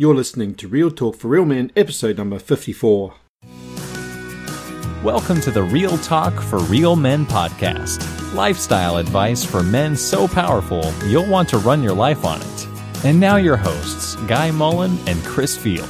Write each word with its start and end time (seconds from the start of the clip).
You're 0.00 0.14
listening 0.14 0.54
to 0.56 0.68
Real 0.68 0.92
Talk 0.92 1.16
for 1.16 1.26
Real 1.26 1.44
Men, 1.44 1.72
episode 1.74 2.18
number 2.18 2.38
54. 2.38 3.14
Welcome 5.02 5.40
to 5.40 5.50
the 5.50 5.62
Real 5.62 5.98
Talk 5.98 6.34
for 6.40 6.60
Real 6.60 6.94
Men 6.94 7.26
podcast. 7.26 8.04
Lifestyle 8.32 8.98
advice 8.98 9.44
for 9.44 9.62
men 9.62 9.96
so 9.96 10.28
powerful 10.28 10.92
you'll 11.06 11.28
want 11.28 11.48
to 11.48 11.58
run 11.58 11.82
your 11.82 11.94
life 11.94 12.24
on 12.24 12.40
it. 12.40 12.68
And 13.04 13.18
now, 13.18 13.36
your 13.36 13.56
hosts, 13.56 14.14
Guy 14.26 14.50
Mullen 14.52 14.98
and 15.08 15.20
Chris 15.24 15.56
Field. 15.56 15.88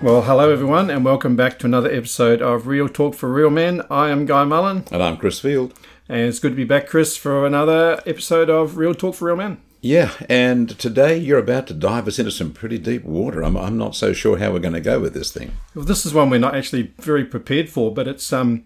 Well, 0.00 0.22
hello 0.22 0.50
everyone, 0.50 0.88
and 0.90 1.04
welcome 1.04 1.34
back 1.36 1.58
to 1.58 1.66
another 1.66 1.90
episode 1.90 2.40
of 2.40 2.66
Real 2.66 2.88
Talk 2.88 3.14
for 3.14 3.30
Real 3.30 3.50
Men. 3.50 3.82
I 3.90 4.08
am 4.10 4.24
Guy 4.24 4.44
Mullen, 4.44 4.84
And 4.90 5.02
I'm 5.02 5.16
Chris 5.18 5.40
Field. 5.40 5.74
and 6.08 6.20
it's 6.20 6.38
good 6.38 6.52
to 6.52 6.56
be 6.56 6.64
back, 6.64 6.86
Chris, 6.86 7.16
for 7.18 7.46
another 7.46 8.00
episode 8.06 8.48
of 8.48 8.78
Real 8.78 8.94
Talk 8.94 9.14
for 9.14 9.26
Real 9.26 9.36
Men. 9.36 9.58
Yeah, 9.80 10.12
and 10.28 10.76
today 10.78 11.16
you're 11.16 11.38
about 11.38 11.68
to 11.68 11.74
dive 11.74 12.08
us 12.08 12.18
into 12.18 12.32
some 12.32 12.52
pretty 12.52 12.78
deep 12.78 13.04
water. 13.04 13.44
I'm, 13.44 13.56
I'm 13.56 13.78
not 13.78 13.94
so 13.94 14.12
sure 14.12 14.38
how 14.38 14.52
we're 14.52 14.58
going 14.58 14.74
to 14.74 14.80
go 14.80 14.98
with 14.98 15.14
this 15.14 15.30
thing. 15.30 15.52
Well, 15.74 15.84
this 15.84 16.04
is 16.04 16.12
one 16.12 16.30
we're 16.30 16.40
not 16.40 16.56
actually 16.56 16.94
very 16.98 17.24
prepared 17.24 17.68
for, 17.68 17.94
but 17.94 18.08
it's 18.08 18.32
um, 18.32 18.64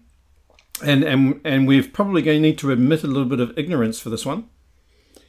and 0.83 1.03
and 1.03 1.39
and 1.43 1.67
we're 1.67 1.83
probably 1.83 2.23
going 2.23 2.41
to 2.41 2.49
need 2.49 2.57
to 2.59 2.71
admit 2.71 3.03
a 3.03 3.07
little 3.07 3.29
bit 3.29 3.39
of 3.39 3.57
ignorance 3.57 3.99
for 3.99 4.09
this 4.09 4.25
one. 4.25 4.49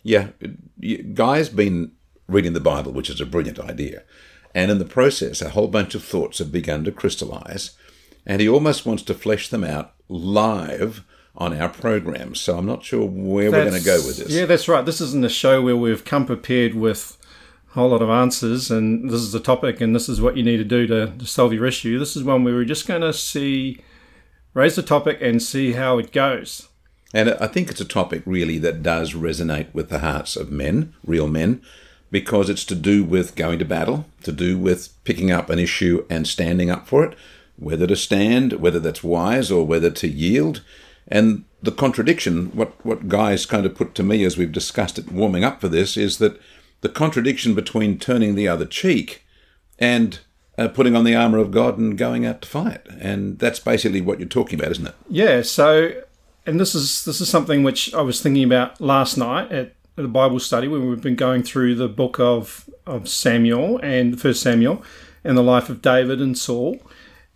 Yeah, 0.02 0.28
Guy's 1.12 1.48
been 1.50 1.92
reading 2.28 2.54
the 2.54 2.60
Bible, 2.60 2.92
which 2.92 3.10
is 3.10 3.20
a 3.20 3.26
brilliant 3.26 3.58
idea. 3.58 4.04
And 4.54 4.70
in 4.70 4.78
the 4.78 4.84
process, 4.84 5.42
a 5.42 5.50
whole 5.50 5.68
bunch 5.68 5.94
of 5.94 6.04
thoughts 6.04 6.38
have 6.38 6.52
begun 6.52 6.84
to 6.84 6.92
crystallize, 6.92 7.76
and 8.24 8.40
he 8.40 8.48
almost 8.48 8.86
wants 8.86 9.02
to 9.04 9.14
flesh 9.14 9.48
them 9.48 9.64
out 9.64 9.92
live 10.08 11.04
on 11.36 11.58
our 11.58 11.68
program. 11.68 12.34
So 12.34 12.58
I'm 12.58 12.66
not 12.66 12.84
sure 12.84 13.04
where 13.04 13.50
we're 13.50 13.64
going 13.70 13.80
to 13.80 13.84
go 13.84 13.96
with 14.06 14.18
this. 14.18 14.30
Yeah, 14.30 14.46
that's 14.46 14.68
right. 14.68 14.84
This 14.84 15.00
isn't 15.00 15.24
a 15.24 15.28
show 15.28 15.62
where 15.62 15.76
we've 15.76 16.04
come 16.04 16.26
prepared 16.26 16.74
with 16.74 17.18
a 17.70 17.74
whole 17.74 17.90
lot 17.90 18.02
of 18.02 18.10
answers, 18.10 18.70
and 18.70 19.10
this 19.10 19.20
is 19.20 19.32
the 19.32 19.40
topic, 19.40 19.80
and 19.80 19.94
this 19.94 20.08
is 20.08 20.20
what 20.20 20.36
you 20.36 20.44
need 20.44 20.58
to 20.58 20.64
do 20.64 20.86
to, 20.86 21.12
to 21.18 21.26
solve 21.26 21.52
your 21.52 21.66
issue. 21.66 21.98
This 21.98 22.16
is 22.16 22.22
one 22.22 22.44
where 22.44 22.54
we're 22.54 22.64
just 22.64 22.86
going 22.86 23.02
to 23.02 23.12
see, 23.12 23.80
raise 24.54 24.76
the 24.76 24.82
topic, 24.82 25.18
and 25.20 25.42
see 25.42 25.72
how 25.72 25.98
it 25.98 26.12
goes. 26.12 26.68
And 27.12 27.30
I 27.30 27.46
think 27.46 27.70
it's 27.70 27.80
a 27.80 27.84
topic 27.84 28.22
really 28.26 28.58
that 28.58 28.82
does 28.82 29.14
resonate 29.14 29.72
with 29.72 29.88
the 29.88 30.00
hearts 30.00 30.36
of 30.36 30.50
men, 30.50 30.94
real 31.04 31.28
men, 31.28 31.62
because 32.10 32.48
it's 32.48 32.64
to 32.66 32.76
do 32.76 33.02
with 33.02 33.34
going 33.34 33.58
to 33.58 33.64
battle, 33.64 34.06
to 34.22 34.30
do 34.30 34.56
with 34.56 34.88
picking 35.04 35.32
up 35.32 35.50
an 35.50 35.58
issue 35.58 36.06
and 36.08 36.28
standing 36.28 36.70
up 36.70 36.86
for 36.86 37.04
it, 37.04 37.16
whether 37.56 37.86
to 37.86 37.96
stand, 37.96 38.54
whether 38.54 38.80
that's 38.80 39.02
wise 39.02 39.50
or 39.50 39.66
whether 39.66 39.90
to 39.90 40.08
yield. 40.08 40.62
And 41.08 41.44
the 41.62 41.72
contradiction, 41.72 42.46
what, 42.54 42.72
what 42.84 43.08
Guy's 43.08 43.46
kind 43.46 43.66
of 43.66 43.74
put 43.74 43.94
to 43.94 44.02
me 44.02 44.24
as 44.24 44.36
we've 44.36 44.52
discussed 44.52 44.98
it 44.98 45.12
warming 45.12 45.44
up 45.44 45.60
for 45.60 45.68
this, 45.68 45.96
is 45.96 46.18
that 46.18 46.40
the 46.80 46.88
contradiction 46.88 47.54
between 47.54 47.98
turning 47.98 48.34
the 48.34 48.48
other 48.48 48.66
cheek 48.66 49.24
and 49.78 50.20
uh, 50.58 50.68
putting 50.68 50.94
on 50.94 51.04
the 51.04 51.14
armour 51.14 51.38
of 51.38 51.50
God 51.50 51.78
and 51.78 51.98
going 51.98 52.24
out 52.24 52.42
to 52.42 52.48
fight. 52.48 52.86
And 53.00 53.38
that's 53.38 53.58
basically 53.58 54.00
what 54.00 54.20
you're 54.20 54.28
talking 54.28 54.58
about, 54.58 54.72
isn't 54.72 54.86
it? 54.86 54.94
Yeah. 55.08 55.42
So, 55.42 56.02
and 56.46 56.60
this 56.60 56.74
is 56.74 57.04
this 57.04 57.20
is 57.20 57.28
something 57.28 57.62
which 57.62 57.92
I 57.94 58.02
was 58.02 58.20
thinking 58.20 58.44
about 58.44 58.80
last 58.80 59.16
night 59.16 59.50
at 59.50 59.74
the 59.96 60.08
Bible 60.08 60.40
study 60.40 60.68
when 60.68 60.88
we've 60.88 61.00
been 61.02 61.16
going 61.16 61.42
through 61.42 61.74
the 61.74 61.88
book 61.88 62.20
of 62.20 62.68
of 62.86 63.08
Samuel 63.08 63.78
and 63.78 64.20
First 64.20 64.42
Samuel 64.42 64.82
and 65.24 65.36
the 65.36 65.42
life 65.42 65.70
of 65.70 65.80
David 65.80 66.20
and 66.20 66.36
Saul, 66.36 66.78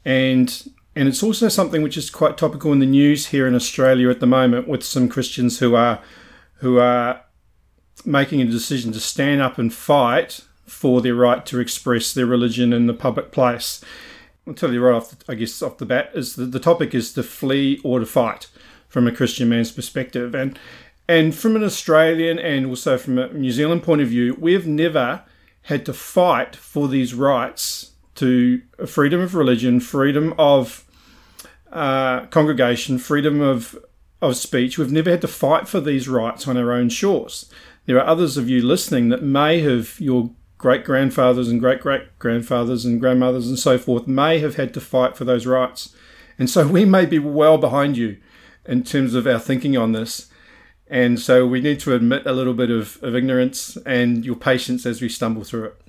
and 0.04 0.70
and 0.98 1.06
it's 1.08 1.22
also 1.22 1.48
something 1.48 1.82
which 1.82 1.96
is 1.96 2.10
quite 2.10 2.36
topical 2.36 2.72
in 2.72 2.80
the 2.80 2.86
news 2.86 3.28
here 3.28 3.46
in 3.46 3.54
Australia 3.54 4.10
at 4.10 4.18
the 4.18 4.26
moment 4.26 4.66
with 4.66 4.82
some 4.82 5.08
Christians 5.08 5.60
who 5.60 5.76
are 5.76 6.00
who 6.54 6.80
are 6.80 7.22
making 8.04 8.42
a 8.42 8.46
decision 8.46 8.90
to 8.90 8.98
stand 8.98 9.40
up 9.40 9.58
and 9.58 9.72
fight 9.72 10.40
for 10.66 11.00
their 11.00 11.14
right 11.14 11.46
to 11.46 11.60
express 11.60 12.12
their 12.12 12.26
religion 12.26 12.72
in 12.72 12.88
the 12.88 12.94
public 12.94 13.30
place. 13.30 13.80
I'll 14.44 14.54
tell 14.54 14.72
you 14.72 14.82
right 14.82 14.96
off, 14.96 15.10
the, 15.10 15.32
I 15.32 15.36
guess, 15.36 15.62
off 15.62 15.78
the 15.78 15.86
bat, 15.86 16.10
is 16.14 16.34
the, 16.34 16.46
the 16.46 16.58
topic 16.58 16.96
is 16.96 17.12
to 17.12 17.22
flee 17.22 17.80
or 17.84 18.00
to 18.00 18.06
fight 18.06 18.48
from 18.88 19.06
a 19.06 19.12
Christian 19.12 19.48
man's 19.50 19.70
perspective, 19.70 20.34
and 20.34 20.58
and 21.08 21.32
from 21.32 21.54
an 21.54 21.62
Australian 21.62 22.40
and 22.40 22.66
also 22.66 22.98
from 22.98 23.18
a 23.18 23.32
New 23.32 23.52
Zealand 23.52 23.84
point 23.84 24.00
of 24.00 24.08
view, 24.08 24.36
we've 24.36 24.66
never 24.66 25.22
had 25.62 25.86
to 25.86 25.92
fight 25.92 26.56
for 26.56 26.88
these 26.88 27.14
rights 27.14 27.92
to 28.16 28.62
freedom 28.84 29.20
of 29.20 29.36
religion, 29.36 29.78
freedom 29.78 30.34
of 30.36 30.84
uh, 31.72 32.26
congregation, 32.26 32.98
freedom 32.98 33.40
of 33.40 33.78
of 34.20 34.36
speech. 34.36 34.78
We've 34.78 34.92
never 34.92 35.10
had 35.10 35.20
to 35.20 35.28
fight 35.28 35.68
for 35.68 35.80
these 35.80 36.08
rights 36.08 36.48
on 36.48 36.56
our 36.56 36.72
own 36.72 36.88
shores. 36.88 37.50
There 37.86 37.98
are 37.98 38.06
others 38.06 38.36
of 38.36 38.48
you 38.48 38.62
listening 38.62 39.10
that 39.10 39.22
may 39.22 39.60
have 39.60 40.00
your 40.00 40.30
great 40.58 40.84
grandfathers 40.84 41.48
and 41.48 41.60
great 41.60 41.80
great 41.80 42.18
grandfathers 42.18 42.84
and 42.84 43.00
grandmothers 43.00 43.46
and 43.46 43.58
so 43.58 43.78
forth 43.78 44.08
may 44.08 44.40
have 44.40 44.56
had 44.56 44.74
to 44.74 44.80
fight 44.80 45.16
for 45.16 45.24
those 45.24 45.46
rights. 45.46 45.94
And 46.38 46.50
so 46.50 46.66
we 46.66 46.84
may 46.84 47.06
be 47.06 47.18
well 47.18 47.58
behind 47.58 47.96
you 47.96 48.18
in 48.66 48.82
terms 48.82 49.14
of 49.14 49.26
our 49.26 49.38
thinking 49.38 49.76
on 49.76 49.92
this. 49.92 50.28
And 50.88 51.20
so 51.20 51.46
we 51.46 51.60
need 51.60 51.80
to 51.80 51.94
admit 51.94 52.26
a 52.26 52.32
little 52.32 52.54
bit 52.54 52.70
of, 52.70 52.98
of 53.02 53.14
ignorance 53.14 53.76
and 53.84 54.24
your 54.24 54.36
patience 54.36 54.86
as 54.86 55.00
we 55.00 55.08
stumble 55.08 55.44
through 55.44 55.64
it. 55.64 55.80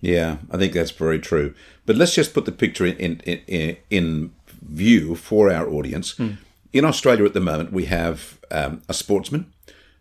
Yeah, 0.00 0.38
I 0.50 0.56
think 0.56 0.72
that's 0.72 0.90
very 0.90 1.18
true. 1.18 1.54
But 1.84 1.96
let's 1.96 2.14
just 2.14 2.34
put 2.34 2.44
the 2.44 2.52
picture 2.52 2.86
in 2.86 3.20
in, 3.20 3.40
in, 3.46 3.76
in 3.90 4.32
view 4.68 5.14
for 5.14 5.50
our 5.50 5.68
audience. 5.68 6.18
In 6.72 6.84
Australia 6.84 7.24
at 7.24 7.32
the 7.34 7.40
moment, 7.40 7.72
we 7.72 7.86
have 7.86 8.38
um, 8.50 8.82
a 8.88 8.94
sportsman 8.94 9.52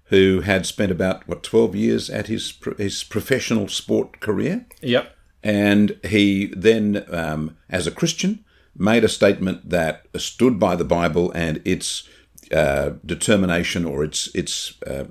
who 0.06 0.42
had 0.42 0.66
spent 0.66 0.92
about 0.92 1.28
what 1.28 1.42
twelve 1.44 1.76
years 1.76 2.10
at 2.10 2.28
his 2.28 2.52
pro- 2.52 2.76
his 2.76 3.04
professional 3.04 3.68
sport 3.68 4.20
career, 4.20 4.66
Yep. 4.82 5.16
and 5.44 6.00
he 6.04 6.48
then, 6.56 7.06
um, 7.10 7.58
as 7.70 7.88
a 7.88 7.92
Christian, 7.92 8.44
made 8.78 9.04
a 9.04 9.10
statement 9.10 9.70
that 9.70 10.06
stood 10.18 10.60
by 10.60 10.76
the 10.76 10.84
Bible 10.86 11.32
and 11.32 11.62
its 11.66 12.08
uh, 12.52 12.92
determination 13.06 13.86
or 13.86 14.04
its 14.04 14.30
its 14.36 14.80
uh, 14.84 15.06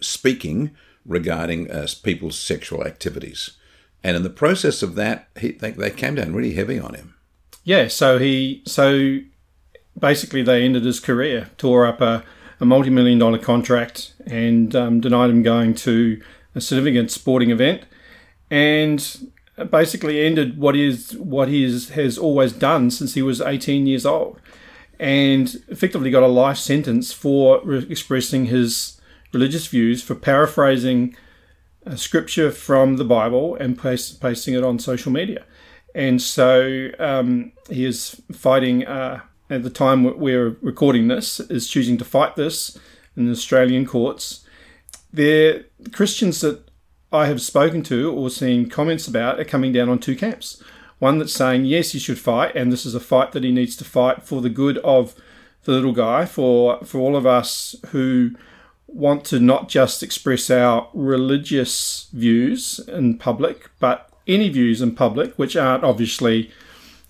speaking 0.00 0.70
regarding 1.06 1.70
uh, 1.70 1.86
people's 2.02 2.38
sexual 2.38 2.84
activities. 2.84 3.50
And 4.02 4.16
in 4.16 4.22
the 4.22 4.30
process 4.30 4.82
of 4.82 4.94
that, 4.96 5.28
he, 5.38 5.52
they, 5.52 5.70
they 5.70 5.90
came 5.90 6.14
down 6.16 6.34
really 6.34 6.52
heavy 6.54 6.78
on 6.78 6.94
him. 6.94 7.13
Yeah, 7.64 7.88
so 7.88 8.18
he 8.18 8.62
so 8.66 9.18
basically 9.98 10.42
they 10.42 10.62
ended 10.64 10.84
his 10.84 11.00
career, 11.00 11.50
tore 11.56 11.86
up 11.86 12.00
a, 12.02 12.22
a 12.60 12.66
multi-million 12.66 13.18
dollar 13.18 13.38
contract, 13.38 14.12
and 14.26 14.76
um, 14.76 15.00
denied 15.00 15.30
him 15.30 15.42
going 15.42 15.74
to 15.76 16.20
a 16.54 16.60
significant 16.60 17.10
sporting 17.10 17.50
event, 17.50 17.84
and 18.50 19.30
basically 19.70 20.24
ended 20.24 20.58
what 20.58 20.76
is 20.76 21.16
what 21.16 21.48
he 21.48 21.64
is, 21.64 21.88
has 21.90 22.18
always 22.18 22.52
done 22.52 22.90
since 22.90 23.14
he 23.14 23.22
was 23.22 23.40
18 23.40 23.86
years 23.86 24.04
old, 24.04 24.38
and 25.00 25.56
effectively 25.68 26.10
got 26.10 26.22
a 26.22 26.28
life 26.28 26.58
sentence 26.58 27.12
for 27.12 27.62
re- 27.64 27.86
expressing 27.88 28.46
his 28.46 29.00
religious 29.32 29.66
views, 29.66 30.02
for 30.02 30.14
paraphrasing 30.14 31.16
scripture 31.96 32.50
from 32.50 32.96
the 32.96 33.04
Bible 33.04 33.56
and 33.56 33.78
paste, 33.78 34.20
pasting 34.20 34.54
it 34.54 34.64
on 34.64 34.78
social 34.78 35.10
media. 35.10 35.44
And 35.94 36.20
so 36.20 36.90
um, 36.98 37.52
he 37.70 37.84
is 37.84 38.20
fighting, 38.32 38.84
uh, 38.86 39.20
at 39.48 39.62
the 39.62 39.70
time 39.70 40.02
we're 40.02 40.56
recording 40.60 41.08
this, 41.08 41.38
is 41.40 41.68
choosing 41.68 41.96
to 41.98 42.04
fight 42.04 42.34
this 42.34 42.76
in 43.16 43.26
the 43.26 43.32
Australian 43.32 43.86
courts. 43.86 44.44
The 45.12 45.66
Christians 45.92 46.40
that 46.40 46.68
I 47.12 47.26
have 47.26 47.40
spoken 47.40 47.82
to 47.84 48.12
or 48.12 48.28
seen 48.28 48.68
comments 48.68 49.06
about 49.06 49.38
are 49.38 49.44
coming 49.44 49.72
down 49.72 49.88
on 49.88 50.00
two 50.00 50.16
camps. 50.16 50.60
One 50.98 51.18
that's 51.18 51.32
saying, 51.32 51.64
yes, 51.66 51.92
he 51.92 51.98
should 51.98 52.18
fight, 52.18 52.56
and 52.56 52.72
this 52.72 52.84
is 52.84 52.94
a 52.94 53.00
fight 53.00 53.32
that 53.32 53.44
he 53.44 53.52
needs 53.52 53.76
to 53.76 53.84
fight 53.84 54.24
for 54.24 54.40
the 54.40 54.48
good 54.48 54.78
of 54.78 55.14
the 55.62 55.72
little 55.72 55.92
guy, 55.92 56.24
for, 56.24 56.84
for 56.84 56.98
all 56.98 57.14
of 57.16 57.26
us 57.26 57.76
who 57.88 58.32
want 58.86 59.24
to 59.26 59.38
not 59.38 59.68
just 59.68 60.02
express 60.02 60.50
our 60.50 60.88
religious 60.92 62.08
views 62.12 62.80
in 62.88 63.18
public, 63.18 63.70
but 63.78 64.10
any 64.26 64.48
views 64.48 64.80
in 64.80 64.94
public 64.94 65.34
which 65.38 65.56
aren't 65.56 65.84
obviously, 65.84 66.50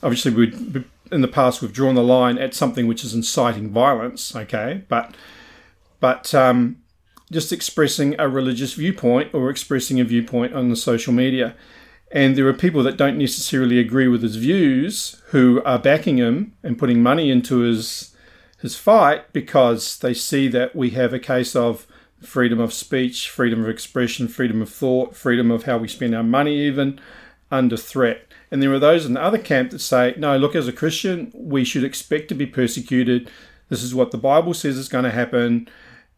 obviously, 0.02 0.32
we 0.32 0.84
in 1.12 1.20
the 1.20 1.28
past 1.28 1.62
we've 1.62 1.72
drawn 1.72 1.94
the 1.94 2.02
line 2.02 2.38
at 2.38 2.54
something 2.54 2.86
which 2.86 3.04
is 3.04 3.14
inciting 3.14 3.70
violence. 3.70 4.34
Okay, 4.34 4.82
but 4.88 5.14
but 6.00 6.34
um, 6.34 6.82
just 7.32 7.52
expressing 7.52 8.14
a 8.18 8.28
religious 8.28 8.74
viewpoint 8.74 9.32
or 9.34 9.50
expressing 9.50 10.00
a 10.00 10.04
viewpoint 10.04 10.54
on 10.54 10.68
the 10.68 10.76
social 10.76 11.12
media. 11.12 11.54
And 12.12 12.36
there 12.36 12.46
are 12.46 12.54
people 12.54 12.82
that 12.84 12.96
don't 12.96 13.18
necessarily 13.18 13.80
agree 13.80 14.06
with 14.06 14.22
his 14.22 14.36
views 14.36 15.20
who 15.28 15.60
are 15.64 15.78
backing 15.78 16.18
him 16.18 16.52
and 16.62 16.78
putting 16.78 17.02
money 17.02 17.30
into 17.30 17.60
his 17.60 18.14
his 18.60 18.76
fight 18.76 19.30
because 19.32 19.98
they 19.98 20.14
see 20.14 20.48
that 20.48 20.74
we 20.74 20.90
have 20.90 21.12
a 21.12 21.18
case 21.18 21.54
of 21.54 21.86
freedom 22.22 22.60
of 22.60 22.72
speech, 22.72 23.28
freedom 23.28 23.62
of 23.62 23.68
expression, 23.68 24.28
freedom 24.28 24.62
of 24.62 24.70
thought, 24.70 25.16
freedom 25.16 25.50
of 25.50 25.64
how 25.64 25.78
we 25.78 25.88
spend 25.88 26.14
our 26.14 26.22
money, 26.22 26.56
even 26.56 27.00
under 27.50 27.76
threat. 27.76 28.26
And 28.50 28.62
there 28.62 28.72
are 28.72 28.78
those 28.78 29.04
in 29.04 29.14
the 29.14 29.22
other 29.22 29.38
camp 29.38 29.70
that 29.70 29.80
say, 29.80 30.14
no, 30.16 30.36
look, 30.36 30.54
as 30.54 30.68
a 30.68 30.72
Christian, 30.72 31.30
we 31.34 31.64
should 31.64 31.84
expect 31.84 32.28
to 32.28 32.34
be 32.34 32.46
persecuted. 32.46 33.30
This 33.68 33.82
is 33.82 33.94
what 33.94 34.10
the 34.10 34.18
Bible 34.18 34.54
says 34.54 34.76
is 34.76 34.88
going 34.88 35.04
to 35.04 35.10
happen. 35.10 35.68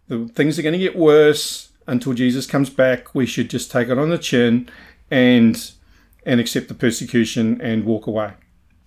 The 0.09 0.29
things 0.29 0.59
are 0.59 0.63
going 0.63 0.73
to 0.75 0.79
get 0.79 0.97
worse 0.97 1.71
until 1.87 2.13
Jesus 2.13 2.47
comes 2.47 2.71
back. 2.71 3.15
We 3.15 3.27
should 3.27 3.51
just 3.51 3.71
take 3.71 3.89
it 3.89 3.99
on 3.99 4.11
the 4.11 4.19
chin 4.19 4.69
and 5.11 5.73
and 6.25 6.41
accept 6.41 6.67
the 6.67 6.75
persecution 6.75 7.61
and 7.61 7.85
walk 7.85 8.09
away. 8.09 8.33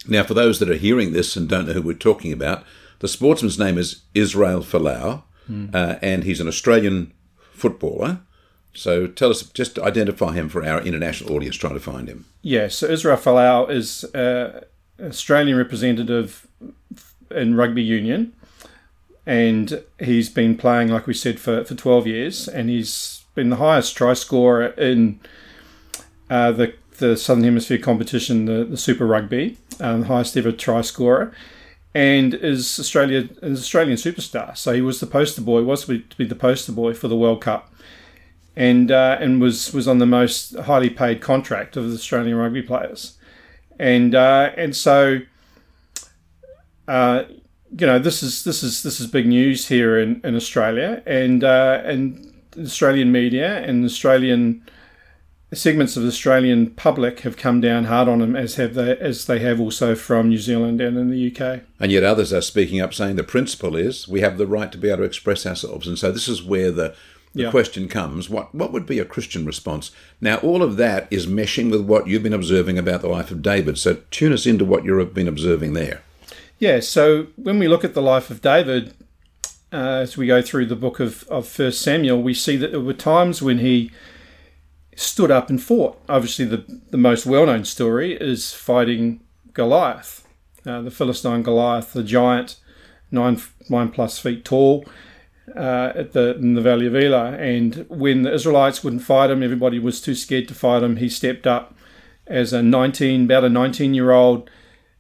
Now, 0.07 0.23
for 0.23 0.33
those 0.33 0.59
that 0.59 0.69
are 0.69 0.75
hearing 0.75 1.13
this 1.13 1.37
and 1.37 1.47
don't 1.47 1.67
know 1.67 1.73
who 1.73 1.81
we're 1.81 1.93
talking 1.93 2.33
about, 2.33 2.65
the 2.99 3.07
sportsman's 3.07 3.57
name 3.57 3.77
is 3.77 4.01
Israel 4.13 4.59
Folau, 4.59 5.23
mm. 5.49 5.73
uh, 5.73 5.97
and 6.01 6.23
he's 6.23 6.39
an 6.39 6.47
Australian 6.47 7.13
footballer. 7.53 8.19
So 8.73 9.07
tell 9.07 9.29
us, 9.31 9.43
just 9.43 9.79
identify 9.79 10.33
him 10.33 10.47
for 10.49 10.65
our 10.65 10.81
international 10.81 11.33
audience 11.33 11.55
trying 11.55 11.73
to 11.73 11.79
find 11.79 12.07
him. 12.07 12.25
Yeah, 12.41 12.67
so 12.67 12.87
Israel 12.87 13.17
Folau 13.17 13.69
is 13.69 14.03
uh, 14.15 14.65
Australian 15.01 15.57
representative 15.57 16.47
in 17.31 17.55
rugby 17.55 17.83
union, 17.83 18.33
and 19.25 19.83
he's 19.99 20.29
been 20.29 20.55
playing, 20.55 20.89
like 20.89 21.07
we 21.07 21.13
said, 21.13 21.39
for, 21.39 21.63
for 21.63 21.75
12 21.75 22.07
years, 22.07 22.47
and 22.47 22.69
he's 22.69 23.23
been 23.35 23.49
the 23.49 23.57
highest 23.57 23.97
try 23.97 24.13
scorer 24.13 24.67
in 24.67 25.19
uh, 26.29 26.51
the 26.51 26.73
the 26.99 27.17
Southern 27.17 27.43
Hemisphere 27.43 27.77
competition, 27.77 28.45
the, 28.45 28.65
the 28.65 28.77
Super 28.77 29.05
Rugby, 29.05 29.57
um, 29.79 30.03
highest 30.03 30.37
ever 30.37 30.51
try 30.51 30.81
scorer, 30.81 31.33
and 31.93 32.33
is 32.33 32.79
Australia 32.79 33.29
an 33.41 33.53
Australian 33.53 33.97
superstar. 33.97 34.57
So 34.57 34.73
he 34.73 34.81
was 34.81 34.99
the 34.99 35.07
poster 35.07 35.41
boy, 35.41 35.63
was 35.63 35.85
to 35.85 36.17
be 36.17 36.25
the 36.25 36.35
poster 36.35 36.71
boy 36.71 36.93
for 36.93 37.07
the 37.07 37.15
World 37.15 37.41
Cup, 37.41 37.73
and 38.55 38.91
uh, 38.91 39.17
and 39.19 39.41
was 39.41 39.73
was 39.73 39.87
on 39.87 39.99
the 39.99 40.05
most 40.05 40.55
highly 40.55 40.89
paid 40.89 41.21
contract 41.21 41.77
of 41.77 41.89
the 41.89 41.95
Australian 41.95 42.37
rugby 42.37 42.61
players, 42.61 43.17
and 43.79 44.15
uh, 44.15 44.51
and 44.57 44.75
so. 44.75 45.19
Uh, 46.87 47.25
you 47.77 47.85
know 47.85 47.99
this 47.99 48.23
is 48.23 48.43
this 48.45 48.63
is 48.63 48.81
this 48.81 48.99
is 48.99 49.05
big 49.05 49.27
news 49.27 49.67
here 49.67 49.99
in, 49.99 50.19
in 50.23 50.35
Australia 50.35 51.03
and 51.05 51.43
uh, 51.43 51.79
and 51.85 52.33
Australian 52.57 53.11
media 53.11 53.59
and 53.59 53.85
Australian 53.85 54.63
segments 55.55 55.97
of 55.97 56.03
the 56.03 56.09
Australian 56.09 56.69
public 56.71 57.21
have 57.21 57.35
come 57.35 57.59
down 57.59 57.85
hard 57.85 58.07
on 58.07 58.21
him, 58.21 58.35
as 58.35 58.55
have 58.55 58.75
they, 58.75 58.95
as 58.97 59.25
they 59.25 59.39
have 59.39 59.59
also 59.59 59.95
from 59.95 60.29
New 60.29 60.37
Zealand 60.37 60.79
and 60.79 60.95
in 60.95 61.09
the 61.09 61.35
UK. 61.35 61.61
And 61.79 61.91
yet 61.91 62.03
others 62.03 62.31
are 62.31 62.41
speaking 62.41 62.79
up, 62.79 62.93
saying 62.93 63.15
the 63.15 63.23
principle 63.23 63.75
is 63.75 64.07
we 64.07 64.21
have 64.21 64.37
the 64.37 64.45
right 64.45 64.71
to 64.71 64.77
be 64.77 64.89
able 64.89 64.99
to 64.99 65.03
express 65.03 65.45
ourselves. 65.45 65.87
And 65.87 65.97
so 65.97 66.11
this 66.11 66.27
is 66.27 66.43
where 66.43 66.71
the 66.71 66.95
the 67.33 67.43
yeah. 67.43 67.51
question 67.51 67.87
comes: 67.87 68.29
what 68.29 68.53
what 68.53 68.71
would 68.71 68.85
be 68.85 68.99
a 68.99 69.05
Christian 69.05 69.45
response? 69.45 69.91
Now, 70.21 70.37
all 70.37 70.63
of 70.63 70.77
that 70.77 71.07
is 71.11 71.27
meshing 71.27 71.71
with 71.71 71.81
what 71.81 72.07
you've 72.07 72.23
been 72.23 72.33
observing 72.33 72.77
about 72.77 73.01
the 73.01 73.09
life 73.09 73.31
of 73.31 73.41
David. 73.41 73.77
So 73.77 73.97
tune 74.11 74.33
us 74.33 74.45
into 74.45 74.65
what 74.65 74.83
you've 74.83 75.13
been 75.13 75.27
observing 75.27 75.73
there. 75.73 76.01
Yeah. 76.59 76.79
So 76.79 77.27
when 77.35 77.59
we 77.59 77.67
look 77.67 77.83
at 77.83 77.93
the 77.93 78.01
life 78.01 78.29
of 78.29 78.41
David. 78.41 78.93
Uh, 79.71 80.01
as 80.01 80.17
we 80.17 80.25
go 80.25 80.41
through 80.41 80.65
the 80.65 80.75
book 80.75 80.99
of, 80.99 81.27
of 81.27 81.47
First 81.47 81.83
Samuel, 81.83 82.23
we 82.23 82.33
see 82.33 82.57
that 82.57 82.71
there 82.71 82.79
were 82.79 82.91
times 82.91 83.39
when 83.39 83.59
he 83.59 83.91
stood 84.99 85.31
up 85.31 85.49
and 85.49 85.63
fought. 85.63 85.97
Obviously, 86.09 86.45
the, 86.45 86.63
the 86.91 86.97
most 86.97 87.25
well 87.25 87.45
known 87.45 87.63
story 87.63 88.15
is 88.15 88.53
fighting 88.53 89.21
Goliath, 89.53 90.27
uh, 90.65 90.81
the 90.81 90.91
Philistine 90.91 91.41
Goliath, 91.41 91.93
the 91.93 92.03
giant, 92.03 92.57
nine, 93.09 93.41
nine 93.69 93.89
plus 93.89 94.19
feet 94.19 94.43
tall. 94.45 94.85
Uh, 95.55 95.91
at 95.95 96.13
the 96.13 96.35
in 96.35 96.53
the 96.53 96.61
Valley 96.61 96.85
of 96.85 96.95
Elah, 96.95 97.31
and 97.31 97.87
when 97.89 98.21
the 98.21 98.31
Israelites 98.31 98.83
wouldn't 98.83 99.01
fight 99.01 99.31
him, 99.31 99.41
everybody 99.41 99.79
was 99.79 99.99
too 99.99 100.13
scared 100.13 100.47
to 100.47 100.53
fight 100.53 100.83
him. 100.83 100.97
He 100.97 101.09
stepped 101.09 101.47
up 101.47 101.73
as 102.27 102.53
a 102.53 102.61
19, 102.61 103.23
about 103.23 103.45
a 103.45 103.49
19 103.49 103.95
year 103.95 104.11
old. 104.11 104.47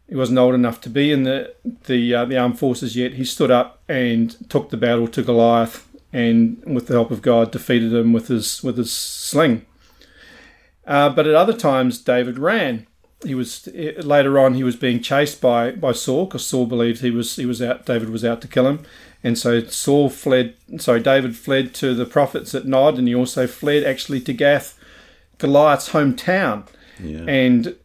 He 0.07 0.15
wasn't 0.15 0.39
old 0.39 0.55
enough 0.55 0.81
to 0.81 0.89
be 0.89 1.11
in 1.11 1.21
the 1.21 1.53
the 1.85 2.15
uh, 2.15 2.25
the 2.25 2.35
armed 2.35 2.57
forces 2.57 2.95
yet. 2.95 3.13
He 3.13 3.25
stood 3.25 3.51
up 3.51 3.83
and 3.87 4.35
took 4.49 4.71
the 4.71 4.77
battle 4.77 5.07
to 5.09 5.21
Goliath, 5.21 5.87
and 6.11 6.63
with 6.65 6.87
the 6.87 6.95
help 6.95 7.11
of 7.11 7.21
God, 7.21 7.51
defeated 7.51 7.93
him 7.93 8.11
with 8.11 8.29
his 8.29 8.63
with 8.63 8.77
his 8.77 8.91
sling. 8.91 9.67
Uh, 10.89 11.07
but 11.07 11.27
at 11.27 11.35
other 11.35 11.53
times, 11.53 11.99
David 11.99 12.39
ran. 12.39 12.87
He 13.23 13.35
was 13.35 13.67
later 13.73 14.39
on. 14.39 14.55
He 14.55 14.63
was 14.63 14.75
being 14.75 15.01
chased 15.01 15.39
by, 15.39 15.71
by 15.71 15.91
Saul 15.91 16.25
because 16.25 16.45
Saul 16.45 16.65
believed 16.65 17.01
he 17.01 17.11
was 17.11 17.35
he 17.35 17.45
was 17.45 17.61
out. 17.61 17.85
David 17.85 18.09
was 18.09 18.25
out 18.25 18.41
to 18.41 18.47
kill 18.47 18.65
him, 18.65 18.79
and 19.23 19.37
so 19.37 19.63
Saul 19.65 20.09
fled. 20.09 20.55
Sorry, 20.79 20.99
David 20.99 21.37
fled 21.37 21.75
to 21.75 21.93
the 21.93 22.05
prophets 22.05 22.55
at 22.55 22.65
Nob, 22.65 22.97
and 22.97 23.07
he 23.07 23.13
also 23.13 23.45
fled 23.45 23.83
actually 23.83 24.21
to 24.21 24.33
Gath, 24.33 24.79
Goliath's 25.37 25.89
hometown. 25.89 26.65
Yeah. 26.99 27.25
And 27.27 27.75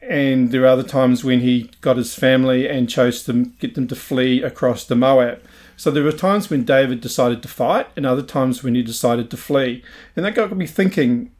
and 0.00 0.50
there 0.50 0.62
are 0.62 0.66
other 0.66 0.82
times 0.82 1.22
when 1.22 1.40
he 1.40 1.70
got 1.82 1.96
his 1.96 2.14
family 2.14 2.68
and 2.68 2.88
chose 2.88 3.24
to 3.24 3.46
get 3.58 3.74
them 3.74 3.88
to 3.88 3.96
flee 3.96 4.42
across 4.42 4.84
the 4.84 4.96
Moab. 4.96 5.42
So 5.76 5.90
there 5.90 6.04
were 6.04 6.12
times 6.12 6.48
when 6.48 6.64
David 6.64 7.00
decided 7.00 7.42
to 7.42 7.48
fight, 7.48 7.88
and 7.96 8.06
other 8.06 8.22
times 8.22 8.62
when 8.62 8.74
he 8.74 8.82
decided 8.82 9.30
to 9.30 9.36
flee. 9.36 9.82
And 10.14 10.24
that 10.24 10.34
got 10.34 10.56
me 10.56 10.66
thinking 10.66 11.32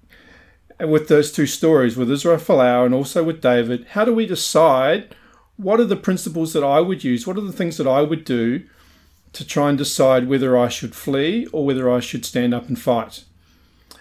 with 0.81 1.09
those 1.09 1.33
two 1.33 1.47
stories, 1.47 1.97
with 1.97 2.11
Israel 2.11 2.39
Folau 2.39 2.85
and 2.85 2.95
also 2.95 3.23
with 3.23 3.41
David, 3.41 3.87
how 3.91 4.05
do 4.05 4.15
we 4.15 4.27
decide 4.27 5.15
what 5.57 5.81
are 5.81 5.85
the 5.85 5.97
principles 5.97 6.53
that 6.53 6.65
I 6.65 6.81
would 6.81 7.05
use? 7.05 7.27
What 7.27 7.37
are 7.37 7.43
the 7.43 7.53
things 7.53 7.77
that 7.77 7.87
I 7.87 8.03
would 8.03 8.25
do 8.25 8.65
to 9.33 9.47
try 9.47 9.69
and 9.69 9.79
decide 9.79 10.29
whether 10.29 10.59
I 10.59 10.69
should 10.69 10.95
flee 10.95 11.47
or 11.53 11.65
whether 11.65 11.91
I 11.91 12.01
should 12.01 12.25
stand 12.25 12.55
up 12.55 12.69
and 12.69 12.79
fight? 12.79 13.25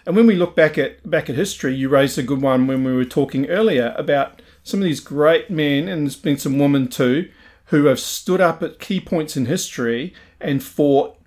And 0.06 0.16
when 0.16 0.28
we 0.28 0.36
look 0.36 0.56
back 0.56 0.78
at 0.78 1.10
back 1.10 1.30
at 1.30 1.36
history, 1.36 1.76
you 1.76 1.90
raised 1.90 2.18
a 2.18 2.24
good 2.24 2.42
one 2.42 2.68
when 2.68 2.84
we 2.84 2.94
were 2.94 3.06
talking 3.06 3.50
earlier 3.50 3.94
about 3.98 4.42
some 4.64 4.82
of 4.82 4.86
these 4.86 5.00
great 5.00 5.50
men, 5.50 5.88
and 5.88 6.06
there's 6.06 6.16
been 6.16 6.38
some 6.38 6.58
women 6.58 6.88
too, 6.88 7.30
who 7.66 7.86
have 7.86 8.00
stood 8.00 8.42
up 8.42 8.62
at 8.64 8.80
key 8.80 9.00
points 9.00 9.38
in 9.38 9.46
history 9.46 10.14
and 10.40 10.64
fought 10.64 11.18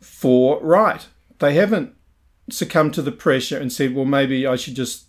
for 0.00 0.60
right. 0.60 1.06
They 1.38 1.54
haven't 1.54 1.94
succumbed 2.50 2.94
to 2.94 3.02
the 3.02 3.12
pressure 3.12 3.58
and 3.58 3.72
said, 3.72 3.94
well, 3.94 4.04
maybe 4.04 4.46
I 4.46 4.56
should 4.56 4.74
just 4.74 5.06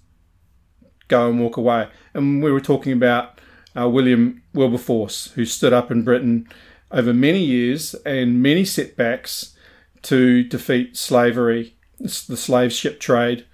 go 1.07 1.29
and 1.29 1.39
walk 1.39 1.57
away. 1.57 1.89
And 2.13 2.43
we 2.43 2.51
were 2.51 2.61
talking 2.61 2.93
about 2.93 3.39
uh, 3.77 3.89
William 3.89 4.43
Wilberforce, 4.53 5.31
who 5.33 5.45
stood 5.45 5.73
up 5.73 5.91
in 5.91 6.03
Britain 6.03 6.47
over 6.91 7.13
many 7.13 7.43
years 7.43 7.95
and 8.05 8.41
many 8.41 8.65
setbacks 8.65 9.55
to 10.03 10.43
defeat 10.43 10.95
slavery, 10.95 11.75
the 11.99 12.09
slave 12.09 12.71
ship 12.71 12.99
trade 12.99 13.45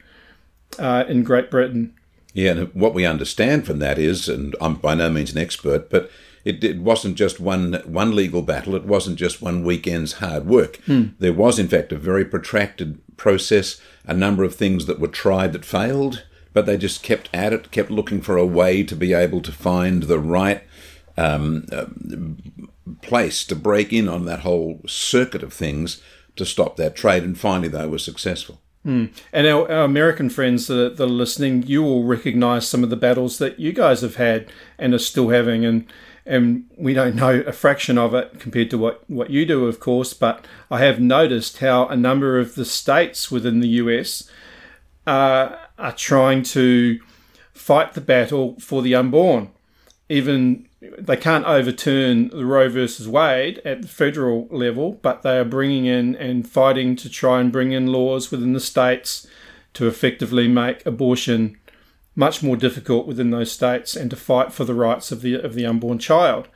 uh, 0.77 1.05
in 1.07 1.23
Great 1.23 1.49
Britain. 1.49 1.93
Yeah, 2.33 2.51
and 2.51 2.73
what 2.73 2.93
we 2.93 3.05
understand 3.05 3.65
from 3.65 3.79
that 3.79 3.97
is, 3.97 4.29
and 4.29 4.55
I'm 4.61 4.75
by 4.75 4.95
no 4.95 5.09
means 5.09 5.31
an 5.31 5.37
expert, 5.37 5.89
but 5.89 6.11
it, 6.45 6.63
it 6.63 6.79
wasn't 6.79 7.15
just 7.15 7.39
one 7.39 7.81
one 7.85 8.15
legal 8.15 8.41
battle. 8.41 8.75
It 8.75 8.85
wasn't 8.85 9.17
just 9.17 9.41
one 9.41 9.63
weekend's 9.63 10.13
hard 10.13 10.45
work. 10.45 10.77
Hmm. 10.85 11.07
There 11.19 11.33
was, 11.33 11.59
in 11.59 11.67
fact, 11.67 11.91
a 11.91 11.97
very 11.97 12.25
protracted 12.25 12.99
process. 13.19 13.79
A 14.05 14.13
number 14.15 14.43
of 14.43 14.55
things 14.55 14.87
that 14.87 14.99
were 14.99 15.07
tried 15.07 15.53
that 15.53 15.63
failed, 15.63 16.25
but 16.53 16.65
they 16.65 16.77
just 16.77 17.03
kept 17.03 17.29
at 17.31 17.53
it, 17.53 17.69
kept 17.69 17.91
looking 17.91 18.21
for 18.21 18.37
a 18.37 18.45
way 18.45 18.81
to 18.81 18.95
be 18.95 19.13
able 19.13 19.41
to 19.41 19.51
find 19.51 20.03
the 20.03 20.19
right 20.19 20.63
um, 21.17 21.65
uh, 21.71 21.85
place 23.01 23.43
to 23.43 23.55
break 23.55 23.93
in 23.93 24.07
on 24.07 24.25
that 24.25 24.39
whole 24.39 24.81
circuit 24.87 25.43
of 25.43 25.53
things 25.53 26.01
to 26.37 26.45
stop 26.45 26.77
that 26.77 26.95
trade. 26.95 27.23
And 27.23 27.37
finally, 27.37 27.67
they 27.67 27.85
were 27.85 27.99
successful. 27.99 28.61
Mm. 28.85 29.11
And 29.33 29.45
our, 29.45 29.69
our, 29.69 29.83
American 29.83 30.29
friends 30.29 30.67
that 30.67 30.79
are, 30.79 30.89
that 30.89 31.03
are, 31.03 31.07
listening, 31.07 31.63
you 31.63 31.83
will 31.83 32.05
recognize 32.05 32.67
some 32.67 32.83
of 32.83 32.89
the 32.89 32.95
battles 32.95 33.37
that 33.37 33.59
you 33.59 33.73
guys 33.73 34.01
have 34.01 34.15
had 34.15 34.49
and 34.77 34.93
are 34.93 34.99
still 34.99 35.29
having. 35.29 35.65
And 35.65 35.91
and 36.29 36.65
we 36.77 36.93
don't 36.93 37.15
know 37.15 37.41
a 37.41 37.51
fraction 37.51 37.97
of 37.97 38.13
it 38.13 38.39
compared 38.39 38.69
to 38.69 38.77
what, 38.77 39.03
what 39.09 39.31
you 39.31 39.47
do, 39.47 39.65
of 39.65 39.79
course. 39.79 40.13
But 40.13 40.45
I 40.69 40.79
have 40.79 40.99
noticed 40.99 41.57
how 41.57 41.87
a 41.87 41.97
number 41.97 42.37
of 42.37 42.53
the 42.53 42.65
states 42.65 43.31
within 43.31 43.61
the 43.61 43.67
US 43.69 44.29
uh, 45.07 45.55
are 45.79 45.91
trying 45.91 46.43
to 46.43 46.99
fight 47.51 47.93
the 47.93 48.01
battle 48.01 48.57
for 48.59 48.83
the 48.83 48.93
unborn. 48.93 49.49
Even 50.07 50.67
they 50.81 51.17
can't 51.17 51.45
overturn 51.45 52.29
the 52.29 52.45
Roe 52.45 52.69
versus 52.69 53.07
Wade 53.07 53.59
at 53.65 53.81
the 53.81 53.87
federal 53.87 54.47
level, 54.51 54.99
but 55.01 55.23
they 55.23 55.37
are 55.39 55.45
bringing 55.45 55.85
in 55.85 56.15
and 56.15 56.47
fighting 56.47 56.95
to 56.97 57.09
try 57.09 57.41
and 57.41 57.51
bring 57.51 57.71
in 57.71 57.87
laws 57.87 58.29
within 58.29 58.53
the 58.53 58.59
states 58.59 59.25
to 59.73 59.87
effectively 59.87 60.47
make 60.47 60.85
abortion 60.85 61.57
much 62.15 62.43
more 62.43 62.57
difficult 62.57 63.07
within 63.07 63.29
those 63.29 63.51
states 63.51 63.95
and 63.95 64.09
to 64.09 64.15
fight 64.15 64.51
for 64.51 64.65
the 64.65 64.73
rights 64.73 65.11
of 65.11 65.21
the 65.21 65.35
of 65.35 65.53
the 65.53 65.65
unborn 65.65 65.99
child. 65.99 66.47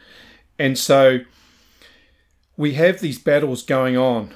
And 0.60 0.77
so 0.77 1.19
we 2.57 2.74
have 2.74 3.00
these 3.00 3.19
battles 3.19 3.63
going 3.63 3.98
on 3.98 4.33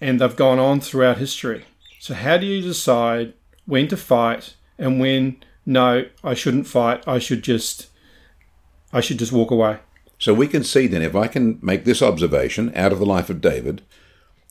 and 0.00 0.20
they've 0.20 0.36
gone 0.36 0.58
on 0.58 0.80
throughout 0.80 1.18
history. 1.18 1.64
So 1.98 2.14
how 2.14 2.36
do 2.38 2.46
you 2.46 2.62
decide 2.62 3.34
when 3.66 3.88
to 3.88 3.96
fight 3.96 4.56
and 4.78 4.98
when 4.98 5.42
no, 5.64 6.06
I 6.24 6.34
shouldn't 6.34 6.66
fight, 6.66 7.06
I 7.06 7.18
should 7.18 7.42
just 7.42 7.88
I 8.92 9.00
should 9.00 9.18
just 9.18 9.32
walk 9.32 9.50
away. 9.50 9.78
So 10.18 10.34
we 10.34 10.46
can 10.46 10.64
see 10.64 10.86
then 10.86 11.02
if 11.02 11.16
I 11.16 11.26
can 11.26 11.58
make 11.62 11.84
this 11.84 12.02
observation 12.02 12.72
out 12.76 12.92
of 12.92 12.98
the 12.98 13.06
life 13.06 13.30
of 13.30 13.40
David, 13.40 13.82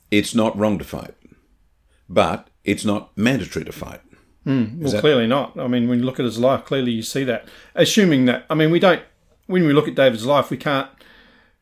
it's 0.10 0.36
not 0.36 0.58
wrong 0.58 0.77
to 0.79 0.84
fight. 0.84 1.13
But 2.10 2.50
it's 2.63 2.84
not 2.84 3.15
mandatory 3.17 3.65
to 3.65 3.72
fight. 3.72 4.01
Mm, 4.45 4.79
well, 4.79 4.91
that... 4.91 5.01
clearly 5.01 5.27
not. 5.27 5.60
I 5.60 5.67
mean, 5.67 5.88
when 5.88 6.00
you 6.00 6.05
look 6.05 6.19
at 6.19 6.25
his 6.25 6.39
life, 6.39 6.65
clearly 6.65 6.91
you 6.91 7.03
see 7.03 7.24
that. 7.25 7.48
Assuming 7.75 8.25
that, 8.25 8.45
I 8.50 8.55
mean, 8.55 8.71
we 8.71 8.79
don't. 8.79 9.03
When 9.45 9.65
we 9.67 9.74
look 9.74 9.88
at 9.88 9.95
David's 9.95 10.25
life, 10.25 10.50
we 10.50 10.57
can't, 10.57 10.89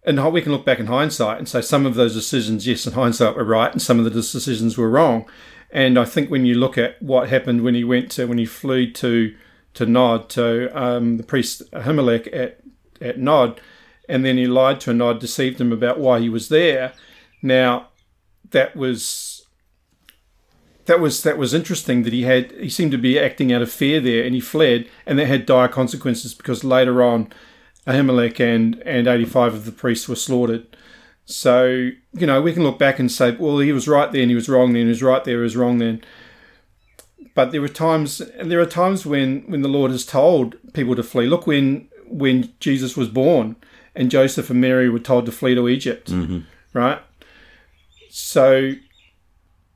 and 0.04 0.32
we 0.32 0.42
can 0.42 0.52
look 0.52 0.66
back 0.66 0.80
in 0.80 0.88
hindsight 0.88 1.40
and 1.40 1.50
say 1.50 1.62
some 1.62 1.86
of 1.86 1.96
those 1.96 2.14
decisions, 2.14 2.68
yes, 2.68 2.86
in 2.86 2.94
hindsight, 2.94 3.36
were 3.36 3.44
right, 3.44 3.72
and 3.72 3.82
some 3.82 4.00
of 4.00 4.06
the 4.06 4.12
decisions 4.12 4.78
were 4.78 4.90
wrong. 4.90 5.28
And 5.72 6.00
I 6.00 6.06
think 6.06 6.30
when 6.30 6.46
you 6.46 6.56
look 6.56 6.78
at 6.78 7.02
what 7.02 7.30
happened 7.30 7.64
when 7.64 7.76
he 7.76 7.84
went 7.84 8.12
to 8.12 8.26
when 8.26 8.38
he 8.38 8.46
flew 8.46 8.92
to 8.94 9.36
to 9.76 9.86
Nob 9.86 10.30
to 10.30 10.76
um, 10.80 11.18
the 11.18 11.24
priest 11.24 11.70
Ahimelech 11.72 12.28
at 12.34 12.60
at 13.02 13.20
Nob, 13.20 13.60
and 14.08 14.26
then 14.26 14.38
he 14.38 14.48
lied 14.48 14.80
to 14.82 14.94
Nob, 14.94 15.20
deceived 15.20 15.60
him 15.62 15.72
about 15.72 16.00
why 16.00 16.20
he 16.20 16.30
was 16.30 16.50
there. 16.50 16.94
Now, 17.42 17.90
that 18.52 18.76
was 18.76 19.39
that 20.90 21.00
was 21.00 21.24
that 21.24 21.38
was 21.38 21.54
interesting 21.54 22.04
that 22.04 22.14
he 22.14 22.24
had 22.24 22.52
he 22.54 22.70
seemed 22.70 22.92
to 22.92 22.98
be 22.98 23.18
acting 23.20 23.54
out 23.54 23.62
of 23.62 23.72
fear 23.72 24.02
there, 24.02 24.24
and 24.26 24.36
he 24.36 24.42
fled, 24.42 24.88
and 25.06 25.18
that 25.18 25.28
had 25.28 25.46
dire 25.46 25.68
consequences 25.70 26.34
because 26.34 26.64
later 26.64 27.02
on, 27.02 27.32
Ahimelech 27.88 28.40
and 28.40 28.82
and 28.86 29.08
eighty 29.08 29.26
five 29.26 29.54
of 29.54 29.66
the 29.66 29.72
priests 29.72 30.10
were 30.10 30.16
slaughtered. 30.16 30.66
So 31.26 31.90
you 32.22 32.28
know 32.28 32.42
we 32.42 32.54
can 32.54 32.64
look 32.64 32.80
back 32.80 33.00
and 33.00 33.12
say, 33.12 33.32
well, 33.40 33.60
he 33.60 33.72
was 33.72 33.88
right 33.88 34.12
then, 34.12 34.30
he 34.30 34.36
was 34.36 34.50
wrong 34.50 34.74
then, 34.74 34.84
he 34.84 34.90
was 34.90 35.04
right 35.04 35.24
there, 35.24 35.38
he 35.38 35.44
was 35.44 35.56
wrong 35.56 35.78
then. 35.78 36.02
But 37.36 37.52
there 37.52 37.62
were 37.62 37.68
times, 37.70 38.20
and 38.22 38.52
there 38.52 38.60
are 38.60 38.66
times 38.66 39.06
when 39.06 39.44
when 39.52 39.62
the 39.62 39.70
Lord 39.70 39.92
has 39.92 40.06
told 40.06 40.56
people 40.74 40.96
to 40.96 41.04
flee. 41.04 41.28
Look 41.28 41.46
when 41.48 41.88
when 42.08 42.52
Jesus 42.60 42.98
was 42.98 43.08
born, 43.10 43.56
and 43.96 44.10
Joseph 44.12 44.50
and 44.50 44.60
Mary 44.60 44.90
were 44.90 45.00
told 45.00 45.26
to 45.28 45.32
flee 45.32 45.56
to 45.56 45.70
Egypt, 45.70 46.10
Mm-hmm. 46.12 46.40
right? 46.74 47.00
So, 48.10 48.74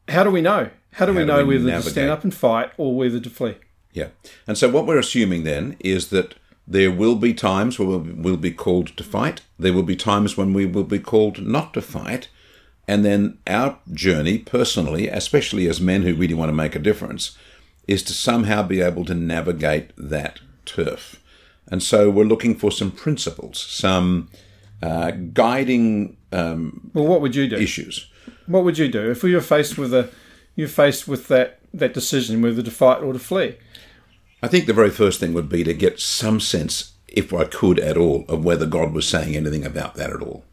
how 0.08 0.24
do 0.24 0.32
we 0.32 0.42
know? 0.42 0.70
How 0.94 1.06
do 1.06 1.14
How 1.14 1.20
we 1.20 1.24
do 1.24 1.28
know 1.28 1.46
we 1.46 1.58
whether 1.58 1.82
to 1.82 1.90
stand 1.90 2.10
up 2.12 2.24
and 2.24 2.34
fight 2.34 2.72
or 2.78 2.96
whether 2.96 3.20
to 3.20 3.30
flee? 3.30 3.56
Yeah. 3.94 4.10
And 4.48 4.58
so 4.58 4.70
what 4.70 4.86
we're 4.86 5.00
assuming 5.00 5.44
then 5.44 5.76
is 5.80 6.10
that 6.10 6.36
there 6.68 6.92
will 6.92 7.16
be 7.16 7.34
times 7.34 7.78
where 7.78 7.88
we'll, 7.88 8.06
we'll 8.16 8.38
be 8.38 8.52
called 8.52 8.96
to 8.98 9.04
fight. 9.04 9.42
There 9.60 9.74
will 9.74 9.84
be 9.84 9.96
times 9.96 10.38
when 10.38 10.54
we 10.54 10.66
will 10.66 10.84
be 10.84 11.00
called 11.00 11.46
not 11.46 11.74
to 11.74 11.82
fight. 11.82 12.30
And 12.88 13.06
then 13.06 13.38
our 13.48 13.80
journey 13.92 14.38
personally, 14.40 15.08
especially 15.08 15.68
as 15.70 15.80
men 15.80 16.02
who 16.04 16.16
really 16.16 16.34
want 16.34 16.50
to 16.50 16.54
make 16.54 16.76
a 16.76 16.80
difference, 16.80 17.38
is 17.88 18.04
to 18.04 18.14
somehow 18.14 18.64
be 18.64 18.82
able 18.82 19.06
to 19.06 19.14
navigate 19.14 19.92
that 19.98 20.40
turf. 20.66 21.22
And 21.68 21.82
so 21.82 22.10
we're 22.10 22.26
looking 22.26 22.56
for 22.56 22.72
some 22.72 22.92
principles, 22.92 23.60
some 23.60 24.30
uh, 24.82 25.12
guiding 25.12 26.18
um, 26.32 26.92
Well, 26.94 27.08
what 27.08 27.22
would 27.22 27.36
you 27.36 27.48
do? 27.48 27.56
issues. 27.56 28.10
What 28.48 28.64
would 28.64 28.78
you 28.78 28.90
do 28.90 29.10
if 29.12 29.24
we 29.24 29.34
were 29.34 29.42
faced 29.42 29.78
with 29.78 29.94
a 29.94 30.10
you're 30.56 30.68
faced 30.68 31.08
with 31.08 31.28
that 31.28 31.60
that 31.74 31.94
decision 31.94 32.42
whether 32.42 32.62
to 32.62 32.72
fight 32.72 33.02
or 33.02 33.14
to 33.14 33.20
flee? 33.20 33.58
I 34.42 34.48
think 34.48 34.66
the 34.66 34.74
very 34.74 34.90
first 34.90 35.20
thing 35.20 35.34
would 35.34 35.50
be 35.50 35.64
to 35.64 35.74
get 35.74 36.00
some 36.00 36.40
sense, 36.40 36.94
if 37.08 37.34
I 37.34 37.46
could 37.46 37.80
at 37.80 37.98
all, 37.98 38.26
of 38.28 38.44
whether 38.44 38.66
God 38.66 38.94
was 38.94 39.08
saying 39.08 39.36
anything 39.36 39.66
about 39.66 39.96
that 39.96 40.12
at 40.12 40.22
all. 40.22 40.44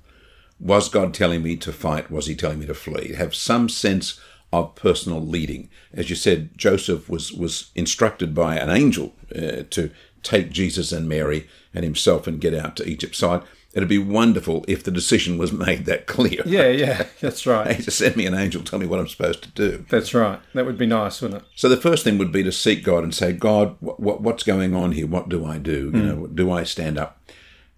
Was 0.59 0.89
God 0.89 1.13
telling 1.13 1.43
me 1.43 1.57
to 1.57 1.73
fight? 1.73 2.11
Was 2.11 2.27
he 2.27 2.35
telling 2.35 2.61
me 2.61 2.67
to 2.67 2.75
flee? 2.75 3.15
Have 3.15 3.35
some 3.35 3.69
sense 3.69 4.21
of 4.53 4.75
personal 4.75 5.21
leading. 5.21 5.69
As 5.93 6.11
you 6.11 6.17
said, 6.17 6.57
Joseph 6.57 7.09
was, 7.09 7.33
was 7.33 7.71
instructed 7.75 8.35
by 8.35 8.57
an 8.57 8.71
angel 8.71 9.15
uh, 9.35 9.65
to 9.71 9.91
take 10.23 10.51
Jesus 10.51 10.93
and 10.93 11.09
Mary 11.09 11.49
and 11.75 11.85
himself 11.85 12.27
and 12.27 12.41
get 12.41 12.55
out 12.55 12.77
to 12.77 12.89
Egypt. 12.89 13.17
So 13.17 13.31
I- 13.33 13.43
it'd 13.73 13.89
be 13.89 13.99
wonderful 13.99 14.65
if 14.67 14.83
the 14.83 14.91
decision 14.91 15.39
was 15.39 15.53
made 15.53 15.87
that 15.87 16.07
clear. 16.07 16.43
Yeah, 16.45 16.69
yeah, 16.69 17.07
that's 17.21 17.47
right. 17.47 17.77
Hey, 17.77 17.83
just 17.83 17.99
send 17.99 18.17
me 18.17 18.27
an 18.27 18.35
angel, 18.35 18.63
tell 18.63 18.79
me 18.79 18.87
what 18.87 19.01
I'm 19.01 19.09
supposed 19.09 19.43
to 19.43 19.51
do. 19.51 19.85
That's 19.89 20.15
right. 20.15 20.41
That 20.55 20.67
would 20.67 20.79
be 20.79 20.87
nice, 20.87 21.21
wouldn't 21.23 21.43
it? 21.43 21.49
So 21.55 21.69
the 21.69 21.77
first 21.77 22.05
thing 22.05 22.19
would 22.19 22.33
be 22.33 22.43
to 22.43 22.53
seek 22.53 22.83
God 22.85 23.05
and 23.05 23.15
say, 23.15 23.33
God, 23.33 23.77
what, 23.81 24.01
what, 24.01 24.21
what's 24.21 24.43
going 24.43 24.75
on 24.75 24.93
here? 24.93 25.07
What 25.07 25.29
do 25.29 25.45
I 25.45 25.59
do? 25.59 25.87
You 25.87 25.91
hmm. 25.91 26.09
know, 26.09 26.27
do 26.27 26.51
I 26.51 26.65
stand 26.65 26.99
up? 26.99 27.19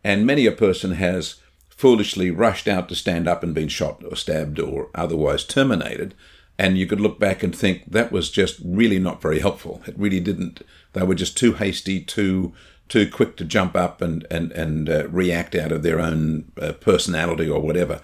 And 0.05 0.27
many 0.27 0.47
a 0.47 0.53
person 0.53 0.93
has 0.93 1.37
foolishly 1.69 2.31
rushed 2.31 2.69
out 2.69 2.89
to 2.89 2.95
stand 2.95 3.29
up 3.29 3.43
and 3.43 3.55
been 3.55 3.69
shot 3.69 4.03
or 4.09 4.17
stabbed 4.17 4.59
or 4.59 4.89
otherwise 4.95 5.45
terminated. 5.45 6.15
And 6.59 6.79
you 6.79 6.87
could 6.87 7.01
look 7.01 7.19
back 7.19 7.43
and 7.43 7.57
think 7.57 7.91
that 7.91 8.13
was 8.13 8.31
just 8.31 8.61
really 8.65 8.99
not 8.99 9.23
very 9.23 9.41
helpful. 9.41 9.83
It 9.87 9.99
really 9.99 10.21
didn't. 10.21 10.63
They 10.93 11.03
were 11.03 11.15
just 11.15 11.37
too 11.37 11.55
hasty, 11.55 12.01
too 12.01 12.53
too 12.89 13.11
quick 13.11 13.37
to 13.37 13.45
jump 13.45 13.77
up 13.77 14.01
and 14.01 14.27
and 14.31 14.53
and 14.53 14.89
uh, 14.89 15.09
react 15.09 15.55
out 15.55 15.73
of 15.73 15.83
their 15.83 16.01
own 16.01 16.51
uh, 16.61 16.73
personality 16.73 17.49
or 17.49 17.61
whatever. 17.61 18.01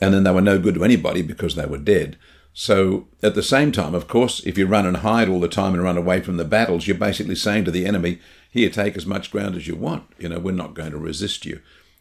And 0.00 0.12
then 0.12 0.24
they 0.24 0.32
were 0.32 0.40
no 0.40 0.58
good 0.58 0.74
to 0.74 0.84
anybody 0.84 1.22
because 1.22 1.54
they 1.54 1.66
were 1.66 1.78
dead. 1.78 2.16
So 2.54 3.08
at 3.22 3.34
the 3.34 3.42
same 3.42 3.72
time, 3.72 3.94
of 3.94 4.08
course, 4.08 4.40
if 4.40 4.58
you 4.58 4.66
run 4.66 4.84
and 4.84 4.98
hide 4.98 5.28
all 5.28 5.40
the 5.40 5.48
time 5.48 5.74
and 5.74 5.82
run 5.82 5.96
away 5.96 6.20
from 6.20 6.36
the 6.36 6.44
battles, 6.44 6.86
you're 6.86 6.96
basically 6.98 7.36
saying 7.36 7.64
to 7.64 7.70
the 7.70 7.86
enemy, 7.86 8.18
"Here, 8.50 8.68
take 8.68 8.96
as 8.96 9.06
much 9.06 9.30
ground 9.30 9.56
as 9.56 9.66
you 9.66 9.76
want. 9.76 10.04
You 10.18 10.28
know, 10.28 10.38
we're 10.38 10.52
not 10.52 10.74
going 10.74 10.90
to 10.90 10.98
resist 10.98 11.46
you." 11.46 11.60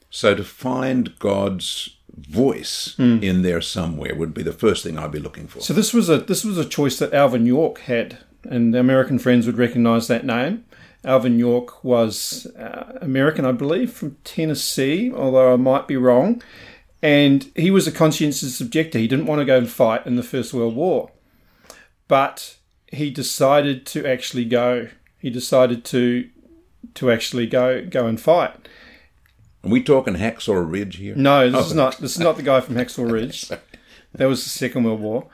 So 0.09 0.35
to 0.35 0.43
find 0.43 1.17
God's 1.19 1.95
voice 2.17 2.95
in 2.99 3.41
there 3.41 3.61
somewhere 3.61 4.13
would 4.13 4.33
be 4.33 4.43
the 4.43 4.51
first 4.51 4.83
thing 4.83 4.97
I'd 4.97 5.11
be 5.11 5.19
looking 5.19 5.47
for. 5.47 5.61
So 5.61 5.73
this 5.73 5.93
was 5.93 6.09
a 6.09 6.17
this 6.17 6.43
was 6.43 6.57
a 6.57 6.65
choice 6.65 6.99
that 6.99 7.13
Alvin 7.13 7.45
York 7.45 7.79
had, 7.81 8.17
and 8.43 8.75
American 8.75 9.19
friends 9.19 9.45
would 9.45 9.57
recognise 9.57 10.07
that 10.07 10.25
name. 10.25 10.65
Alvin 11.03 11.39
York 11.39 11.83
was 11.83 12.45
uh, 12.57 12.97
American, 13.01 13.45
I 13.45 13.51
believe, 13.53 13.91
from 13.91 14.17
Tennessee, 14.23 15.11
although 15.11 15.53
I 15.53 15.55
might 15.55 15.87
be 15.87 15.97
wrong. 15.97 16.41
And 17.01 17.49
he 17.55 17.71
was 17.71 17.87
a 17.87 17.91
conscientious 17.91 18.61
objector. 18.61 18.99
He 18.99 19.07
didn't 19.07 19.25
want 19.25 19.39
to 19.39 19.45
go 19.45 19.57
and 19.57 19.69
fight 19.69 20.05
in 20.05 20.15
the 20.15 20.23
First 20.23 20.53
World 20.53 20.75
War, 20.75 21.09
but 22.07 22.57
he 22.87 23.09
decided 23.09 23.85
to 23.87 24.05
actually 24.05 24.45
go. 24.45 24.89
He 25.17 25.29
decided 25.31 25.83
to 25.85 26.29
to 26.93 27.11
actually 27.11 27.47
go 27.47 27.83
go 27.83 28.05
and 28.05 28.19
fight. 28.21 28.67
Are 29.63 29.69
we 29.69 29.81
talking 29.81 30.15
Hacksaw 30.15 30.69
Ridge 30.71 30.97
here? 30.97 31.15
No, 31.15 31.49
this 31.49 31.59
Oh. 31.61 31.65
is 31.67 31.73
not. 31.73 31.97
This 31.97 32.11
is 32.13 32.19
not 32.19 32.37
the 32.37 32.43
guy 32.43 32.61
from 32.61 32.75
Hacksaw 32.75 33.09
Ridge. 33.11 33.47
That 34.13 34.25
was 34.27 34.43
the 34.43 34.49
Second 34.49 34.83
World 34.83 34.99
War. 35.01 35.27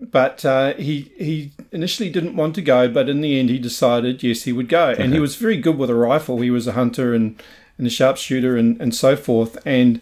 But 0.00 0.44
uh, 0.46 0.74
he 0.74 1.12
he 1.18 1.52
initially 1.72 2.08
didn't 2.08 2.36
want 2.36 2.54
to 2.54 2.62
go, 2.62 2.88
but 2.88 3.08
in 3.08 3.20
the 3.20 3.38
end 3.38 3.50
he 3.50 3.58
decided 3.58 4.22
yes 4.22 4.44
he 4.44 4.52
would 4.52 4.68
go, 4.68 4.94
and 4.98 5.12
he 5.12 5.20
was 5.20 5.36
very 5.36 5.58
good 5.58 5.76
with 5.76 5.90
a 5.90 5.94
rifle. 5.94 6.40
He 6.40 6.50
was 6.50 6.66
a 6.66 6.72
hunter 6.72 7.12
and, 7.14 7.40
and 7.76 7.86
a 7.86 7.90
sharpshooter 7.90 8.56
and, 8.56 8.80
and 8.80 8.94
so 8.94 9.14
forth. 9.14 9.58
And, 9.66 10.00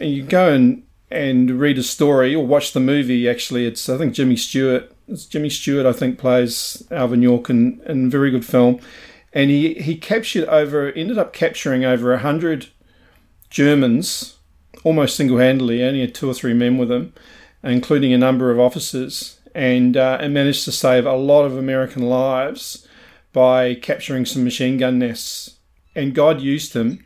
and 0.00 0.10
you 0.10 0.22
go 0.22 0.52
and 0.52 0.82
and 1.10 1.60
read 1.60 1.78
a 1.78 1.82
story 1.82 2.34
or 2.34 2.46
watch 2.46 2.72
the 2.72 2.80
movie. 2.80 3.28
Actually, 3.28 3.66
it's 3.66 3.88
I 3.88 3.98
think 3.98 4.14
Jimmy 4.14 4.36
Stewart. 4.36 4.90
It's 5.06 5.26
Jimmy 5.26 5.50
Stewart 5.50 5.86
I 5.86 5.92
think 5.92 6.18
plays 6.18 6.82
Alvin 6.90 7.22
York 7.22 7.50
in, 7.50 7.82
in 7.86 8.06
a 8.06 8.10
very 8.10 8.30
good 8.30 8.46
film, 8.46 8.80
and 9.34 9.50
he 9.50 9.74
he 9.74 9.96
captured 9.96 10.48
over 10.48 10.90
ended 10.92 11.18
up 11.18 11.34
capturing 11.34 11.84
over 11.84 12.14
a 12.14 12.18
hundred 12.18 12.68
Germans 13.50 14.36
almost 14.84 15.16
single 15.16 15.38
handedly, 15.38 15.82
only 15.82 16.00
had 16.00 16.14
two 16.14 16.30
or 16.30 16.34
three 16.34 16.54
men 16.54 16.78
with 16.78 16.90
him, 16.90 17.12
including 17.62 18.12
a 18.12 18.18
number 18.18 18.50
of 18.50 18.60
officers, 18.60 19.40
and, 19.54 19.96
uh, 19.96 20.18
and 20.20 20.34
managed 20.34 20.64
to 20.64 20.72
save 20.72 21.06
a 21.06 21.16
lot 21.16 21.44
of 21.44 21.56
American 21.56 22.02
lives 22.02 22.86
by 23.32 23.74
capturing 23.74 24.24
some 24.24 24.44
machine 24.44 24.78
gun 24.78 24.98
nests. 24.98 25.56
And 25.94 26.14
God 26.14 26.40
used 26.40 26.74
him. 26.74 27.04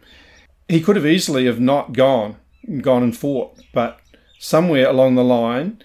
He 0.69 0.81
could 0.81 0.97
have 0.97 1.07
easily 1.07 1.47
have 1.47 1.61
not 1.61 1.93
gone, 1.93 2.37
gone 2.81 3.03
and 3.03 3.17
fought, 3.17 3.59
but 3.73 4.01
somewhere 4.39 4.89
along 4.89 5.15
the 5.15 5.25
line, 5.25 5.83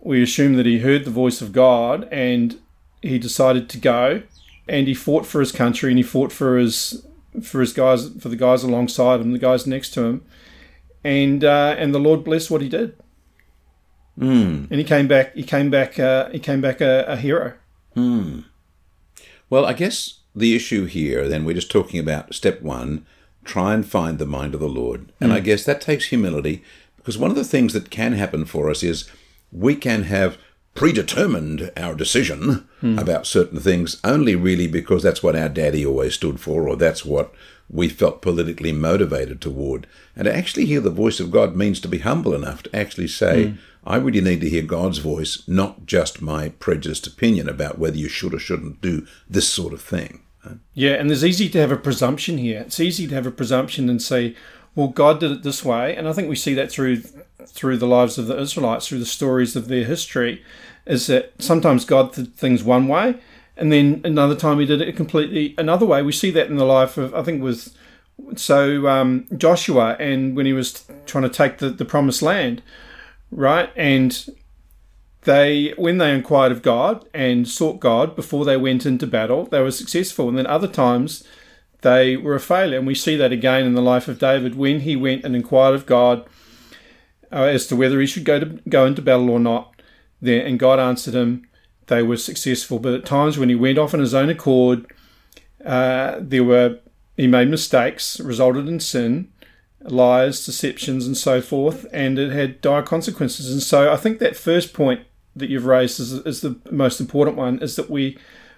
we 0.00 0.22
assume 0.22 0.54
that 0.54 0.66
he 0.66 0.78
heard 0.78 1.04
the 1.04 1.10
voice 1.10 1.42
of 1.42 1.52
God 1.52 2.08
and 2.10 2.58
he 3.02 3.18
decided 3.18 3.68
to 3.68 3.78
go, 3.78 4.22
and 4.68 4.86
he 4.86 4.94
fought 4.94 5.26
for 5.26 5.40
his 5.40 5.52
country 5.52 5.90
and 5.90 5.98
he 5.98 6.02
fought 6.02 6.32
for 6.32 6.56
his 6.56 7.04
for 7.42 7.60
his 7.60 7.72
guys 7.72 8.08
for 8.20 8.28
the 8.28 8.36
guys 8.36 8.62
alongside 8.62 9.20
him, 9.20 9.32
the 9.32 9.38
guys 9.38 9.66
next 9.66 9.90
to 9.90 10.02
him, 10.02 10.26
and 11.04 11.44
uh, 11.44 11.74
and 11.78 11.94
the 11.94 12.00
Lord 12.00 12.24
blessed 12.24 12.50
what 12.50 12.62
he 12.62 12.68
did. 12.68 12.96
Hmm. 14.18 14.64
And 14.70 14.74
he 14.74 14.84
came 14.84 15.06
back. 15.06 15.34
He 15.34 15.42
came 15.42 15.70
back. 15.70 15.98
Uh, 15.98 16.28
he 16.30 16.38
came 16.38 16.60
back 16.60 16.80
a, 16.80 17.04
a 17.06 17.16
hero. 17.16 17.54
Well, 19.50 19.64
I 19.64 19.72
guess 19.72 20.20
the 20.34 20.54
issue 20.54 20.84
here, 20.84 21.28
then, 21.28 21.44
we're 21.44 21.54
just 21.54 21.70
talking 21.70 21.98
about 22.00 22.34
step 22.34 22.62
one 22.62 23.06
try 23.44 23.72
and 23.72 23.86
find 23.86 24.18
the 24.18 24.26
mind 24.26 24.54
of 24.54 24.60
the 24.60 24.68
Lord. 24.68 25.10
And 25.20 25.32
I 25.32 25.40
guess 25.40 25.64
that 25.64 25.80
takes 25.80 26.06
humility 26.06 26.62
because 26.96 27.16
one 27.16 27.30
of 27.30 27.36
the 27.36 27.44
things 27.44 27.72
that 27.72 27.90
can 27.90 28.12
happen 28.12 28.44
for 28.44 28.70
us 28.70 28.82
is 28.82 29.10
we 29.50 29.74
can 29.74 30.02
have 30.02 30.36
predetermined 30.74 31.72
our 31.76 31.94
decision 31.94 32.68
about 32.82 33.26
certain 33.26 33.58
things 33.58 34.00
only 34.04 34.36
really 34.36 34.68
because 34.68 35.02
that's 35.02 35.22
what 35.22 35.34
our 35.34 35.48
daddy 35.48 35.84
always 35.84 36.14
stood 36.14 36.38
for 36.38 36.68
or 36.68 36.76
that's 36.76 37.04
what 37.04 37.32
we 37.70 37.88
felt 37.88 38.22
politically 38.22 38.72
motivated 38.72 39.40
toward. 39.40 39.86
And 40.16 40.24
to 40.24 40.34
actually 40.34 40.66
hear 40.66 40.80
the 40.80 40.90
voice 40.90 41.20
of 41.20 41.30
God 41.30 41.54
means 41.54 41.80
to 41.80 41.88
be 41.88 41.98
humble 41.98 42.34
enough 42.34 42.62
to 42.64 42.76
actually 42.76 43.08
say, 43.08 43.44
mm. 43.44 43.58
I 43.84 43.96
really 43.96 44.20
need 44.20 44.40
to 44.40 44.48
hear 44.48 44.62
God's 44.62 44.98
voice, 44.98 45.42
not 45.46 45.86
just 45.86 46.22
my 46.22 46.50
prejudiced 46.50 47.06
opinion 47.06 47.48
about 47.48 47.78
whether 47.78 47.96
you 47.96 48.08
should 48.08 48.34
or 48.34 48.38
shouldn't 48.38 48.80
do 48.80 49.06
this 49.28 49.48
sort 49.48 49.72
of 49.72 49.80
thing. 49.80 50.22
Yeah, 50.74 50.92
and 50.92 51.10
there's 51.10 51.24
easy 51.24 51.48
to 51.50 51.58
have 51.58 51.72
a 51.72 51.76
presumption 51.76 52.38
here. 52.38 52.60
It's 52.60 52.80
easy 52.80 53.06
to 53.06 53.14
have 53.14 53.26
a 53.26 53.30
presumption 53.30 53.90
and 53.90 54.00
say, 54.00 54.34
"Well, 54.74 54.88
God 54.88 55.20
did 55.20 55.30
it 55.30 55.42
this 55.42 55.64
way," 55.64 55.94
and 55.96 56.08
I 56.08 56.12
think 56.12 56.28
we 56.28 56.36
see 56.36 56.54
that 56.54 56.70
through 56.70 57.02
through 57.46 57.78
the 57.78 57.86
lives 57.86 58.18
of 58.18 58.26
the 58.26 58.38
Israelites, 58.38 58.88
through 58.88 58.98
the 58.98 59.06
stories 59.06 59.56
of 59.56 59.68
their 59.68 59.84
history, 59.84 60.42
is 60.86 61.06
that 61.06 61.32
sometimes 61.38 61.84
God 61.84 62.12
did 62.12 62.34
things 62.36 62.62
one 62.62 62.88
way, 62.88 63.16
and 63.58 63.72
then 63.72 64.00
another 64.04 64.34
time 64.34 64.58
He 64.58 64.66
did 64.66 64.80
it 64.80 64.96
completely 64.96 65.54
another 65.58 65.86
way. 65.86 66.02
We 66.02 66.12
see 66.12 66.30
that 66.32 66.48
in 66.48 66.56
the 66.56 66.64
life 66.64 66.96
of 66.96 67.14
I 67.14 67.22
think 67.22 67.42
was 67.42 67.74
so 68.36 68.88
um, 68.88 69.26
Joshua, 69.36 69.96
and 69.98 70.36
when 70.36 70.46
he 70.46 70.52
was 70.52 70.84
trying 71.06 71.24
to 71.24 71.30
take 71.30 71.58
the, 71.58 71.70
the 71.70 71.84
promised 71.84 72.22
land, 72.22 72.62
right, 73.30 73.70
and 73.76 74.28
they 75.22 75.74
when 75.76 75.98
they 75.98 76.14
inquired 76.14 76.52
of 76.52 76.62
God 76.62 77.06
and 77.12 77.48
sought 77.48 77.80
God 77.80 78.16
before 78.16 78.44
they 78.44 78.56
went 78.56 78.86
into 78.86 79.06
battle, 79.06 79.44
they 79.44 79.60
were 79.60 79.70
successful. 79.70 80.28
And 80.28 80.38
then 80.38 80.46
other 80.46 80.68
times 80.68 81.24
they 81.82 82.16
were 82.16 82.34
a 82.34 82.40
failure. 82.40 82.78
And 82.78 82.86
we 82.86 82.94
see 82.94 83.16
that 83.16 83.32
again 83.32 83.66
in 83.66 83.74
the 83.74 83.82
life 83.82 84.08
of 84.08 84.18
David 84.18 84.54
when 84.54 84.80
he 84.80 84.96
went 84.96 85.24
and 85.24 85.36
inquired 85.36 85.74
of 85.74 85.86
God 85.86 86.26
uh, 87.32 87.42
as 87.42 87.66
to 87.66 87.76
whether 87.76 88.00
he 88.00 88.06
should 88.06 88.24
go 88.24 88.40
to 88.40 88.46
go 88.68 88.86
into 88.86 89.02
battle 89.02 89.30
or 89.30 89.40
not. 89.40 89.74
There 90.20 90.44
and 90.44 90.58
God 90.58 90.78
answered 90.78 91.14
him. 91.14 91.47
They 91.88 92.02
were 92.02 92.16
successful, 92.16 92.78
but 92.78 92.94
at 92.94 93.04
times 93.04 93.38
when 93.38 93.48
he 93.48 93.54
went 93.54 93.78
off 93.78 93.94
on 93.94 94.00
his 94.00 94.14
own 94.14 94.28
accord, 94.28 94.86
uh, 95.64 96.16
there 96.20 96.44
were 96.44 96.78
he 97.16 97.26
made 97.26 97.48
mistakes, 97.48 98.20
resulted 98.20 98.68
in 98.68 98.78
sin, 98.78 99.32
lies, 99.80 100.46
deceptions, 100.46 101.06
and 101.06 101.16
so 101.16 101.40
forth, 101.40 101.84
and 101.92 102.18
it 102.18 102.30
had 102.30 102.60
dire 102.60 102.82
consequences. 102.82 103.50
And 103.50 103.62
so 103.62 103.92
I 103.92 103.96
think 103.96 104.20
that 104.20 104.36
first 104.36 104.72
point 104.72 105.00
that 105.34 105.50
you've 105.50 105.66
raised 105.66 105.98
is, 105.98 106.12
is 106.12 106.42
the 106.42 106.58
most 106.70 107.00
important 107.00 107.36
one: 107.36 107.58
is 107.60 107.76
that 107.76 107.90
we, 107.90 108.16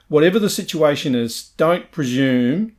whatever 0.09 0.39
the 0.39 0.51
situation 0.51 1.15
is, 1.15 1.51
don't 1.57 1.91
presume 1.91 2.77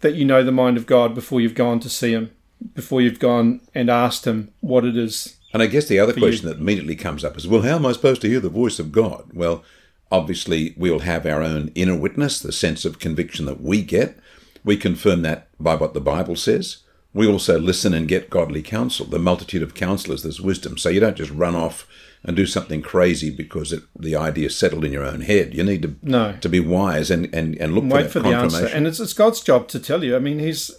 that 0.00 0.14
you 0.14 0.24
know 0.24 0.42
the 0.42 0.52
mind 0.52 0.76
of 0.76 0.86
God 0.86 1.14
before 1.14 1.40
you've 1.40 1.54
gone 1.54 1.78
to 1.80 1.88
see 1.88 2.12
Him, 2.12 2.30
before 2.74 3.00
you've 3.00 3.20
gone 3.20 3.60
and 3.74 3.88
asked 3.88 4.26
Him 4.26 4.52
what 4.60 4.84
it 4.84 4.96
is. 4.96 5.36
And 5.54 5.62
I 5.62 5.66
guess 5.66 5.86
the 5.86 6.00
other 6.00 6.12
question 6.12 6.48
you. 6.48 6.52
that 6.52 6.60
immediately 6.60 6.96
comes 6.96 7.24
up 7.24 7.36
is, 7.36 7.46
well, 7.46 7.62
how 7.62 7.76
am 7.76 7.86
I 7.86 7.92
supposed 7.92 8.20
to 8.22 8.28
hear 8.28 8.40
the 8.40 8.48
voice 8.48 8.80
of 8.80 8.90
God? 8.90 9.30
Well, 9.32 9.62
obviously, 10.10 10.74
we'll 10.76 10.98
have 10.98 11.24
our 11.24 11.42
own 11.42 11.70
inner 11.76 11.96
witness, 11.96 12.40
the 12.40 12.50
sense 12.50 12.84
of 12.84 12.98
conviction 12.98 13.46
that 13.46 13.60
we 13.60 13.82
get. 13.82 14.18
We 14.64 14.76
confirm 14.76 15.22
that 15.22 15.46
by 15.60 15.76
what 15.76 15.94
the 15.94 16.00
Bible 16.00 16.34
says. 16.34 16.78
We 17.12 17.28
also 17.28 17.60
listen 17.60 17.94
and 17.94 18.08
get 18.08 18.30
godly 18.30 18.62
counsel. 18.62 19.06
The 19.06 19.20
multitude 19.20 19.62
of 19.62 19.74
counselors, 19.74 20.24
there's 20.24 20.40
wisdom. 20.40 20.76
So 20.76 20.88
you 20.88 20.98
don't 20.98 21.16
just 21.16 21.30
run 21.30 21.54
off 21.54 21.86
and 22.24 22.34
do 22.34 22.46
something 22.46 22.82
crazy 22.82 23.30
because 23.30 23.72
it, 23.72 23.84
the 23.96 24.16
idea 24.16 24.50
settled 24.50 24.84
in 24.84 24.92
your 24.92 25.04
own 25.04 25.20
head. 25.20 25.54
You 25.54 25.62
need 25.62 25.82
to 25.82 25.94
no. 26.02 26.36
to 26.40 26.48
be 26.48 26.58
wise 26.58 27.12
and, 27.12 27.32
and, 27.32 27.54
and 27.58 27.76
look 27.76 27.84
Wait 27.84 28.06
for, 28.06 28.14
for 28.14 28.20
the 28.20 28.34
answer. 28.34 28.66
And 28.66 28.88
it's, 28.88 28.98
it's 28.98 29.12
God's 29.12 29.40
job 29.40 29.68
to 29.68 29.78
tell 29.78 30.02
you. 30.02 30.16
I 30.16 30.18
mean, 30.18 30.40
he's 30.40 30.72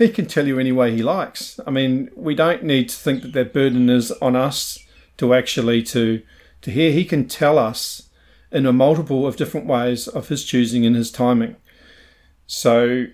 he 0.00 0.08
can 0.08 0.24
tell 0.24 0.46
you 0.46 0.58
any 0.58 0.72
way 0.72 0.96
he 0.96 1.02
likes. 1.02 1.60
I 1.66 1.70
mean, 1.70 2.10
we 2.16 2.34
don't 2.34 2.64
need 2.64 2.88
to 2.88 2.96
think 2.96 3.22
that 3.22 3.32
that 3.34 3.52
burden 3.52 3.90
is 3.90 4.10
on 4.12 4.34
us 4.34 4.78
to 5.18 5.34
actually 5.34 5.82
to 5.84 6.22
to 6.62 6.70
hear. 6.70 6.90
He 6.90 7.04
can 7.04 7.28
tell 7.28 7.58
us 7.58 8.08
in 8.50 8.64
a 8.64 8.72
multiple 8.72 9.26
of 9.26 9.36
different 9.36 9.66
ways 9.66 10.08
of 10.08 10.28
his 10.28 10.44
choosing 10.44 10.86
and 10.86 10.96
his 10.96 11.10
timing. 11.10 11.56
So, 12.46 13.06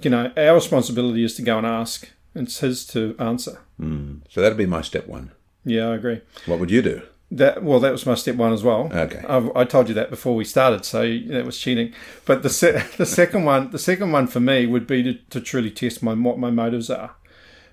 you 0.00 0.10
know, 0.10 0.32
our 0.36 0.54
responsibility 0.54 1.24
is 1.24 1.34
to 1.36 1.42
go 1.42 1.58
and 1.58 1.66
ask. 1.66 2.08
It's 2.34 2.58
his 2.60 2.86
to 2.86 3.14
answer. 3.18 3.60
Mm. 3.78 4.22
So 4.30 4.40
that'd 4.40 4.58
be 4.58 4.66
my 4.66 4.80
step 4.80 5.06
one. 5.06 5.30
Yeah, 5.64 5.90
I 5.90 5.94
agree. 5.94 6.22
What 6.46 6.58
would 6.58 6.70
you 6.70 6.80
do? 6.80 7.02
That 7.30 7.64
well, 7.64 7.80
that 7.80 7.90
was 7.90 8.06
my 8.06 8.14
step 8.14 8.36
one 8.36 8.52
as 8.52 8.62
well. 8.62 8.90
Okay, 8.92 9.22
I, 9.28 9.50
I 9.56 9.64
told 9.64 9.88
you 9.88 9.94
that 9.94 10.10
before 10.10 10.36
we 10.36 10.44
started, 10.44 10.84
so 10.84 11.00
that 11.28 11.44
was 11.44 11.58
cheating. 11.58 11.92
But 12.26 12.42
the 12.42 12.50
se- 12.50 12.84
the 12.96 13.06
second 13.06 13.44
one, 13.44 13.70
the 13.70 13.78
second 13.78 14.12
one 14.12 14.26
for 14.26 14.40
me 14.40 14.66
would 14.66 14.86
be 14.86 15.02
to, 15.02 15.14
to 15.30 15.40
truly 15.40 15.70
test 15.70 16.02
my 16.02 16.12
what 16.14 16.38
my 16.38 16.50
motives 16.50 16.90
are, 16.90 17.16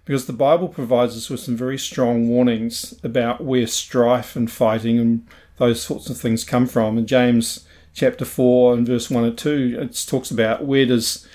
because 0.05 0.25
the 0.25 0.33
Bible 0.33 0.67
provides 0.69 1.15
us 1.15 1.29
with 1.29 1.41
some 1.41 1.55
very 1.57 1.77
strong 1.77 2.27
warnings 2.29 2.95
about 3.03 3.43
where 3.43 3.67
strife 3.67 4.35
and 4.35 4.49
fighting 4.49 4.97
and 4.97 5.27
those 5.57 5.81
sorts 5.81 6.09
of 6.09 6.17
things 6.17 6.43
come 6.43 6.65
from. 6.65 6.97
In 6.97 7.05
James 7.05 7.67
chapter 7.93 8.25
four 8.25 8.73
and 8.73 8.87
verse 8.87 9.11
one 9.11 9.25
and 9.25 9.37
two, 9.37 9.77
it 9.79 10.05
talks 10.07 10.31
about 10.31 10.65
where 10.65 10.85
does 10.87 11.27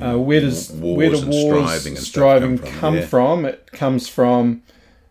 uh, 0.00 0.16
where 0.18 0.40
does 0.42 0.70
wars 0.70 0.96
where 0.98 1.10
do 1.10 1.18
and 1.22 1.28
wars 1.32 1.64
striving, 1.70 1.96
and 1.96 2.06
striving 2.06 2.58
come 2.58 2.66
from? 2.68 2.78
come 2.80 2.94
Yeah. 2.96 3.06
from? 3.06 3.44
It 3.46 3.72
comes 3.72 4.08
from. 4.08 4.62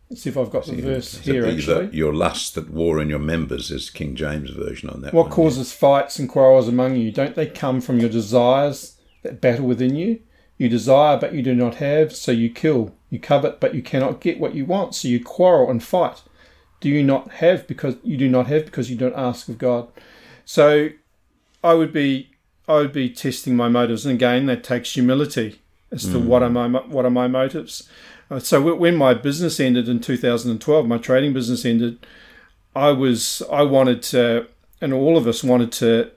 Let's 0.09 0.21
see 0.21 0.29
if 0.29 0.38
I've 0.38 0.51
got 0.51 0.65
the 0.65 0.75
verse 0.81 1.15
Is 1.15 1.19
here. 1.21 1.41
the- 1.41 1.53
Actually, 1.53 1.97
your 1.97 2.13
lust 2.13 2.55
that 2.55 2.69
war 2.69 3.01
in 3.01 3.09
your 3.09 3.19
members 3.19 3.71
is 3.71 3.89
King 3.89 4.15
James 4.15 4.51
version 4.51 4.89
on 4.89 5.01
that. 5.01 5.13
What 5.13 5.27
one, 5.27 5.31
causes 5.31 5.74
fights 5.74 6.19
and 6.19 6.29
quarrels 6.29 6.67
among 6.67 6.95
you? 6.97 7.12
Don't 7.12 7.35
they 7.35 7.47
come 7.47 7.81
from 7.81 8.00
your 8.00 8.09
desires 8.09 8.97
that 9.24 9.41
battle 9.41 9.65
within 9.65 9.95
you? 9.95 10.19
You 10.57 10.69
desire, 10.69 11.17
but 11.17 11.33
you 11.33 11.41
do 11.41 11.55
not 11.55 11.75
have, 11.75 12.15
so 12.15 12.31
you 12.31 12.50
kill. 12.50 12.95
You 13.09 13.20
covet, 13.20 13.59
but 13.59 13.74
you 13.74 13.81
cannot 13.81 14.22
get 14.22 14.39
what 14.39 14.53
you 14.53 14.63
want, 14.63 14.96
so 14.96 15.07
you 15.07 15.24
quarrel 15.24 15.70
and 15.70 15.83
fight. 15.83 16.22
Do 16.79 16.89
you 16.89 17.03
not 17.03 17.31
have 17.33 17.68
because 17.68 17.96
you 18.03 18.15
do 18.15 18.29
not 18.29 18.48
have 18.48 18.65
because 18.65 18.89
you 18.89 18.96
don't 18.96 19.15
ask 19.15 19.50
of 19.50 19.57
God? 19.57 19.89
So, 20.46 20.89
I 21.63 21.74
would 21.74 21.91
be, 21.91 22.29
I 22.68 22.75
would 22.75 22.94
be 22.94 23.09
testing 23.09 23.55
my 23.55 23.70
motives, 23.70 24.05
and 24.05 24.15
again, 24.15 24.46
that 24.46 24.63
takes 24.63 24.94
humility 24.94 25.61
as 25.91 26.03
to 26.03 26.20
hmm. 26.20 26.27
what 26.27 26.44
are 26.44 26.50
my 26.50 26.68
what 26.68 27.05
are 27.05 27.11
my 27.11 27.27
motives. 27.27 27.89
Uh, 28.29 28.40
So 28.40 28.75
when 28.75 28.96
my 28.96 29.14
business 29.14 29.59
ended 29.59 29.88
in 29.88 30.00
2012, 30.00 30.88
my 30.88 30.98
trading 30.98 31.33
business 31.33 31.66
ended. 31.66 32.05
I 32.75 32.92
was 32.92 33.42
I 33.51 33.64
wanted 33.64 34.01
to, 34.03 34.48
and 34.81 34.94
all 34.94 35.18
of 35.18 35.27
us 35.27 35.44
wanted 35.44 35.72
to, 35.74 36.11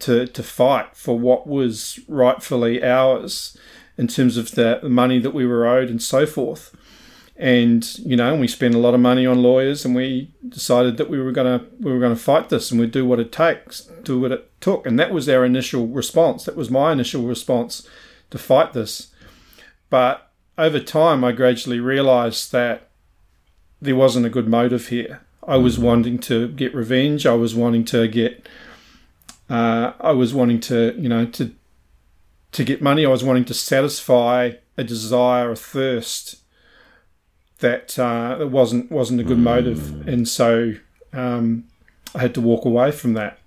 to 0.00 0.26
to 0.26 0.42
fight 0.42 0.96
for 0.96 1.18
what 1.18 1.46
was 1.46 2.00
rightfully 2.08 2.82
ours 2.82 3.56
in 3.98 4.06
terms 4.06 4.36
of 4.36 4.52
the 4.52 4.80
money 4.88 5.18
that 5.18 5.34
we 5.34 5.44
were 5.44 5.66
owed 5.66 5.90
and 5.90 6.02
so 6.02 6.24
forth. 6.24 6.74
And 7.36 7.98
you 7.98 8.16
know, 8.16 8.34
we 8.34 8.48
spent 8.48 8.74
a 8.74 8.78
lot 8.78 8.94
of 8.94 9.00
money 9.00 9.26
on 9.26 9.42
lawyers, 9.42 9.84
and 9.84 9.94
we 9.94 10.30
decided 10.48 10.96
that 10.96 11.10
we 11.10 11.20
were 11.20 11.32
gonna 11.32 11.66
we 11.78 11.92
were 11.92 12.00
gonna 12.00 12.16
fight 12.16 12.48
this, 12.48 12.70
and 12.70 12.80
we'd 12.80 12.90
do 12.90 13.04
what 13.04 13.20
it 13.20 13.30
takes, 13.30 13.82
do 14.02 14.18
what 14.18 14.32
it 14.32 14.50
took, 14.60 14.86
and 14.86 14.98
that 14.98 15.12
was 15.12 15.28
our 15.28 15.44
initial 15.44 15.86
response. 15.86 16.44
That 16.44 16.56
was 16.56 16.70
my 16.70 16.92
initial 16.92 17.24
response 17.24 17.86
to 18.30 18.38
fight 18.38 18.72
this. 18.72 19.08
But 19.90 20.27
over 20.58 20.80
time, 20.80 21.22
I 21.22 21.32
gradually 21.32 21.80
realised 21.80 22.52
that 22.52 22.88
there 23.80 23.96
wasn't 23.96 24.26
a 24.26 24.30
good 24.30 24.48
motive 24.48 24.88
here. 24.88 25.20
I 25.46 25.56
was 25.56 25.78
wanting 25.78 26.18
to 26.20 26.48
get 26.48 26.74
revenge. 26.74 27.24
I 27.24 27.34
was 27.34 27.54
wanting 27.54 27.84
to 27.86 28.08
get. 28.08 28.46
Uh, 29.48 29.92
I 30.00 30.10
was 30.10 30.34
wanting 30.34 30.60
to, 30.60 30.94
you 30.98 31.08
know, 31.08 31.24
to 31.24 31.52
to 32.52 32.64
get 32.64 32.82
money. 32.82 33.06
I 33.06 33.08
was 33.08 33.24
wanting 33.24 33.44
to 33.46 33.54
satisfy 33.54 34.52
a 34.76 34.84
desire, 34.84 35.52
a 35.52 35.56
thirst 35.56 36.42
that 37.60 37.98
uh, 37.98 38.36
that 38.36 38.48
wasn't 38.48 38.90
wasn't 38.90 39.20
a 39.20 39.24
good 39.24 39.38
motive, 39.38 40.06
and 40.06 40.28
so 40.28 40.74
um, 41.12 41.64
I 42.14 42.18
had 42.18 42.34
to 42.34 42.40
walk 42.40 42.64
away 42.64 42.90
from 42.90 43.14
that. 43.14 43.38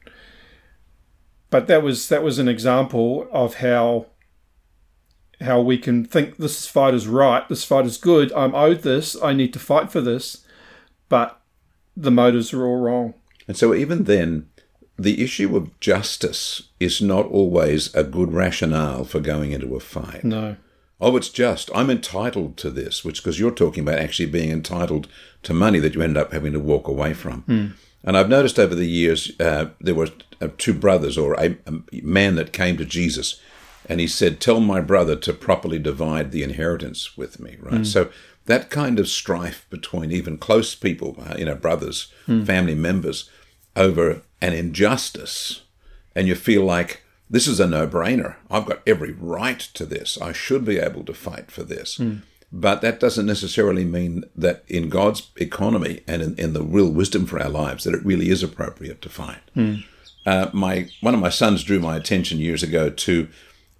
But 1.50 1.68
that 1.68 1.84
was 1.84 2.10
that 2.10 2.24
was 2.24 2.40
an 2.40 2.48
example 2.48 3.28
of 3.32 3.56
how 3.56 4.08
how 5.42 5.62
we 5.62 5.78
can 5.78 6.06
think 6.06 6.38
this 6.38 6.68
fight 6.68 6.94
is 6.94 7.08
right, 7.08 7.48
this 7.50 7.64
fight 7.64 7.86
is 7.86 7.98
good, 7.98 8.32
I'm 8.34 8.56
owed 8.56 8.82
this, 8.82 9.22
I 9.22 9.34
need 9.34 9.54
to 9.54 9.60
fight 9.60 9.92
for 9.92 10.02
this, 10.02 10.46
but 11.10 11.42
the 11.96 12.12
motives 12.12 12.54
are 12.54 12.66
all 12.66 12.78
wrong. 12.78 13.14
And 13.48 13.58
so 13.58 13.74
even 13.74 14.06
then, 14.06 14.48
the 14.98 15.24
issue 15.24 15.56
of 15.58 15.80
justice 15.80 16.70
is 16.80 17.02
not 17.02 17.26
always 17.28 17.94
a 17.96 18.04
good 18.04 18.32
rationale 18.32 19.04
for 19.04 19.20
going 19.20 19.52
into 19.52 19.76
a 19.76 19.80
fight. 19.80 20.24
No. 20.24 20.58
Oh, 21.00 21.18
it's 21.18 21.30
just. 21.30 21.72
I'm 21.74 21.90
entitled 21.90 22.58
to 22.58 22.70
this, 22.70 23.04
which 23.04 23.24
because 23.24 23.40
you're 23.40 23.50
talking 23.50 23.82
about 23.82 23.98
actually 23.98 24.28
being 24.28 24.52
entitled 24.52 25.08
to 25.42 25.54
money 25.54 25.80
that 25.80 25.96
you 25.96 26.04
end 26.04 26.18
up 26.18 26.32
having 26.32 26.54
to 26.54 26.60
walk 26.60 26.88
away 26.88 27.14
from. 27.14 27.76
And 28.04 28.18
I've 28.18 28.30
noticed 28.30 28.60
over 28.60 28.76
the 28.76 28.88
years 28.88 29.32
uh, 29.40 29.70
there 29.80 29.96
were 29.96 30.10
uh, 30.40 30.50
two 30.58 30.74
brothers 30.74 31.18
or 31.18 31.34
a, 31.36 31.58
a 31.68 32.02
man 32.04 32.36
that 32.36 32.54
came 32.54 32.78
to 32.78 32.86
Jesus, 32.86 33.40
and 33.88 34.00
he 34.00 34.08
said, 34.08 34.40
"Tell 34.40 34.60
my 34.60 34.82
brother 34.82 35.16
to 35.16 35.34
properly 35.34 35.80
divide 35.80 36.32
the 36.32 36.44
inheritance 36.44 37.18
with 37.18 37.40
me." 37.40 37.58
Right. 37.60 37.86
So 37.86 38.10
that 38.46 38.70
kind 38.70 39.00
of 39.00 39.08
strife 39.08 39.66
between 39.70 40.12
even 40.12 40.38
close 40.38 40.76
people, 40.76 41.16
uh, 41.26 41.36
you 41.38 41.46
know, 41.46 41.56
brothers, 41.56 42.12
family 42.46 42.76
members, 42.76 43.30
over 43.76 44.24
an 44.42 44.54
injustice, 44.54 45.62
and 46.16 46.28
you 46.28 46.36
feel 46.36 46.64
like 46.64 47.04
this 47.30 47.48
is 47.48 47.60
a 47.60 47.68
no-brainer. 47.68 48.36
I've 48.50 48.66
got 48.66 48.82
every 48.86 49.14
right 49.14 49.60
to 49.60 49.86
this. 49.86 50.18
I 50.22 50.34
should 50.34 50.66
be 50.66 50.80
able 50.80 51.06
to 51.06 51.14
fight 51.14 51.50
for 51.52 51.64
this. 51.64 52.00
But 52.52 52.82
that 52.82 53.00
doesn't 53.00 53.26
necessarily 53.26 53.86
mean 53.86 54.26
that 54.36 54.66
in 54.68 54.90
God's 54.90 55.32
economy 55.38 56.02
and 56.06 56.22
in, 56.22 56.36
in 56.36 56.52
the 56.54 56.64
real 56.64 56.90
wisdom 56.92 57.26
for 57.26 57.42
our 57.42 57.48
lives 57.50 57.86
that 57.86 57.94
it 57.94 58.06
really 58.06 58.30
is 58.30 58.44
appropriate 58.44 59.02
to 59.04 59.10
fight. 59.10 59.40
Uh, 60.26 60.50
my 60.52 60.90
one 61.00 61.14
of 61.14 61.22
my 61.22 61.30
sons 61.30 61.64
drew 61.64 61.80
my 61.80 61.96
attention 61.96 62.40
years 62.40 62.62
ago 62.64 62.90
to 62.90 63.30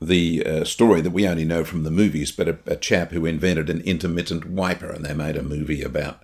the 0.02 0.44
uh, 0.46 0.64
story 0.64 1.00
that 1.02 1.12
we 1.12 1.28
only 1.28 1.46
know 1.46 1.64
from 1.64 1.84
the 1.84 1.92
movies, 1.92 2.32
but 2.32 2.48
a, 2.48 2.58
a 2.66 2.76
chap 2.76 3.12
who 3.12 3.26
invented 3.26 3.70
an 3.70 3.82
intermittent 3.82 4.46
wiper, 4.48 4.90
and 4.90 5.06
they 5.06 5.14
made 5.14 5.38
a 5.38 5.44
movie 5.44 5.84
about 5.84 6.24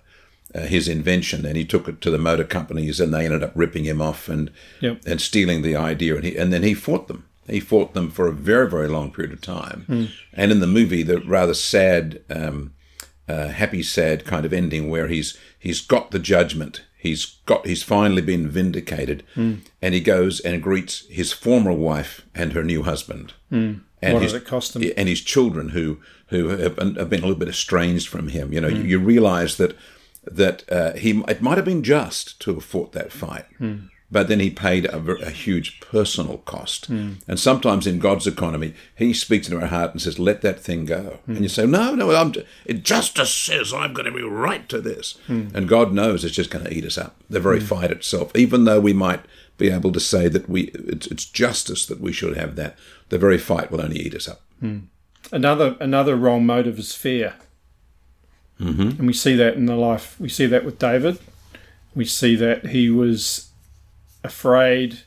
uh, 0.54 0.60
his 0.62 0.88
invention, 0.88 1.46
and 1.46 1.56
he 1.56 1.64
took 1.64 1.86
it 1.88 2.00
to 2.00 2.10
the 2.10 2.18
motor 2.18 2.44
companies, 2.44 2.98
and 3.00 3.14
they 3.14 3.24
ended 3.24 3.42
up 3.42 3.52
ripping 3.54 3.84
him 3.84 4.00
off 4.02 4.28
and 4.28 4.50
Yep. 4.80 5.02
and 5.06 5.20
stealing 5.20 5.62
the 5.62 5.76
idea, 5.76 6.16
and 6.16 6.24
he 6.24 6.36
and 6.36 6.52
then 6.52 6.62
he 6.64 6.74
fought 6.74 7.06
them. 7.08 7.24
He 7.46 7.60
fought 7.60 7.94
them 7.94 8.10
for 8.10 8.26
a 8.26 8.32
very 8.32 8.68
very 8.68 8.88
long 8.88 9.10
period 9.12 9.32
of 9.32 9.40
time, 9.40 10.10
and 10.32 10.50
in 10.52 10.60
the 10.60 10.66
movie, 10.66 11.02
the 11.04 11.20
rather 11.20 11.54
sad, 11.54 12.20
um, 12.28 12.72
uh, 13.28 13.48
happy 13.48 13.82
sad 13.82 14.24
kind 14.24 14.44
of 14.44 14.52
ending 14.52 14.90
where 14.90 15.06
he's 15.08 15.38
he's 15.58 15.80
got 15.80 16.10
the 16.10 16.18
judgment. 16.18 16.82
He's 16.98 17.36
got 17.46 17.64
he's 17.66 17.82
finally 17.84 18.22
been 18.22 18.48
vindicated, 18.48 19.22
and 19.36 19.94
he 19.94 20.00
goes 20.00 20.40
and 20.40 20.60
greets 20.62 21.06
his 21.08 21.32
former 21.32 21.72
wife 21.72 22.22
and 22.34 22.52
her 22.54 22.64
new 22.64 22.82
husband. 22.82 23.34
Hmm. 23.50 23.74
And 24.00 24.14
What 24.14 24.22
his, 24.22 24.32
does 24.32 24.42
it 24.42 24.46
cost 24.46 24.76
him? 24.76 24.92
and 24.96 25.08
his 25.08 25.20
children 25.20 25.70
who 25.70 25.98
who 26.28 26.48
have, 26.48 26.76
been- 26.76 26.94
have 26.96 27.10
been 27.10 27.20
a 27.20 27.26
little 27.26 27.38
bit 27.38 27.48
estranged 27.48 28.08
from 28.08 28.28
him. 28.28 28.52
You 28.52 28.60
know, 28.60 28.68
you, 28.68 28.82
hmm. 28.82 28.88
you 28.88 28.98
realize 28.98 29.56
that 29.56 29.76
that 30.24 30.70
uh, 30.70 30.92
he 30.92 31.22
it 31.26 31.40
might 31.42 31.56
have 31.58 31.64
been 31.64 31.82
just 31.82 32.38
to 32.40 32.54
have 32.54 32.64
fought 32.64 32.92
that 32.92 33.10
fight, 33.12 33.46
hmm. 33.56 33.76
but 34.10 34.28
then 34.28 34.40
he 34.40 34.50
paid 34.50 34.84
a, 34.84 34.98
a 34.98 35.30
huge 35.30 35.80
personal 35.80 36.38
cost. 36.38 36.88
And 36.88 37.40
sometimes 37.40 37.86
in 37.86 37.98
God's 37.98 38.26
economy, 38.26 38.74
He 38.94 39.14
speaks 39.14 39.48
into 39.48 39.60
our 39.60 39.68
heart 39.68 39.92
and 39.92 40.02
says, 40.02 40.18
"Let 40.18 40.42
that 40.42 40.60
thing 40.60 40.84
go." 40.84 41.20
And 41.26 41.40
you 41.42 41.48
say, 41.48 41.66
"No, 41.66 41.94
no, 41.94 42.14
I'm, 42.14 42.34
it 42.66 42.84
justice 42.84 43.32
says 43.32 43.72
I'm 43.72 43.94
going 43.94 44.04
to 44.06 44.12
be 44.12 44.22
right 44.22 44.68
to 44.68 44.80
this," 44.80 45.16
and 45.28 45.66
God 45.68 45.92
knows 45.94 46.24
it's 46.24 46.36
just 46.36 46.50
going 46.50 46.64
to 46.66 46.74
eat 46.74 46.84
us 46.84 46.98
up. 46.98 47.16
The 47.30 47.40
very 47.40 47.60
fight 47.60 47.90
itself, 47.90 48.36
even 48.36 48.64
though 48.64 48.80
we 48.80 48.92
might 48.92 49.20
be 49.58 49.70
able 49.70 49.92
to 49.92 50.00
say 50.00 50.28
that 50.28 50.48
we 50.48 50.70
it's, 50.74 51.06
it's 51.08 51.24
justice 51.24 51.84
that 51.86 52.00
we 52.00 52.12
should 52.12 52.36
have 52.36 52.56
that, 52.56 52.76
the 53.08 53.18
very 53.18 53.38
fight 53.38 53.70
will 53.70 53.80
only 53.80 53.98
eat 53.98 54.14
us 54.14 54.28
up. 54.28 54.40
Another 55.30 55.76
another 55.80 56.16
wrong 56.16 56.46
motive 56.46 56.78
is 56.78 56.94
fear, 56.94 57.34
mm-hmm. 58.60 58.80
and 58.80 59.06
we 59.06 59.12
see 59.12 59.34
that 59.36 59.54
in 59.54 59.66
the 59.66 59.76
life. 59.76 60.18
We 60.18 60.28
see 60.28 60.46
that 60.46 60.64
with 60.64 60.78
David. 60.78 61.18
We 61.94 62.04
see 62.04 62.36
that 62.36 62.68
he 62.68 62.88
was 62.88 63.50
afraid 64.24 65.00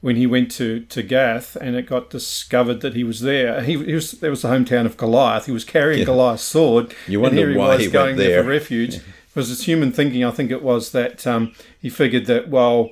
when 0.00 0.16
he 0.16 0.26
went 0.26 0.50
to, 0.52 0.80
to 0.80 1.02
Gath, 1.02 1.56
and 1.56 1.74
it 1.74 1.86
got 1.86 2.10
discovered 2.10 2.80
that 2.82 2.94
he 2.94 3.02
was 3.02 3.20
there. 3.20 3.62
He, 3.62 3.82
he 3.84 3.94
was 3.94 4.12
there 4.12 4.30
was 4.30 4.42
the 4.42 4.48
hometown 4.48 4.86
of 4.86 4.96
Goliath. 4.96 5.46
He 5.46 5.52
was 5.52 5.64
carrying 5.64 6.04
Goliath's 6.04 6.44
sword. 6.44 6.94
You 7.06 7.18
and 7.18 7.22
wonder 7.22 7.38
here 7.38 7.50
he 7.50 7.56
why 7.56 7.76
was 7.76 7.84
he 7.84 7.90
going 7.90 8.06
went 8.06 8.18
there 8.18 8.28
there. 8.28 8.42
for 8.42 8.48
refuge. 8.48 9.00
It 9.28 9.36
was 9.36 9.50
his 9.50 9.66
human 9.66 9.92
thinking. 9.92 10.24
I 10.24 10.32
think 10.32 10.50
it 10.50 10.62
was 10.62 10.90
that 10.92 11.24
um, 11.24 11.52
he 11.80 11.90
figured 11.90 12.26
that 12.26 12.48
well, 12.48 12.90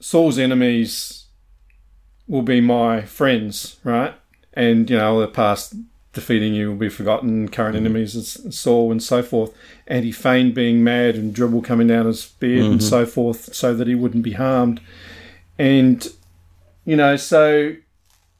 Saul's 0.00 0.38
enemies 0.38 1.26
will 2.26 2.42
be 2.42 2.60
my 2.60 3.02
friends, 3.02 3.76
right? 3.84 4.14
And 4.54 4.88
you 4.90 4.96
know 4.96 5.20
the 5.20 5.28
past 5.28 5.74
defeating 6.12 6.54
you 6.54 6.70
will 6.70 6.76
be 6.76 6.88
forgotten. 6.88 7.48
Current 7.48 7.76
mm. 7.76 7.80
enemies 7.80 8.14
is 8.14 8.56
Saul 8.56 8.90
and 8.90 9.02
so 9.02 9.22
forth. 9.22 9.54
And 9.86 10.04
he 10.04 10.12
feigned 10.12 10.54
being 10.54 10.82
mad 10.82 11.14
and 11.14 11.34
dribble 11.34 11.62
coming 11.62 11.86
down 11.86 12.06
his 12.06 12.26
beard 12.26 12.64
and 12.64 12.80
mm-hmm. 12.80 12.88
so 12.88 13.06
forth, 13.06 13.54
so 13.54 13.74
that 13.74 13.86
he 13.86 13.94
wouldn't 13.94 14.24
be 14.24 14.32
harmed. 14.32 14.80
And 15.58 16.06
you 16.84 16.96
know, 16.96 17.16
so 17.16 17.76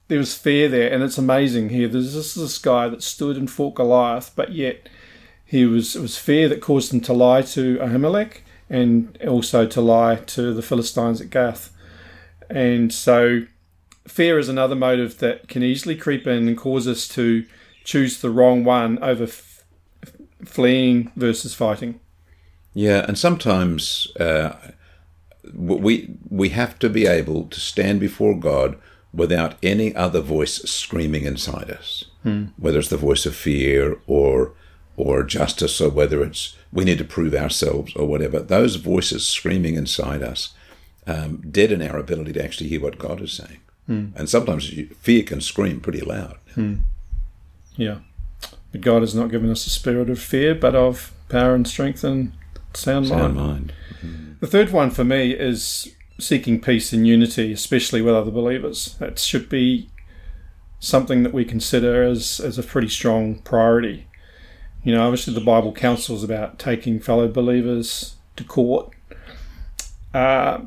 there 0.09 0.19
was 0.19 0.37
fear 0.37 0.69
there, 0.69 0.93
and 0.93 1.03
it's 1.03 1.19
amazing 1.19 1.69
here. 1.69 1.87
There's 1.87 2.15
this 2.15 2.37
is 2.37 2.43
this 2.43 2.59
guy 2.59 2.89
that 2.89 3.03
stood 3.03 3.37
and 3.37 3.51
fought 3.51 3.75
Goliath, 3.75 4.33
but 4.35 4.53
yet 4.53 4.89
he 5.45 5.65
was 5.67 5.95
it 5.95 6.01
was 6.01 6.17
fear 6.17 6.49
that 6.49 6.61
caused 6.61 6.93
him 6.93 7.01
to 7.03 7.13
lie 7.13 7.43
to 7.43 7.77
Ahimelech 7.79 8.39
and 8.71 9.19
also 9.27 9.67
to 9.67 9.81
lie 9.81 10.17
to 10.17 10.55
the 10.55 10.63
Philistines 10.63 11.21
at 11.21 11.29
Gath. 11.29 11.71
And 12.49 12.93
so 12.93 13.43
fear 14.07 14.39
is 14.39 14.49
another 14.49 14.77
motive 14.77 15.19
that 15.19 15.49
can 15.49 15.63
easily 15.63 15.97
creep 15.97 16.27
in 16.27 16.49
and 16.49 16.57
cause 16.57 16.87
us 16.89 17.07
to 17.09 17.45
choose 17.85 18.21
the 18.21 18.31
wrong 18.31 18.65
one 18.65 18.99
over 19.03 19.25
f- 19.25 19.65
fleeing 20.45 21.11
versus 21.17 21.53
fighting. 21.55 22.01
Yeah, 22.73 23.05
and 23.07 23.19
sometimes 23.19 24.07
uh, 24.21 24.53
we 25.53 26.15
we 26.29 26.51
have 26.51 26.79
to 26.79 26.89
be 26.89 27.07
able 27.07 27.45
to 27.49 27.59
stand 27.59 27.99
before 27.99 28.39
God 28.39 28.79
without 29.13 29.57
any 29.61 29.93
other 29.97 30.21
voice 30.21 30.59
screaming 30.63 31.25
inside 31.25 31.69
us, 31.69 32.05
whether 32.57 32.79
it's 32.79 32.89
the 32.89 32.97
voice 32.97 33.27
of 33.27 33.35
fear 33.35 33.99
or 34.07 34.55
or 35.03 35.23
justice, 35.23 35.81
or 35.81 35.91
whether 35.91 36.23
it's 36.23 36.57
we 36.73 36.85
need 36.85 36.99
to 36.99 37.05
prove 37.05 37.35
ourselves 37.35 37.95
or 37.97 38.07
whatever. 38.07 38.41
Those 38.41 38.77
voices 38.77 39.27
screaming 39.27 39.75
inside 39.75 40.23
us 40.23 40.55
um, 41.07 41.43
deaden 41.51 41.83
our 41.83 41.99
ability 41.99 42.33
to 42.35 42.45
actually 42.45 42.69
hear 42.69 42.81
what 42.81 42.99
God 42.99 43.21
is 43.21 43.33
saying. 43.33 43.61
And 44.15 44.29
sometimes 44.29 44.73
you, 44.73 44.87
fear 45.01 45.25
can 45.25 45.41
scream 45.41 45.81
pretty 45.81 46.01
loud. 46.01 46.37
Yeah. 47.75 47.99
But 48.71 48.83
God 48.83 49.03
has 49.03 49.17
not 49.17 49.33
given 49.33 49.51
us 49.51 49.67
a 49.67 49.71
spirit 49.71 50.09
of 50.09 50.21
fear, 50.21 50.55
but 50.55 50.77
of 50.77 51.13
power 51.29 51.57
and 51.57 51.67
strength 51.67 52.05
and 52.05 52.31
sound, 52.73 53.09
Sound 53.09 53.35
mind. 53.35 53.73
mind. 54.03 54.37
The 54.39 54.47
third 54.47 54.71
one 54.71 54.91
for 54.91 55.03
me 55.03 55.33
is 55.33 55.93
seeking 56.21 56.61
peace 56.61 56.93
and 56.93 57.05
unity, 57.05 57.53
especially 57.53 58.01
with 58.01 58.15
other 58.15 58.31
believers. 58.31 58.95
That 59.01 59.19
should 59.19 59.49
be 59.49 59.89
something 60.79 61.25
that 61.25 61.33
we 61.33 61.45
consider 61.45 62.05
as, 62.05 62.39
as 62.39 62.59
a 62.59 62.63
pretty 62.63 62.89
strong 62.89 63.41
priority. 63.41 64.07
You 64.85 64.95
know, 64.95 65.05
obviously 65.05 65.35
the 65.35 65.41
Bible 65.41 65.73
counsels 65.73 66.25
about 66.25 66.59
taking 66.59 67.01
fellow 67.01 67.29
believers 67.29 68.17
to 68.37 68.45
court. 68.45 68.91
Uh, 70.15 70.61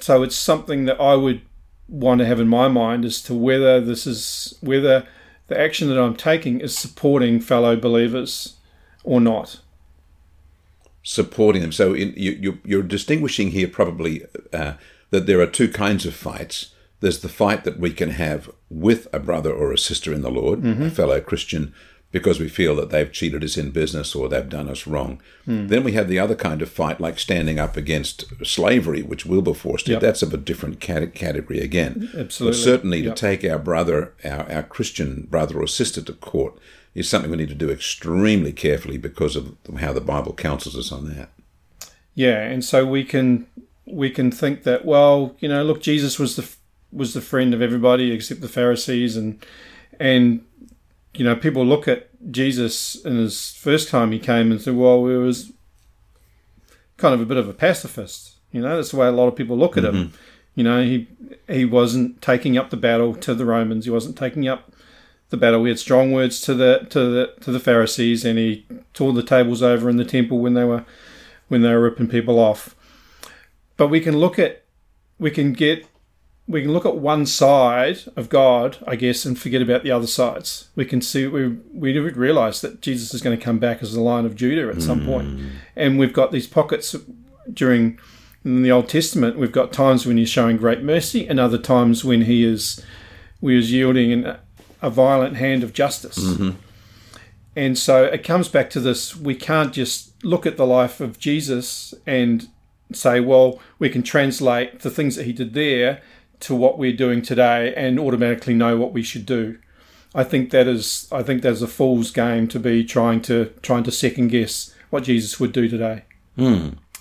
so 0.00 0.22
it's 0.22 0.36
something 0.36 0.84
that 0.86 1.00
I 1.00 1.14
would 1.14 1.42
want 1.88 2.18
to 2.20 2.26
have 2.26 2.40
in 2.40 2.48
my 2.48 2.68
mind 2.68 3.04
as 3.04 3.22
to 3.22 3.34
whether 3.34 3.80
this 3.80 4.06
is 4.06 4.58
whether 4.60 5.06
the 5.46 5.58
action 5.58 5.88
that 5.88 5.98
I'm 5.98 6.14
taking 6.16 6.60
is 6.60 6.76
supporting 6.76 7.40
fellow 7.40 7.76
believers 7.76 8.56
or 9.04 9.20
not. 9.20 9.60
supporting 11.02 11.62
them. 11.62 11.72
So 11.72 11.94
in, 11.94 12.12
you, 12.16 12.58
you're 12.64 12.82
distinguishing 12.82 13.52
here 13.52 13.68
probably 13.68 14.24
uh, 14.52 14.74
that 15.10 15.24
there 15.26 15.40
are 15.40 15.46
two 15.46 15.68
kinds 15.70 16.04
of 16.04 16.14
fights. 16.14 16.74
There's 17.00 17.20
the 17.20 17.30
fight 17.30 17.64
that 17.64 17.78
we 17.78 17.92
can 17.92 18.10
have 18.10 18.50
with 18.68 19.06
a 19.10 19.18
brother 19.18 19.50
or 19.52 19.72
a 19.72 19.78
sister 19.78 20.12
in 20.12 20.20
the 20.20 20.30
Lord, 20.30 20.66
a 20.66 20.90
fellow 20.90 21.20
Christian, 21.20 21.72
because 22.10 22.40
we 22.40 22.48
feel 22.48 22.74
that 22.76 22.90
they've 22.90 23.12
cheated 23.12 23.44
us 23.44 23.56
in 23.58 23.70
business 23.70 24.14
or 24.14 24.28
they've 24.28 24.48
done 24.48 24.68
us 24.68 24.86
wrong. 24.86 25.20
Hmm. 25.44 25.66
Then 25.66 25.84
we 25.84 25.92
have 25.92 26.08
the 26.08 26.18
other 26.18 26.34
kind 26.34 26.62
of 26.62 26.70
fight, 26.70 27.00
like 27.00 27.18
standing 27.18 27.58
up 27.58 27.76
against 27.76 28.24
slavery, 28.46 29.02
which 29.02 29.26
Wilberforce 29.26 29.82
did. 29.82 29.92
Yep. 29.92 30.00
That's 30.00 30.22
of 30.22 30.32
a 30.32 30.38
different 30.38 30.80
category 30.80 31.60
again. 31.60 32.10
Absolutely. 32.16 32.58
But 32.58 32.64
certainly 32.64 33.00
Yep. 33.00 33.14
to 33.14 33.20
take 33.20 33.44
our 33.44 33.58
brother, 33.58 34.14
our, 34.24 34.50
our 34.50 34.62
Christian 34.62 35.26
brother 35.30 35.60
or 35.60 35.66
sister 35.66 36.00
to 36.02 36.12
court 36.14 36.58
is 36.94 37.08
something 37.08 37.30
we 37.30 37.36
need 37.36 37.48
to 37.50 37.54
do 37.54 37.70
extremely 37.70 38.52
carefully 38.52 38.96
because 38.96 39.36
of 39.36 39.54
how 39.78 39.92
the 39.92 40.00
Bible 40.00 40.32
counsels 40.32 40.76
us 40.76 40.90
on 40.90 41.08
that. 41.14 41.30
Yeah, 42.14 42.40
and 42.40 42.64
so 42.64 42.86
we 42.86 43.04
can 43.04 43.46
we 43.84 44.10
can 44.10 44.30
think 44.30 44.64
that 44.64 44.84
well, 44.84 45.36
you 45.38 45.48
know, 45.48 45.62
look, 45.62 45.80
Jesus 45.80 46.18
was 46.18 46.36
the 46.36 46.48
was 46.90 47.14
the 47.14 47.20
friend 47.20 47.52
of 47.54 47.62
everybody 47.62 48.10
except 48.12 48.40
the 48.40 48.48
Pharisees, 48.48 49.16
and 49.16 49.44
and 50.00 50.44
you 51.18 51.24
know, 51.24 51.34
people 51.34 51.66
look 51.66 51.88
at 51.88 52.08
Jesus 52.30 52.94
in 53.04 53.16
his 53.16 53.52
first 53.54 53.88
time 53.88 54.12
he 54.12 54.20
came 54.20 54.52
and 54.52 54.62
say, 54.62 54.70
well, 54.70 55.04
he 55.06 55.16
was 55.16 55.52
kind 56.96 57.12
of 57.12 57.20
a 57.20 57.26
bit 57.26 57.36
of 57.36 57.48
a 57.48 57.52
pacifist. 57.52 58.36
You 58.52 58.60
know, 58.60 58.76
that's 58.76 58.92
the 58.92 58.98
way 58.98 59.08
a 59.08 59.12
lot 59.12 59.26
of 59.26 59.34
people 59.34 59.58
look 59.58 59.76
at 59.76 59.84
him. 59.84 59.94
Mm-hmm. 59.94 60.16
You 60.54 60.64
know, 60.64 60.82
he 60.84 61.08
he 61.48 61.64
wasn't 61.64 62.22
taking 62.22 62.56
up 62.56 62.70
the 62.70 62.76
battle 62.76 63.14
to 63.16 63.34
the 63.34 63.44
Romans. 63.44 63.84
He 63.84 63.90
wasn't 63.90 64.16
taking 64.16 64.46
up 64.46 64.72
the 65.30 65.36
battle. 65.36 65.64
He 65.64 65.70
had 65.70 65.78
strong 65.80 66.12
words 66.12 66.40
to 66.42 66.54
the 66.54 66.86
to 66.90 67.00
the 67.00 67.34
to 67.40 67.50
the 67.50 67.60
Pharisees, 67.60 68.24
and 68.24 68.38
he 68.38 68.64
tore 68.94 69.12
the 69.12 69.22
tables 69.22 69.60
over 69.60 69.90
in 69.90 69.96
the 69.96 70.04
temple 70.04 70.38
when 70.38 70.54
they 70.54 70.64
were 70.64 70.84
when 71.48 71.62
they 71.62 71.72
were 71.72 71.82
ripping 71.82 72.08
people 72.08 72.38
off. 72.38 72.76
But 73.76 73.88
we 73.88 74.00
can 74.00 74.18
look 74.18 74.38
at 74.38 74.62
we 75.18 75.32
can 75.32 75.52
get 75.52 75.84
we 76.48 76.62
can 76.62 76.72
look 76.72 76.86
at 76.86 76.96
one 76.96 77.26
side 77.26 77.98
of 78.16 78.30
God, 78.30 78.78
I 78.86 78.96
guess, 78.96 79.26
and 79.26 79.38
forget 79.38 79.60
about 79.60 79.82
the 79.82 79.90
other 79.90 80.06
sides. 80.06 80.68
We 80.74 80.86
can 80.86 81.02
see 81.02 81.26
we 81.26 81.48
we 81.72 81.92
don't 81.92 82.16
realize 82.16 82.62
that 82.62 82.80
Jesus 82.80 83.12
is 83.12 83.20
going 83.20 83.38
to 83.38 83.44
come 83.44 83.58
back 83.58 83.82
as 83.82 83.92
the 83.92 84.00
Lion 84.00 84.24
of 84.24 84.34
Judah 84.34 84.70
at 84.70 84.82
some 84.82 85.04
point, 85.04 85.28
hmm. 85.28 85.48
and 85.76 85.98
we've 85.98 86.12
got 86.12 86.32
these 86.32 86.46
pockets 86.46 86.96
during 87.52 88.00
in 88.44 88.62
the 88.62 88.72
Old 88.72 88.88
Testament. 88.88 89.38
We've 89.38 89.52
got 89.52 89.72
times 89.72 90.06
when 90.06 90.16
he's 90.16 90.30
showing 90.30 90.56
great 90.56 90.82
mercy, 90.82 91.28
and 91.28 91.38
other 91.38 91.58
times 91.58 92.02
when 92.02 92.22
he 92.22 92.44
is 92.44 92.82
we 93.42 93.58
is 93.58 93.70
yielding 93.70 94.10
in 94.10 94.24
a, 94.24 94.40
a 94.80 94.88
violent 94.88 95.36
hand 95.36 95.62
of 95.62 95.74
justice. 95.74 96.18
Mm-hmm. 96.18 96.50
And 97.54 97.76
so 97.76 98.04
it 98.04 98.24
comes 98.24 98.48
back 98.48 98.70
to 98.70 98.80
this 98.80 99.14
we 99.14 99.34
can't 99.34 99.74
just 99.74 100.24
look 100.24 100.46
at 100.46 100.56
the 100.56 100.66
life 100.66 101.00
of 101.00 101.18
Jesus 101.18 101.92
and 102.06 102.48
say, 102.92 103.20
well, 103.20 103.60
we 103.78 103.90
can 103.90 104.02
translate 104.02 104.80
the 104.80 104.90
things 104.90 105.16
that 105.16 105.26
he 105.26 105.32
did 105.32 105.52
there 105.52 106.00
to 106.40 106.54
what 106.54 106.78
we're 106.78 106.96
doing 106.96 107.22
today 107.22 107.74
and 107.74 107.98
automatically 107.98 108.54
know 108.54 108.76
what 108.76 108.92
we 108.92 109.02
should 109.02 109.26
do. 109.26 109.58
I 110.14 110.24
think 110.24 110.50
that 110.50 110.66
is 110.66 111.08
I 111.12 111.22
think 111.22 111.42
that's 111.42 111.60
a 111.60 111.68
fool's 111.68 112.10
game 112.10 112.48
to 112.48 112.58
be 112.58 112.84
trying 112.84 113.20
to 113.22 113.52
trying 113.62 113.84
to 113.84 113.92
second 113.92 114.28
guess 114.28 114.74
what 114.90 115.04
Jesus 115.04 115.38
would 115.38 115.52
do 115.52 115.68
today. 115.68 116.04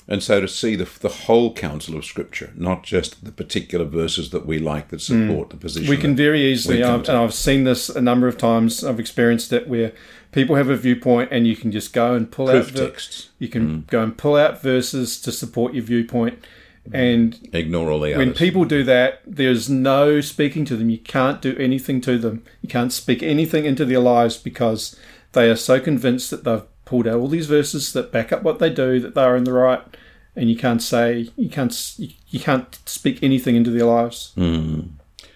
And 0.10 0.24
so 0.24 0.40
to 0.40 0.48
see 0.48 0.76
the, 0.76 0.90
the 1.02 1.10
whole 1.10 1.54
counsel 1.54 1.98
of 1.98 2.06
Scripture, 2.06 2.54
not 2.56 2.84
just 2.84 3.26
the 3.26 3.32
particular 3.32 3.84
verses 3.84 4.30
that 4.30 4.46
we 4.46 4.58
like 4.58 4.88
that 4.90 5.02
support 5.02 5.50
the 5.50 5.58
position. 5.58 5.86
Hmm. 5.86 5.90
We 5.90 5.98
can 5.98 6.16
very 6.16 6.42
easily, 6.44 6.82
come 6.82 7.02
um, 7.02 7.06
and 7.08 7.18
I've 7.18 7.34
seen 7.34 7.66
this 7.66 7.90
a 7.90 8.00
number 8.00 8.28
of 8.28 8.38
times. 8.38 8.86
I've 8.86 9.02
experienced 9.02 9.52
it 9.52 9.68
where 9.68 9.92
people 10.32 10.56
have 10.56 10.70
a 10.70 10.78
viewpoint, 10.78 11.30
and 11.32 11.46
you 11.46 11.58
can 11.58 11.74
just 11.74 11.92
go 11.92 12.14
and 12.14 12.32
pull 12.32 12.48
proof 12.48 12.70
out 12.70 12.76
texts. 12.76 13.30
You 13.38 13.50
can 13.50 13.84
go 13.88 14.02
and 14.02 14.18
pull 14.18 14.38
out 14.38 14.62
verses 14.62 15.20
to 15.22 15.32
support 15.32 15.74
your 15.74 15.84
viewpoint, 15.84 16.40
and 16.94 17.50
Ignore 17.54 17.92
all 17.92 18.00
the 18.00 18.16
when 18.16 18.30
others. 18.30 18.38
people 18.38 18.66
do 18.66 18.84
that, 18.84 19.22
there's 19.26 19.70
no 19.70 20.22
speaking 20.22 20.66
to 20.66 20.76
them. 20.76 20.90
You 20.90 21.00
can't 21.00 21.42
do 21.42 21.56
anything 21.58 22.02
to 22.02 22.18
them. 22.18 22.44
You 22.62 22.70
can't 22.70 22.92
speak 22.94 23.22
anything 23.24 23.66
into 23.66 23.86
their 23.86 24.00
lives 24.00 24.38
because 24.38 24.96
they 25.34 25.50
are 25.50 25.56
so 25.56 25.80
convinced 25.80 26.30
that 26.32 26.44
they've 26.44 26.64
pulled 26.86 27.08
out 27.08 27.16
all 27.16 27.28
these 27.28 27.48
verses 27.48 27.92
that 27.94 28.12
back 28.12 28.32
up 28.32 28.44
what 28.44 28.60
they 28.60 28.70
do, 28.70 29.00
that 29.00 29.14
they're 29.16 29.36
in 29.36 29.44
the 29.44 29.54
right, 29.54 29.82
and 30.36 30.50
you 30.50 30.56
can't 30.56 30.82
say 30.82 31.30
you 31.36 31.50
can't 31.50 31.94
you, 31.98 32.40
can't 32.40 32.78
speak 32.86 33.22
anything 33.22 33.56
into 33.56 33.72
their 33.72 33.86
lives. 33.86 34.34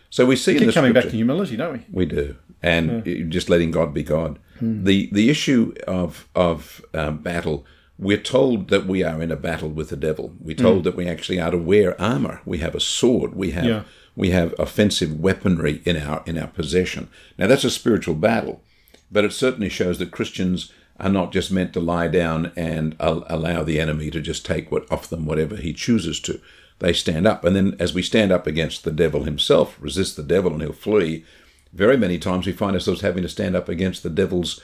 so 0.10 0.26
we 0.26 0.36
see 0.36 0.54
in 0.58 0.60
Keep 0.66 0.74
coming 0.74 0.94
back 0.94 1.04
to 1.06 1.10
humility, 1.12 1.58
don't 1.58 1.74
we? 1.74 1.86
we 1.92 2.06
do, 2.06 2.36
and 2.64 3.06
you 3.06 3.26
just 3.26 3.50
letting 3.50 3.72
God 3.72 3.94
be 3.94 4.04
God. 4.04 4.40
The 4.62 5.10
the 5.12 5.30
issue 5.30 5.74
of 5.88 6.28
of 6.36 6.84
um, 6.94 7.18
battle. 7.18 7.66
We're 8.02 8.18
told 8.18 8.70
that 8.70 8.88
we 8.88 9.04
are 9.04 9.22
in 9.22 9.32
a 9.32 9.36
battle 9.36 9.70
with 9.70 9.90
the 9.90 9.96
devil. 9.96 10.34
We're 10.40 10.56
told 10.56 10.82
mm. 10.82 10.84
that 10.86 10.96
we 10.96 11.08
actually 11.08 11.40
are 11.40 11.52
to 11.52 11.58
wear 11.58 12.02
armor. 12.02 12.42
We 12.46 12.58
have 12.58 12.74
a 12.74 12.80
sword. 12.80 13.36
We 13.36 13.52
have 13.52 13.66
Yeah. 13.66 13.84
we 14.16 14.32
have 14.32 14.56
offensive 14.58 15.20
weaponry 15.20 15.82
in 15.86 15.98
our 15.98 16.24
in 16.26 16.38
our 16.40 16.48
possession. 16.48 17.10
Now 17.38 17.46
that's 17.46 17.64
a 17.64 17.70
spiritual 17.70 18.16
battle, 18.16 18.64
but 19.12 19.24
it 19.24 19.34
certainly 19.34 19.70
shows 19.70 20.00
that 20.00 20.10
Christians 20.10 20.74
are 21.00 21.10
not 21.12 21.32
just 21.32 21.52
meant 21.52 21.74
to 21.74 21.80
lie 21.80 22.08
down 22.08 22.52
and 22.56 22.96
al- 23.00 23.26
allow 23.28 23.64
the 23.64 23.80
enemy 23.80 24.10
to 24.12 24.20
just 24.20 24.46
take 24.46 24.72
what 24.72 24.92
off 24.92 25.08
them 25.08 25.28
whatever 25.28 25.56
he 25.56 25.72
chooses 25.72 26.20
to. 26.22 26.42
They 26.80 26.94
stand 26.94 27.28
up, 27.28 27.46
and 27.46 27.56
then 27.56 27.76
as 27.80 27.94
we 27.94 28.02
stand 28.02 28.32
up 28.32 28.48
against 28.48 28.84
the 28.84 28.92
devil 28.92 29.24
himself, 29.24 29.78
resist 29.80 30.18
the 30.18 30.24
devil 30.24 30.52
and 30.54 30.64
he'll 30.64 30.74
flee. 30.74 31.24
Very 31.72 31.98
many 31.98 32.18
times 32.18 32.48
we 32.48 32.52
find 32.52 32.74
ourselves 32.76 33.02
having 33.02 33.22
to 33.22 33.30
stand 33.30 33.56
up 33.56 33.70
against 33.70 34.02
the 34.02 34.10
devil's 34.10 34.60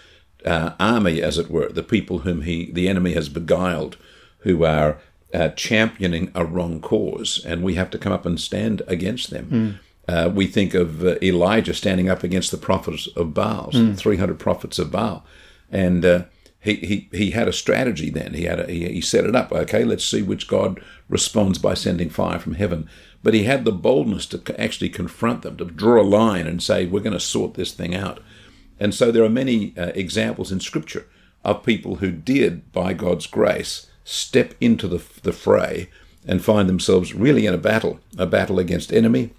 uh, 0.46 0.72
army, 0.80 1.22
as 1.22 1.38
it 1.38 1.50
were, 1.50 1.70
the 1.70 1.84
people 1.84 2.20
whom 2.20 2.42
he 2.42 2.72
the 2.72 2.88
enemy 2.88 3.14
has 3.14 3.30
beguiled, 3.30 3.98
who 4.40 4.64
are 4.64 5.00
uh, 5.34 5.50
championing 5.50 6.32
a 6.34 6.46
wrong 6.46 6.80
cause, 6.80 7.44
and 7.46 7.64
we 7.64 7.76
have 7.76 7.90
to 7.92 7.98
come 7.98 8.14
up 8.14 8.26
and 8.26 8.40
stand 8.40 8.82
against 8.88 9.30
them. 9.30 9.80
Uh, 10.08 10.30
we 10.34 10.48
think 10.48 10.74
of 10.74 11.04
uh, 11.04 11.16
Elijah 11.22 11.74
standing 11.74 12.10
up 12.10 12.24
against 12.24 12.50
the 12.52 12.58
prophets 12.58 13.08
of 13.18 13.34
Baal, 13.34 13.72
300 13.72 14.40
prophets 14.40 14.80
of 14.80 14.90
Baal. 14.90 15.26
And 15.70 16.06
uh, 16.06 16.24
he, 16.62 16.76
he, 16.76 17.10
he 17.12 17.32
had 17.32 17.50
a 17.50 17.54
strategy 17.54 18.10
then. 18.10 18.34
He, 18.34 18.46
had 18.46 18.62
a, 18.62 18.72
he, 18.72 18.88
he 18.88 19.02
set 19.02 19.26
it 19.26 19.36
up. 19.36 19.52
Okay, 19.52 19.84
let's 19.84 20.06
see 20.06 20.22
which 20.22 20.48
God 20.48 20.82
responds 21.10 21.58
by 21.60 21.74
sending 21.74 22.10
fire 22.10 22.40
from 22.40 22.54
heaven. 22.54 22.90
But 23.22 23.34
he 23.34 23.44
had 23.44 23.66
the 23.66 23.74
boldness 23.74 24.26
to 24.28 24.62
actually 24.62 24.90
confront 24.90 25.42
them, 25.42 25.58
to 25.58 25.66
draw 25.66 26.02
a 26.02 26.04
line 26.04 26.48
and 26.48 26.64
say, 26.64 26.86
we're 26.86 27.02
going 27.02 27.12
to 27.12 27.20
sort 27.20 27.56
this 27.56 27.74
thing 27.74 27.94
out. 27.94 28.22
And 28.80 28.94
so 28.94 29.12
there 29.12 29.24
are 29.24 29.30
many 29.30 29.74
uh, 29.78 29.92
examples 29.96 30.52
in 30.52 30.60
Scripture 30.60 31.08
of 31.44 31.64
people 31.64 31.96
who 31.96 32.12
did, 32.12 32.72
by 32.72 32.94
God's 32.94 33.28
grace, 33.28 33.88
step 34.04 34.54
into 34.62 34.88
the, 34.88 35.04
the 35.24 35.34
fray 35.34 35.90
and 36.26 36.44
find 36.44 36.68
themselves 36.68 37.14
really 37.14 37.46
in 37.46 37.54
a 37.54 37.58
battle, 37.58 38.00
a 38.18 38.26
battle 38.26 38.60
against 38.60 38.94
enemy, 38.94 39.32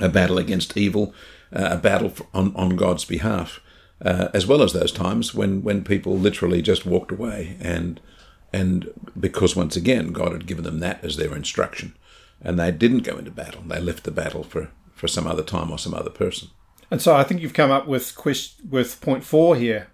a 0.00 0.08
battle 0.08 0.38
against 0.38 0.76
evil, 0.76 1.14
uh, 1.52 1.68
a 1.72 1.76
battle 1.76 2.10
for, 2.10 2.26
on, 2.34 2.54
on 2.54 2.76
God's 2.76 3.04
behalf, 3.04 3.60
uh, 4.04 4.28
as 4.34 4.46
well 4.46 4.62
as 4.62 4.72
those 4.72 4.92
times 4.92 5.34
when, 5.34 5.62
when 5.62 5.84
people 5.84 6.18
literally 6.18 6.62
just 6.62 6.86
walked 6.86 7.12
away 7.12 7.56
and 7.60 8.00
and 8.54 8.90
because 9.18 9.56
once 9.56 9.76
again 9.76 10.12
God 10.12 10.32
had 10.32 10.46
given 10.46 10.64
them 10.64 10.80
that 10.80 11.02
as 11.02 11.16
their 11.16 11.34
instruction, 11.34 11.94
and 12.42 12.58
they 12.58 12.70
didn't 12.70 12.98
go 12.98 13.16
into 13.16 13.30
battle. 13.30 13.62
They 13.66 13.80
left 13.80 14.04
the 14.04 14.10
battle 14.10 14.42
for, 14.42 14.70
for 14.92 15.08
some 15.08 15.26
other 15.26 15.42
time 15.42 15.70
or 15.70 15.78
some 15.78 15.94
other 15.94 16.10
person. 16.10 16.48
And 16.92 17.00
so 17.02 17.14
I 17.16 17.24
think 17.24 17.40
you've 17.40 17.54
come 17.54 17.70
up 17.72 17.88
with 17.88 18.14
quest- 18.14 18.60
with 18.70 19.00
point 19.00 19.24
four 19.24 19.56
here. 19.56 19.88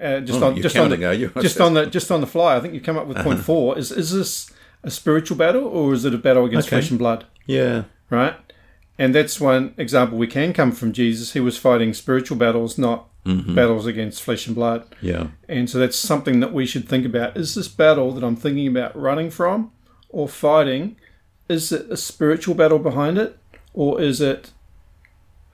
Uh, 0.00 0.20
just 0.20 0.40
Oh, 0.40 0.46
on 0.48 0.62
just 0.62 0.76
on 0.76 0.90
the, 0.90 0.96
just 1.42 1.60
on 1.60 1.74
the 1.74 1.86
just 1.86 2.10
on 2.12 2.20
the 2.20 2.26
fly. 2.26 2.54
I 2.56 2.60
think 2.60 2.74
you've 2.74 2.84
come 2.84 2.96
up 2.98 3.06
with 3.08 3.16
point 3.18 3.40
four. 3.40 3.76
Is 3.78 3.90
is 3.90 4.12
this 4.12 4.52
a 4.84 4.90
spiritual 4.90 5.36
battle 5.36 5.64
or 5.64 5.92
is 5.94 6.04
it 6.04 6.14
a 6.14 6.18
battle 6.18 6.44
against 6.44 6.68
Okay. 6.68 6.76
flesh 6.76 6.90
and 6.90 6.98
blood? 6.98 7.24
Yeah, 7.46 7.84
Right. 8.10 8.34
And 8.98 9.14
that's 9.14 9.40
one 9.40 9.74
example 9.78 10.18
we 10.18 10.26
can 10.26 10.52
come 10.52 10.70
from 10.70 10.92
Jesus. 10.92 11.32
He 11.32 11.40
was 11.40 11.56
fighting 11.58 11.94
spiritual 11.94 12.36
battles, 12.36 12.76
not 12.78 13.08
battles 13.24 13.86
against 13.86 14.22
flesh 14.22 14.46
and 14.46 14.54
blood. 14.54 14.84
yeah. 15.00 15.28
And 15.48 15.68
so 15.70 15.78
that's 15.78 15.96
something 15.98 16.40
that 16.40 16.52
we 16.52 16.66
should 16.66 16.88
think 16.88 17.06
about. 17.06 17.36
Is 17.36 17.54
this 17.54 17.68
battle 17.68 18.12
that 18.12 18.22
I'm 18.24 18.36
thinking 18.36 18.66
about 18.66 18.94
running 19.00 19.30
from 19.30 19.70
or 20.10 20.28
fighting, 20.28 20.96
is 21.48 21.72
it 21.72 21.86
a 21.90 21.96
spiritual 21.96 22.54
battle 22.54 22.78
behind 22.78 23.16
it? 23.18 23.38
Or 23.74 24.00
is 24.00 24.20
it 24.20 24.50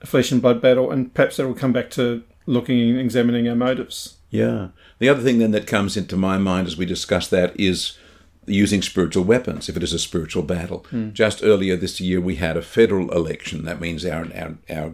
flesh 0.05 0.31
and 0.31 0.41
blood 0.41 0.61
battle? 0.61 0.91
And 0.91 1.13
perhaps 1.13 1.37
that 1.37 1.47
will 1.47 1.55
come 1.55 1.73
back 1.73 1.89
to 1.91 2.23
looking 2.45 2.79
and 2.81 2.99
examining 2.99 3.47
our 3.47 3.55
motives. 3.55 4.17
Yeah. 4.29 4.69
The 4.99 5.09
other 5.09 5.21
thing 5.21 5.39
then 5.39 5.51
that 5.51 5.67
comes 5.67 5.97
into 5.97 6.17
my 6.17 6.37
mind 6.37 6.67
as 6.67 6.77
we 6.77 6.85
discuss 6.85 7.27
that 7.29 7.59
is 7.59 7.97
using 8.45 8.81
spiritual 8.81 9.23
weapons 9.23 9.69
if 9.69 9.77
it 9.77 9.83
is 9.83 9.93
a 9.93 9.99
spiritual 9.99 10.43
battle. 10.43 10.85
Just 11.13 11.43
earlier 11.43 11.75
this 11.75 12.01
year, 12.01 12.19
we 12.19 12.35
had 12.35 12.57
a 12.57 12.61
federal 12.61 13.11
election. 13.11 13.65
That 13.65 13.81
means 13.81 14.05
our 14.05 14.27
our, 14.35 14.57
our 14.69 14.93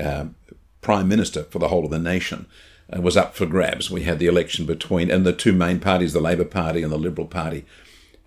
uh, 0.00 0.24
prime 0.80 1.08
minister 1.08 1.44
for 1.44 1.58
the 1.58 1.68
whole 1.68 1.84
of 1.84 1.90
the 1.90 1.98
nation 1.98 2.46
uh, 2.94 3.00
was 3.00 3.16
up 3.16 3.34
for 3.34 3.46
grabs. 3.46 3.90
We 3.90 4.02
had 4.02 4.18
the 4.18 4.26
election 4.26 4.66
between 4.66 5.10
and 5.10 5.24
the 5.24 5.32
two 5.32 5.52
main 5.52 5.80
parties, 5.80 6.12
the 6.12 6.20
Labor 6.20 6.44
Party 6.44 6.82
and 6.82 6.92
the 6.92 6.98
Liberal 6.98 7.26
Party. 7.26 7.64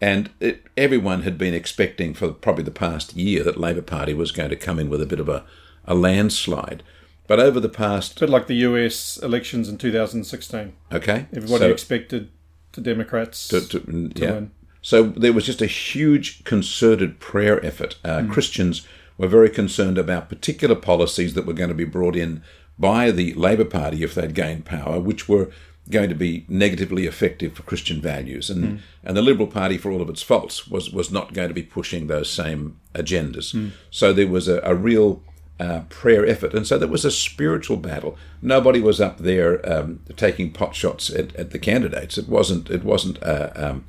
And 0.01 0.29
it, 0.39 0.63
everyone 0.75 1.21
had 1.21 1.37
been 1.37 1.53
expecting 1.53 2.13
for 2.13 2.31
probably 2.31 2.63
the 2.63 2.71
past 2.71 3.15
year 3.15 3.43
that 3.43 3.59
Labor 3.59 3.81
Party 3.81 4.13
was 4.13 4.31
going 4.31 4.49
to 4.49 4.55
come 4.55 4.79
in 4.79 4.89
with 4.89 5.01
a 5.01 5.05
bit 5.05 5.19
of 5.19 5.29
a, 5.29 5.45
a 5.85 5.95
landslide. 5.95 6.83
But 7.27 7.39
over 7.39 7.59
the 7.59 7.69
past, 7.69 8.17
A 8.17 8.19
bit 8.21 8.29
like 8.29 8.47
the 8.47 8.55
US 8.55 9.17
elections 9.17 9.69
in 9.69 9.77
2016. 9.77 10.73
okay, 10.91 11.25
Everybody 11.33 11.65
so- 11.65 11.71
expected 11.71 12.29
the 12.73 12.81
Democrats 12.81 13.47
to, 13.49 13.61
to, 13.61 14.11
yeah. 14.15 14.31
win. 14.31 14.51
So 14.81 15.03
there 15.03 15.31
was 15.31 15.45
just 15.45 15.61
a 15.61 15.67
huge 15.67 16.43
concerted 16.43 17.19
prayer 17.19 17.63
effort. 17.65 17.97
Uh, 18.03 18.19
mm. 18.19 18.31
Christians 18.31 18.85
were 19.17 19.27
very 19.27 19.49
concerned 19.49 19.97
about 19.97 20.27
particular 20.27 20.75
policies 20.75 21.35
that 21.35 21.45
were 21.45 21.53
going 21.53 21.69
to 21.69 21.75
be 21.75 21.85
brought 21.85 22.15
in 22.15 22.43
by 22.77 23.11
the 23.11 23.33
Labor 23.35 23.65
Party 23.65 24.03
if 24.03 24.15
they'd 24.15 24.33
gained 24.33 24.65
power, 24.65 24.99
which 24.99 25.29
were 25.29 25.51
going 25.89 26.09
to 26.09 26.15
be 26.15 26.45
negatively 26.47 27.05
effective 27.05 27.53
for 27.53 27.63
Christian 27.63 28.01
values. 28.01 28.49
And 28.49 28.63
mm. 28.63 28.79
and 29.03 29.15
the 29.15 29.21
Liberal 29.21 29.47
Party, 29.47 29.77
for 29.77 29.91
all 29.91 30.01
of 30.01 30.09
its 30.09 30.21
faults, 30.21 30.67
was 30.67 30.91
was 30.91 31.11
not 31.11 31.33
going 31.33 31.49
to 31.49 31.53
be 31.53 31.63
pushing 31.63 32.07
those 32.07 32.29
same 32.29 32.79
agendas. 32.93 33.53
Mm. 33.53 33.71
So 33.91 34.11
there 34.13 34.27
was 34.27 34.47
a, 34.47 34.59
a 34.63 34.75
real 34.75 35.21
uh, 35.59 35.81
prayer 35.89 36.25
effort. 36.25 36.53
And 36.53 36.65
so 36.65 36.77
there 36.77 36.87
was 36.87 37.05
a 37.05 37.11
spiritual 37.11 37.77
battle. 37.77 38.17
Nobody 38.41 38.79
was 38.79 38.99
up 38.99 39.19
there 39.19 39.67
um, 39.71 40.01
taking 40.15 40.51
pot 40.51 40.75
shots 40.75 41.09
at, 41.09 41.35
at 41.35 41.51
the 41.51 41.59
candidates. 41.59 42.17
It 42.17 42.27
wasn't. 42.27 42.69
It 42.69 42.83
wasn't 42.83 43.21
uh, 43.23 43.51
um, 43.55 43.85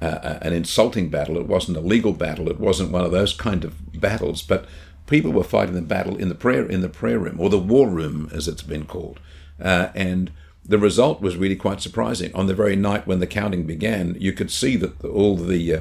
uh, 0.00 0.38
an 0.42 0.52
insulting 0.52 1.08
battle. 1.08 1.38
It 1.38 1.46
wasn't 1.46 1.78
a 1.78 1.80
legal 1.80 2.12
battle. 2.12 2.48
It 2.50 2.60
wasn't 2.60 2.92
one 2.92 3.04
of 3.04 3.12
those 3.12 3.32
kind 3.32 3.64
of 3.64 4.00
battles. 4.00 4.42
But 4.42 4.66
people 5.06 5.32
were 5.32 5.44
fighting 5.44 5.74
the 5.74 5.82
battle 5.82 6.16
in 6.16 6.28
the 6.28 6.34
prayer 6.34 6.66
in 6.66 6.80
the 6.80 6.88
prayer 6.88 7.18
room 7.18 7.40
or 7.40 7.48
the 7.48 7.58
war 7.58 7.88
room, 7.88 8.28
as 8.32 8.46
it's 8.46 8.62
been 8.62 8.84
called. 8.84 9.20
Uh, 9.60 9.88
and 9.94 10.30
the 10.64 10.78
result 10.78 11.20
was 11.20 11.36
really 11.36 11.56
quite 11.56 11.80
surprising. 11.80 12.34
On 12.34 12.46
the 12.46 12.54
very 12.54 12.76
night 12.76 13.06
when 13.06 13.20
the 13.20 13.26
counting 13.26 13.64
began, 13.64 14.16
you 14.18 14.32
could 14.32 14.50
see 14.50 14.76
that 14.76 14.98
the, 14.98 15.08
all 15.08 15.36
the 15.36 15.74
uh, 15.74 15.80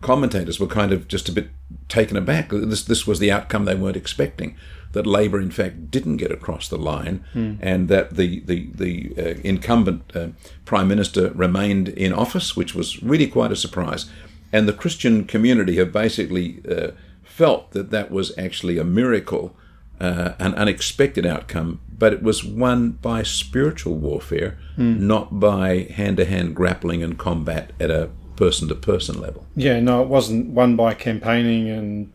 commentators 0.00 0.60
were 0.60 0.66
kind 0.66 0.92
of 0.92 1.08
just 1.08 1.28
a 1.28 1.32
bit 1.32 1.48
taken 1.88 2.16
aback. 2.16 2.50
This 2.50 2.84
this 2.84 3.06
was 3.06 3.18
the 3.18 3.32
outcome 3.32 3.64
they 3.64 3.74
weren't 3.74 3.96
expecting. 3.96 4.56
That 4.92 5.06
Labor, 5.06 5.40
in 5.40 5.50
fact, 5.50 5.90
didn't 5.90 6.16
get 6.16 6.30
across 6.30 6.68
the 6.68 6.78
line, 6.78 7.24
and 7.60 7.88
that 7.88 8.16
the 8.16 8.40
the 8.40 8.68
the 8.74 9.12
uh, 9.18 9.40
incumbent 9.44 10.10
uh, 10.14 10.28
prime 10.64 10.88
minister 10.88 11.30
remained 11.34 11.88
in 11.88 12.12
office, 12.12 12.56
which 12.56 12.74
was 12.74 13.02
really 13.02 13.26
quite 13.26 13.52
a 13.52 13.56
surprise. 13.56 14.06
And 14.52 14.66
the 14.66 14.72
Christian 14.72 15.24
community 15.24 15.76
have 15.76 15.92
basically 15.92 16.62
uh, 16.70 16.92
felt 17.22 17.72
that 17.72 17.90
that 17.90 18.10
was 18.10 18.32
actually 18.38 18.78
a 18.78 18.84
miracle, 18.84 19.54
uh, 20.00 20.32
an 20.38 20.54
unexpected 20.54 21.26
outcome, 21.26 21.80
but 21.98 22.12
it 22.12 22.22
was 22.22 22.44
won 22.44 22.92
by 22.92 23.22
spiritual 23.22 23.94
warfare, 23.96 24.56
not 24.76 25.38
by 25.40 25.88
hand 25.94 26.16
to 26.18 26.24
hand 26.24 26.54
grappling 26.54 27.02
and 27.02 27.18
combat 27.18 27.72
at 27.80 27.90
a 27.90 28.08
person 28.36 28.68
to 28.68 28.74
person 28.74 29.20
level. 29.20 29.46
Yeah, 29.56 29.80
no, 29.80 30.02
it 30.02 30.08
wasn't 30.08 30.50
won 30.50 30.76
by 30.76 30.94
campaigning 30.94 31.68
and 31.68 32.12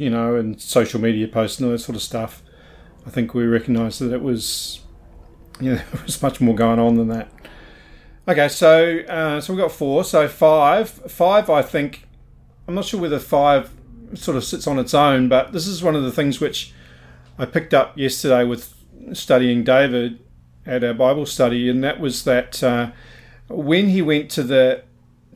you 0.00 0.08
know 0.08 0.34
and 0.34 0.60
social 0.60 0.98
media 0.98 1.28
posts 1.28 1.58
and 1.58 1.66
all 1.66 1.72
that 1.72 1.78
sort 1.78 1.94
of 1.94 2.02
stuff. 2.02 2.42
I 3.06 3.10
think 3.10 3.34
we 3.34 3.44
recognised 3.44 4.00
that 4.00 4.12
it 4.12 4.22
was, 4.22 4.80
you 5.60 5.72
know, 5.72 5.76
there 5.92 6.02
was 6.02 6.20
much 6.22 6.40
more 6.40 6.54
going 6.54 6.78
on 6.78 6.96
than 6.96 7.08
that. 7.08 7.30
Okay, 8.26 8.48
so 8.48 9.00
uh, 9.00 9.40
so 9.40 9.52
we've 9.52 9.60
got 9.60 9.72
four. 9.72 10.04
So 10.04 10.26
five, 10.26 10.88
five. 10.88 11.50
I 11.50 11.62
think 11.62 12.08
I'm 12.66 12.74
not 12.74 12.86
sure 12.86 13.00
whether 13.00 13.18
five 13.18 13.70
sort 14.14 14.36
of 14.36 14.44
sits 14.44 14.66
on 14.66 14.78
its 14.78 14.94
own, 14.94 15.28
but 15.28 15.52
this 15.52 15.66
is 15.66 15.82
one 15.82 15.94
of 15.94 16.02
the 16.02 16.12
things 16.12 16.40
which 16.40 16.72
I 17.38 17.44
picked 17.44 17.74
up 17.74 17.96
yesterday 17.96 18.44
with 18.44 18.74
studying 19.12 19.64
David 19.64 20.18
at 20.64 20.82
our 20.82 20.94
Bible 20.94 21.26
study, 21.26 21.68
and 21.68 21.84
that 21.84 22.00
was 22.00 22.24
that 22.24 22.62
uh, 22.62 22.92
when 23.48 23.90
he 23.90 24.00
went 24.00 24.30
to 24.30 24.42
the 24.42 24.82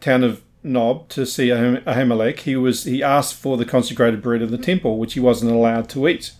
town 0.00 0.24
of 0.24 0.42
Nob 0.64 1.08
to 1.10 1.26
see 1.26 1.48
Ahimelech, 1.48 2.40
he 2.40 2.56
was 2.56 2.84
he 2.84 3.02
asked 3.02 3.34
for 3.34 3.56
the 3.56 3.66
consecrated 3.66 4.22
bread 4.22 4.42
of 4.42 4.50
the 4.50 4.58
temple, 4.58 4.98
which 4.98 5.14
he 5.14 5.20
wasn't 5.20 5.52
allowed 5.52 5.88
to 5.90 6.08
eat. 6.08 6.32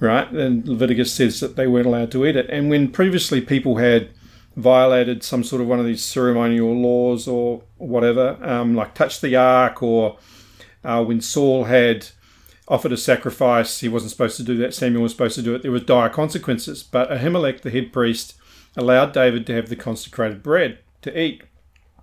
Right, 0.00 0.28
and 0.32 0.66
Leviticus 0.66 1.12
says 1.12 1.38
that 1.40 1.54
they 1.54 1.66
weren't 1.66 1.86
allowed 1.86 2.10
to 2.12 2.26
eat 2.26 2.34
it. 2.34 2.50
And 2.50 2.68
when 2.68 2.90
previously 2.90 3.40
people 3.40 3.76
had 3.76 4.10
violated 4.56 5.22
some 5.22 5.44
sort 5.44 5.62
of 5.62 5.68
one 5.68 5.78
of 5.78 5.86
these 5.86 6.04
ceremonial 6.04 6.74
laws 6.74 7.28
or 7.28 7.62
whatever, 7.78 8.36
um, 8.42 8.74
like 8.74 8.94
touch 8.94 9.20
the 9.20 9.36
ark, 9.36 9.82
or 9.82 10.18
uh, 10.82 11.04
when 11.04 11.20
Saul 11.20 11.64
had 11.64 12.08
offered 12.66 12.92
a 12.92 12.96
sacrifice, 12.96 13.80
he 13.80 13.88
wasn't 13.88 14.10
supposed 14.10 14.36
to 14.38 14.42
do 14.42 14.56
that. 14.56 14.74
Samuel 14.74 15.02
was 15.02 15.12
supposed 15.12 15.36
to 15.36 15.42
do 15.42 15.54
it. 15.54 15.62
There 15.62 15.70
was 15.70 15.84
dire 15.84 16.08
consequences. 16.08 16.82
But 16.82 17.10
Ahimelech, 17.10 17.62
the 17.62 17.70
head 17.70 17.92
priest, 17.92 18.34
allowed 18.76 19.12
David 19.12 19.46
to 19.46 19.54
have 19.54 19.68
the 19.68 19.76
consecrated 19.76 20.42
bread 20.42 20.78
to 21.02 21.20
eat 21.20 21.42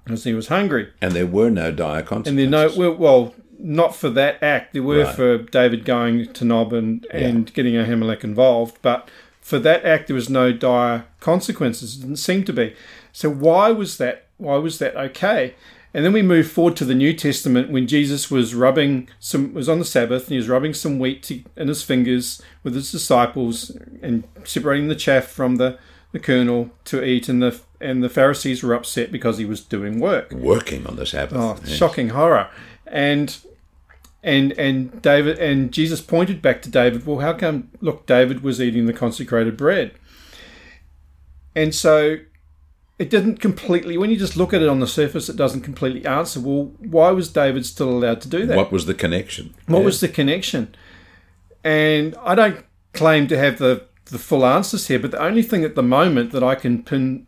because 0.04 0.24
he 0.24 0.34
was 0.34 0.48
hungry. 0.48 0.92
And 1.02 1.14
there 1.14 1.28
were 1.28 1.50
no 1.50 1.72
dire 1.72 2.02
consequences. 2.02 2.30
And 2.30 2.40
then 2.40 2.50
no, 2.52 2.72
well, 2.76 2.96
well, 2.96 3.34
not 3.58 3.96
for 3.96 4.10
that 4.12 4.42
act. 4.42 4.74
There 4.74 4.84
were 4.84 5.04
Right. 5.04 5.16
for 5.16 5.38
David 5.40 5.86
going 5.86 6.32
to 6.34 6.46
Nob 6.46 6.74
and, 6.74 7.06
and 7.12 7.54
getting 7.54 7.74
Ahimelech 7.74 8.24
involved, 8.24 8.78
but 8.82 9.10
for 9.42 9.60
that 9.60 9.84
act 9.84 10.08
there 10.08 10.16
was 10.16 10.30
no 10.30 10.52
dire 10.54 11.06
consequences. 11.20 11.98
It 11.98 12.02
didn't 12.02 12.18
seem 12.18 12.44
to 12.46 12.54
be. 12.54 12.74
So 13.12 13.30
why 13.30 13.72
was 13.72 13.98
that? 13.98 14.28
Why 14.38 14.56
was 14.58 14.80
that 14.80 14.96
okay? 14.96 15.56
And 15.94 16.06
then 16.06 16.14
we 16.14 16.22
move 16.22 16.50
forward 16.50 16.76
to 16.78 16.86
the 16.86 16.94
New 16.94 17.14
Testament 17.14 17.72
when 17.72 17.88
Jesus 17.88 18.30
was 18.30 18.54
rubbing 18.54 19.10
some 19.20 19.54
was 19.56 19.68
on 19.68 19.80
the 19.80 19.86
Sabbath 19.86 20.24
and 20.26 20.32
he 20.32 20.38
was 20.38 20.48
rubbing 20.48 20.74
some 20.74 21.00
wheat 21.00 21.24
to, 21.24 21.44
in 21.58 21.68
his 21.68 21.82
fingers 21.84 22.42
with 22.64 22.76
his 22.76 22.92
disciples 22.92 23.76
and 24.04 24.24
separating 24.44 24.88
the 24.88 24.96
chaff 24.96 25.26
from 25.26 25.56
the, 25.56 25.80
the 26.12 26.20
kernel 26.20 26.72
to 26.86 27.04
eat 27.04 27.30
and 27.30 27.42
the 27.42 27.60
and 27.82 28.04
the 28.04 28.10
Pharisees 28.10 28.62
were 28.64 28.74
upset 28.74 29.12
because 29.12 29.38
he 29.38 29.46
was 29.46 29.62
doing 29.62 30.00
work. 30.00 30.32
Working 30.32 30.86
on 30.88 30.96
the 30.98 31.06
Sabbath. 31.06 31.38
Oh, 31.38 31.58
Yes. 31.64 31.76
shocking 31.78 32.10
horror. 32.10 32.50
And 32.88 33.38
and 34.24 34.52
and 34.54 35.02
David 35.02 35.40
and 35.40 35.72
Jesus 35.72 36.02
pointed 36.02 36.42
back 36.42 36.62
to 36.64 36.70
David. 36.70 37.06
Well, 37.06 37.20
how 37.20 37.34
come? 37.34 37.70
Look, 37.80 38.06
David 38.06 38.44
was 38.44 38.60
eating 38.60 38.86
the 38.86 38.94
consecrated 38.94 39.56
bread, 39.56 39.92
and 41.56 41.74
so 41.74 42.18
it 42.98 43.10
didn't 43.10 43.38
completely. 43.40 43.98
When 43.98 44.10
you 44.10 44.18
just 44.18 44.36
look 44.36 44.54
at 44.54 44.62
it 44.62 44.68
on 44.68 44.80
the 44.82 44.88
surface, 44.88 45.30
it 45.30 45.36
doesn't 45.38 45.62
completely 45.62 46.06
answer. 46.06 46.40
Well, 46.42 46.72
why 46.80 47.12
was 47.12 47.30
David 47.32 47.66
still 47.66 47.90
allowed 47.90 48.20
to 48.22 48.28
do 48.28 48.46
that? 48.46 48.58
What 48.58 48.72
was 48.72 48.86
the 48.88 48.94
connection? 48.94 49.54
What 49.68 49.80
Yeah. 49.80 49.86
was 49.86 50.00
the 50.02 50.10
connection? 50.10 50.76
And 51.64 52.16
I 52.22 52.36
don't 52.36 52.66
claim 52.94 53.28
to 53.28 53.38
have 53.38 53.58
the, 53.58 53.84
the 54.10 54.20
full 54.20 54.46
answers 54.46 54.88
here, 54.88 55.00
but 55.00 55.12
the 55.12 55.22
only 55.22 55.44
thing 55.44 55.64
at 55.64 55.76
the 55.76 55.84
moment 55.84 56.32
that 56.32 56.44
I 56.44 56.56
can 56.56 56.84
pin 56.84 57.26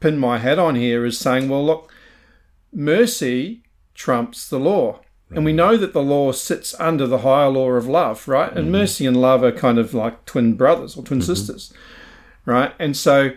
pin 0.00 0.18
my 0.18 0.38
hat 0.38 0.58
on 0.58 0.74
here 0.74 1.04
is 1.04 1.18
saying, 1.18 1.48
well, 1.48 1.64
look, 1.64 1.90
mercy 2.72 3.62
trumps 3.94 4.48
the 4.48 4.58
law. 4.58 5.00
And 5.30 5.44
we 5.44 5.52
know 5.52 5.76
that 5.76 5.92
the 5.92 6.02
law 6.02 6.30
sits 6.32 6.78
under 6.78 7.06
the 7.06 7.18
higher 7.18 7.48
law 7.48 7.70
of 7.70 7.88
love, 7.88 8.28
right? 8.28 8.50
And 8.50 8.66
mm-hmm. 8.66 8.72
mercy 8.72 9.06
and 9.06 9.16
love 9.16 9.42
are 9.42 9.50
kind 9.50 9.78
of 9.78 9.94
like 9.94 10.26
twin 10.26 10.54
brothers 10.54 10.96
or 10.96 11.02
twin 11.02 11.20
mm-hmm. 11.20 11.26
sisters, 11.26 11.72
right? 12.44 12.72
And 12.78 12.96
so 12.96 13.30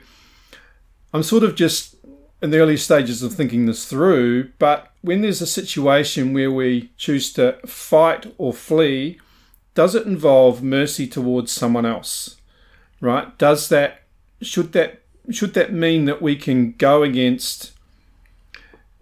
I'm 1.13 1.23
sort 1.23 1.43
of 1.43 1.55
just 1.55 1.95
in 2.41 2.51
the 2.51 2.59
early 2.59 2.77
stages 2.77 3.23
of 3.23 3.33
thinking 3.33 3.65
this 3.65 3.85
through, 3.85 4.51
but 4.59 4.91
when 5.01 5.21
there's 5.21 5.41
a 5.41 5.47
situation 5.47 6.33
where 6.33 6.51
we 6.51 6.91
choose 6.97 7.33
to 7.33 7.57
fight 7.65 8.31
or 8.37 8.53
flee, 8.53 9.19
does 9.73 9.95
it 9.95 10.05
involve 10.05 10.61
mercy 10.61 11.07
towards 11.07 11.51
someone 11.51 11.85
else? 11.85 12.36
Right? 12.99 13.37
Does 13.37 13.69
that 13.69 14.01
should 14.41 14.73
that 14.73 15.01
should 15.29 15.53
that 15.53 15.73
mean 15.73 16.05
that 16.05 16.21
we 16.21 16.35
can 16.35 16.73
go 16.73 17.03
against 17.03 17.73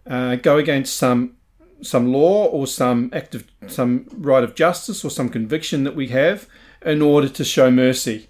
uh, 0.07 0.35
go 0.35 0.57
against 0.57 0.97
some 0.97 1.37
some 1.81 2.11
law 2.11 2.45
or 2.45 2.67
some 2.67 3.09
act 3.13 3.35
of 3.35 3.45
some 3.67 4.07
right 4.11 4.43
of 4.43 4.55
justice 4.55 5.03
or 5.05 5.09
some 5.09 5.29
conviction 5.29 5.83
that 5.83 5.95
we 5.95 6.07
have 6.07 6.47
in 6.85 7.01
order 7.01 7.29
to 7.29 7.43
show 7.43 7.69
mercy 7.71 8.27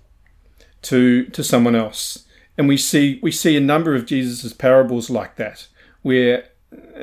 to 0.84 1.26
to 1.26 1.44
someone 1.44 1.76
else? 1.76 2.26
And 2.58 2.68
we 2.68 2.78
see 2.78 3.20
we 3.22 3.32
see 3.32 3.58
a 3.58 3.62
number 3.62 3.96
of 3.96 4.06
Jesus's 4.06 4.54
parables 4.54 5.10
like 5.10 5.36
that, 5.36 5.68
where 6.02 6.50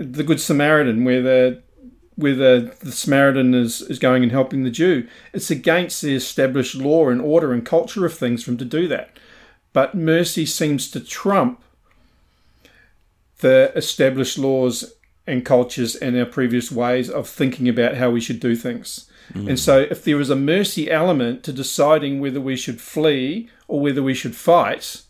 the 0.00 0.24
Good 0.24 0.40
Samaritan, 0.40 1.04
where 1.04 1.22
the 1.22 1.62
where 2.16 2.34
the, 2.34 2.70
uh, 2.70 2.74
the 2.80 2.92
Samaritan 2.92 3.54
is, 3.54 3.80
is 3.82 3.98
going 3.98 4.22
and 4.22 4.32
helping 4.32 4.64
the 4.64 4.70
Jew. 4.70 5.08
It's 5.32 5.50
against 5.50 6.02
the 6.02 6.14
established 6.14 6.74
law 6.74 7.08
and 7.08 7.20
order 7.20 7.52
and 7.52 7.64
culture 7.64 8.04
of 8.04 8.14
things 8.16 8.44
for 8.44 8.50
him 8.50 8.58
to 8.58 8.64
do 8.64 8.88
that. 8.88 9.16
But 9.72 9.94
mercy 9.94 10.44
seems 10.44 10.90
to 10.90 11.00
trump 11.00 11.62
the 13.38 13.72
established 13.74 14.38
laws 14.38 14.94
and 15.26 15.44
cultures 15.44 15.94
and 15.96 16.16
our 16.16 16.26
previous 16.26 16.70
ways 16.70 17.08
of 17.08 17.28
thinking 17.28 17.68
about 17.68 17.96
how 17.96 18.10
we 18.10 18.20
should 18.20 18.40
do 18.40 18.54
things. 18.54 19.08
Mm. 19.32 19.50
And 19.50 19.58
so, 19.58 19.86
if 19.90 20.04
there 20.04 20.20
is 20.20 20.30
a 20.30 20.36
mercy 20.36 20.90
element 20.90 21.42
to 21.44 21.52
deciding 21.52 22.20
whether 22.20 22.40
we 22.40 22.56
should 22.56 22.80
flee 22.80 23.48
or 23.68 23.80
whether 23.80 24.02
we 24.02 24.14
should 24.14 24.34
fight, 24.34 25.02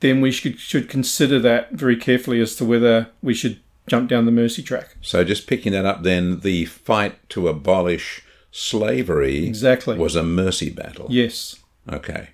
then 0.00 0.20
we 0.20 0.32
should, 0.32 0.58
should 0.58 0.88
consider 0.88 1.38
that 1.38 1.72
very 1.72 1.96
carefully 1.96 2.40
as 2.40 2.56
to 2.56 2.64
whether 2.64 3.08
we 3.22 3.32
should 3.32 3.60
jump 3.86 4.08
down 4.08 4.26
the 4.26 4.32
mercy 4.32 4.62
track. 4.62 4.96
So 5.00 5.24
just 5.24 5.46
picking 5.46 5.72
that 5.72 5.84
up, 5.86 6.02
then 6.02 6.40
the 6.40 6.64
fight 6.66 7.28
to 7.30 7.48
abolish 7.48 8.22
slavery 8.50 9.46
Exactly. 9.46 9.98
was 9.98 10.14
a 10.16 10.22
mercy 10.22 10.70
battle. 10.70 11.06
Yes. 11.10 11.56
Okay, 11.90 12.28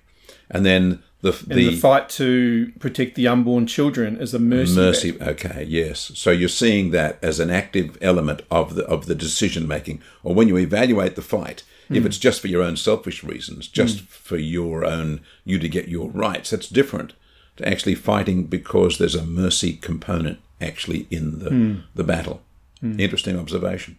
and 0.51 0.65
then 0.65 1.01
the 1.21 1.31
And 1.49 1.57
the, 1.57 1.75
fight 1.75 2.07
to 2.11 2.71
protect 2.79 3.15
the 3.15 3.27
unborn 3.27 3.67
children 3.67 4.17
is 4.17 4.33
a 4.33 4.39
mercy. 4.39 4.75
mercy. 4.75 5.11
battle. 5.11 5.33
Okay, 5.33 5.65
yes. 5.67 6.11
So 6.15 6.31
you're 6.31 6.47
seeing 6.49 6.91
that 6.91 7.17
as 7.21 7.39
an 7.39 7.49
active 7.49 7.97
element 8.01 8.41
of 8.51 8.75
the 8.75 8.85
of 8.85 9.07
the 9.07 9.15
decision 9.15 9.67
making, 9.67 10.01
or 10.23 10.33
when 10.35 10.47
you 10.47 10.57
evaluate 10.57 11.15
the 11.15 11.21
fight. 11.21 11.63
Hmm. 11.87 11.95
If 11.95 12.05
it's 12.05 12.19
just 12.19 12.39
for 12.41 12.47
your 12.47 12.61
own 12.61 12.77
selfish 12.77 13.23
reasons, 13.23 13.67
just 13.67 14.01
for 14.01 14.37
your 14.37 14.85
own 14.85 15.21
you 15.43 15.57
to 15.59 15.67
get 15.67 15.87
your 15.87 16.09
rights, 16.11 16.51
that's 16.51 16.69
different 16.69 17.13
to 17.59 17.67
actually 17.69 17.95
fighting 17.95 18.43
because 18.45 18.97
there's 18.97 19.15
a 19.15 19.25
mercy 19.25 19.73
component 19.73 20.39
actually 20.59 21.07
in 21.09 21.39
the 21.39 21.49
Hmm. 21.49 21.75
the 21.95 22.03
battle. 22.03 22.41
Interesting 22.81 23.37
observation. 23.37 23.97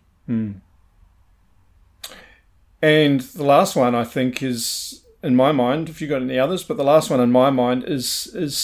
And 2.82 3.20
the 3.20 3.44
last 3.44 3.76
one 3.76 3.94
I 3.94 4.04
think 4.04 4.42
is 4.42 5.02
in 5.22 5.36
my 5.36 5.52
mind, 5.52 5.88
if 5.90 6.00
you've 6.00 6.10
got 6.10 6.22
any 6.22 6.38
others, 6.38 6.64
but 6.64 6.78
the 6.78 6.84
last 6.84 7.10
one 7.10 7.20
in 7.20 7.30
my 7.30 7.50
mind 7.50 7.84
is 7.84 8.30
is 8.34 8.56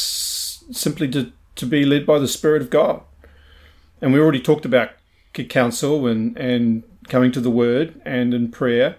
simply 0.72 1.08
to, 1.08 1.32
to 1.56 1.66
be 1.66 1.84
led 1.84 2.06
by 2.06 2.18
the 2.18 2.28
Spirit 2.28 2.62
of 2.62 2.70
God. 2.70 3.02
And 4.00 4.12
we 4.12 4.18
already 4.20 4.40
talked 4.40 4.64
about 4.64 4.90
counsel 5.50 6.06
and, 6.06 6.36
and 6.38 6.82
coming 7.08 7.30
to 7.32 7.40
the 7.40 7.50
Word 7.50 8.00
and 8.06 8.32
in 8.32 8.50
prayer, 8.50 8.96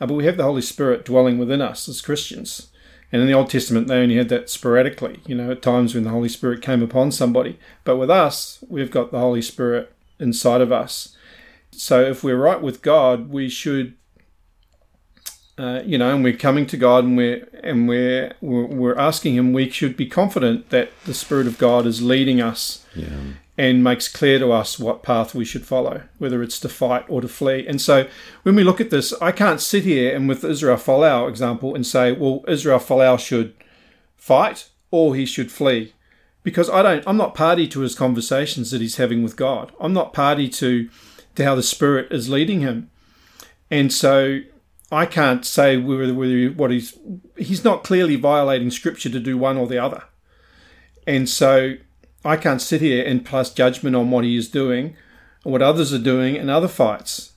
uh, 0.00 0.06
but 0.06 0.14
we 0.14 0.24
have 0.24 0.36
the 0.36 0.44
Holy 0.44 0.62
Spirit 0.62 1.04
dwelling 1.04 1.36
within 1.36 1.60
us 1.60 1.88
as 1.88 2.00
Christians. 2.00 2.69
And 3.12 3.20
in 3.22 3.26
the 3.26 3.34
Old 3.34 3.50
Testament, 3.50 3.88
they 3.88 3.98
only 4.00 4.16
had 4.16 4.28
that 4.28 4.48
sporadically, 4.48 5.20
you 5.26 5.34
know, 5.34 5.50
at 5.50 5.62
times 5.62 5.94
when 5.94 6.04
the 6.04 6.10
Holy 6.10 6.28
Spirit 6.28 6.62
came 6.62 6.82
upon 6.82 7.10
somebody. 7.10 7.58
But 7.84 7.96
with 7.96 8.10
us, 8.10 8.62
we've 8.68 8.90
got 8.90 9.10
the 9.10 9.18
Holy 9.18 9.42
Spirit 9.42 9.92
inside 10.18 10.60
of 10.60 10.70
us. 10.70 11.16
So 11.72 12.02
if 12.02 12.22
we're 12.22 12.36
right 12.36 12.60
with 12.60 12.82
God, 12.82 13.30
we 13.30 13.48
should 13.48 13.94
uh, 15.60 15.82
you 15.84 15.98
know, 15.98 16.14
and 16.14 16.24
we're 16.24 16.36
coming 16.36 16.64
to 16.66 16.76
God 16.78 17.04
and 17.04 17.18
we're 17.18 17.46
and 17.62 17.86
we're, 17.86 18.32
we're 18.40 18.98
asking 18.98 19.34
Him. 19.34 19.52
We 19.52 19.68
should 19.68 19.94
be 19.94 20.06
confident 20.06 20.70
that 20.70 20.90
the 21.04 21.12
Spirit 21.12 21.46
of 21.46 21.58
God 21.58 21.86
is 21.86 22.00
leading 22.00 22.40
us 22.40 22.86
and 23.60 23.84
makes 23.84 24.08
clear 24.08 24.38
to 24.38 24.50
us 24.50 24.78
what 24.78 25.02
path 25.02 25.34
we 25.34 25.44
should 25.44 25.66
follow, 25.66 26.04
whether 26.16 26.42
it's 26.42 26.58
to 26.58 26.66
fight 26.66 27.04
or 27.10 27.20
to 27.20 27.28
flee. 27.28 27.66
And 27.66 27.78
so, 27.78 28.08
when 28.42 28.56
we 28.56 28.64
look 28.64 28.80
at 28.80 28.88
this, 28.88 29.12
I 29.20 29.32
can't 29.32 29.60
sit 29.60 29.84
here 29.84 30.16
and 30.16 30.26
with 30.26 30.42
Israel 30.42 30.78
Folau 30.78 31.28
example 31.28 31.74
and 31.74 31.86
say, 31.86 32.10
well, 32.10 32.42
Israel 32.48 32.78
Folau 32.78 33.18
should 33.18 33.52
fight 34.16 34.70
or 34.90 35.14
he 35.14 35.26
should 35.26 35.52
flee, 35.52 35.92
because 36.42 36.70
I 36.70 36.80
don't. 36.80 37.04
I'm 37.06 37.18
not 37.18 37.34
party 37.34 37.68
to 37.68 37.80
his 37.80 37.94
conversations 37.94 38.70
that 38.70 38.80
he's 38.80 38.96
having 38.96 39.22
with 39.22 39.36
God. 39.36 39.72
I'm 39.78 39.92
not 39.92 40.14
party 40.14 40.48
to 40.48 40.88
to 41.34 41.44
how 41.44 41.54
the 41.54 41.62
Spirit 41.62 42.10
is 42.10 42.30
leading 42.30 42.60
him, 42.60 42.90
and 43.70 43.92
so 43.92 44.40
I 44.90 45.04
can't 45.04 45.44
say 45.44 45.76
whether, 45.76 46.14
whether 46.14 46.46
what 46.48 46.70
he's 46.70 46.98
he's 47.36 47.62
not 47.62 47.84
clearly 47.84 48.16
violating 48.16 48.70
scripture 48.70 49.10
to 49.10 49.20
do 49.20 49.36
one 49.36 49.58
or 49.58 49.66
the 49.66 49.78
other, 49.78 50.04
and 51.06 51.28
so 51.28 51.74
I 52.24 52.36
can't 52.36 52.60
sit 52.60 52.80
here 52.80 53.04
and 53.04 53.24
pass 53.24 53.50
judgment 53.50 53.96
on 53.96 54.10
what 54.10 54.24
he 54.24 54.36
is 54.36 54.48
doing, 54.48 54.96
or 55.44 55.52
what 55.52 55.62
others 55.62 55.92
are 55.92 55.98
doing 55.98 56.36
in 56.36 56.50
other 56.50 56.68
fights, 56.68 57.32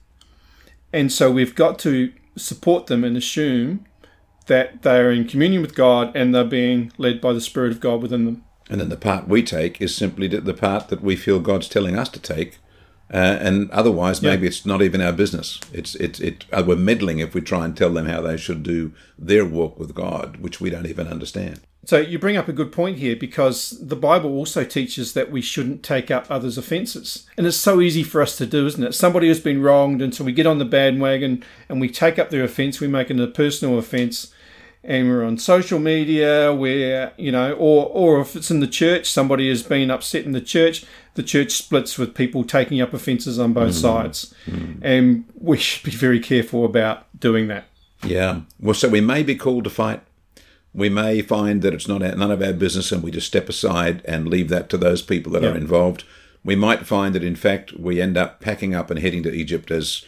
and 0.91 1.11
so 1.11 1.31
we've 1.31 1.55
got 1.55 1.79
to 1.79 2.13
support 2.37 2.87
them 2.87 3.03
and 3.03 3.17
assume 3.17 3.85
that 4.45 4.83
they 4.83 4.99
are 4.99 5.11
in 5.11 5.27
communion 5.27 5.61
with 5.61 5.75
God 5.75 6.15
and 6.15 6.33
they're 6.33 6.43
being 6.43 6.91
led 6.97 7.21
by 7.21 7.33
the 7.33 7.41
Spirit 7.41 7.71
of 7.71 7.79
God 7.79 8.01
within 8.01 8.25
them. 8.25 8.43
And 8.69 8.79
then 8.79 8.89
the 8.89 8.97
part 8.97 9.27
we 9.27 9.43
take 9.43 9.81
is 9.81 9.95
simply 9.95 10.27
the 10.27 10.53
part 10.53 10.89
that 10.89 11.01
we 11.01 11.15
feel 11.15 11.39
God's 11.39 11.67
telling 11.67 11.97
us 11.97 12.09
to 12.09 12.19
take. 12.19 12.59
Uh, 13.11 13.37
and 13.41 13.69
otherwise, 13.71 14.21
maybe 14.21 14.47
it's 14.47 14.65
not 14.65 14.81
even 14.81 15.01
our 15.01 15.11
business. 15.11 15.59
It's 15.71 15.93
it, 15.95 16.19
it 16.19 16.45
uh, 16.51 16.63
we're 16.65 16.75
meddling 16.75 17.19
if 17.19 17.33
we 17.35 17.41
try 17.41 17.65
and 17.65 17.77
tell 17.77 17.93
them 17.93 18.07
how 18.07 18.21
they 18.21 18.37
should 18.37 18.63
do 18.63 18.91
their 19.19 19.45
walk 19.45 19.77
with 19.77 19.93
God, 19.93 20.37
which 20.37 20.59
we 20.59 20.69
don't 20.69 20.87
even 20.87 21.07
understand. 21.07 21.61
So 21.85 21.97
you 21.97 22.17
bring 22.17 22.37
up 22.37 22.47
a 22.47 22.53
good 22.53 22.71
point 22.71 22.99
here 22.99 23.15
because 23.15 23.71
the 23.85 23.97
Bible 23.97 24.31
also 24.31 24.63
teaches 24.63 25.13
that 25.13 25.31
we 25.31 25.41
shouldn't 25.41 25.83
take 25.83 26.09
up 26.09 26.25
others' 26.29 26.57
offences. 26.57 27.27
And 27.37 27.45
it's 27.45 27.57
so 27.57 27.81
easy 27.81 28.03
for 28.03 28.21
us 28.21 28.37
to 28.37 28.45
do, 28.45 28.65
isn't 28.65 28.83
it? 28.83 28.93
Somebody 28.93 29.27
has 29.27 29.41
been 29.41 29.61
wronged 29.61 30.01
and 30.01 30.15
so 30.15 30.23
we 30.23 30.31
get 30.31 30.47
on 30.47 30.59
the 30.59 30.65
bandwagon 30.65 31.43
and 31.67 31.81
we 31.81 31.89
take 31.89 32.17
up 32.17 32.29
their 32.29 32.45
offence, 32.45 32.79
we 32.79 32.87
make 32.87 33.11
it 33.11 33.19
a 33.19 33.27
personal 33.27 33.77
offence 33.77 34.33
and 34.83 35.07
we're 35.07 35.23
on 35.23 35.37
social 35.37 35.79
media 35.79 36.53
where, 36.53 37.13
you 37.17 37.31
know, 37.31 37.53
or 37.53 37.87
or 37.87 38.21
if 38.21 38.35
it's 38.35 38.51
in 38.51 38.59
the 38.59 38.67
church, 38.67 39.09
somebody 39.09 39.49
has 39.49 39.63
been 39.63 39.89
upset 39.89 40.25
in 40.25 40.33
the 40.33 40.41
church, 40.41 40.85
the 41.15 41.23
church 41.23 41.51
splits 41.51 41.97
with 41.97 42.15
people 42.15 42.43
taking 42.43 42.81
up 42.81 42.93
offences 42.93 43.39
on 43.39 43.53
both 43.53 43.71
mm-hmm. 43.71 43.81
sides. 43.81 44.33
Mm-hmm. 44.45 44.85
And 44.85 45.25
we 45.39 45.57
should 45.57 45.83
be 45.83 45.95
very 45.95 46.19
careful 46.19 46.65
about 46.65 47.07
doing 47.17 47.47
that. 47.47 47.65
Yeah. 48.03 48.41
Well, 48.59 48.73
so 48.73 48.89
we 48.89 49.01
may 49.01 49.23
be 49.23 49.35
called 49.35 49.63
to 49.63 49.69
fight. 49.69 50.01
We 50.73 50.89
may 50.89 51.21
find 51.21 51.61
that 51.61 51.73
it's 51.73 51.87
not 51.87 52.01
our, 52.01 52.15
none 52.15 52.31
of 52.31 52.41
our 52.41 52.51
business, 52.53 52.91
and 52.91 53.03
we 53.03 53.11
just 53.11 53.27
step 53.27 53.47
aside 53.47 54.01
and 54.05 54.27
leave 54.27 54.49
that 54.49 54.69
to 54.69 54.77
those 54.77 55.01
people 55.01 55.31
that 55.33 55.43
are 55.43 55.55
involved. 55.55 56.03
We 56.43 56.55
might 56.55 56.87
find 56.87 57.15
that, 57.15 57.23
in 57.23 57.35
fact, 57.35 57.73
we 57.73 58.01
end 58.01 58.17
up 58.17 58.41
packing 58.41 58.73
up 58.73 58.89
and 58.89 58.99
heading 58.99 59.23
to 59.23 59.31
Egypt 59.31 59.71
as 59.71 60.03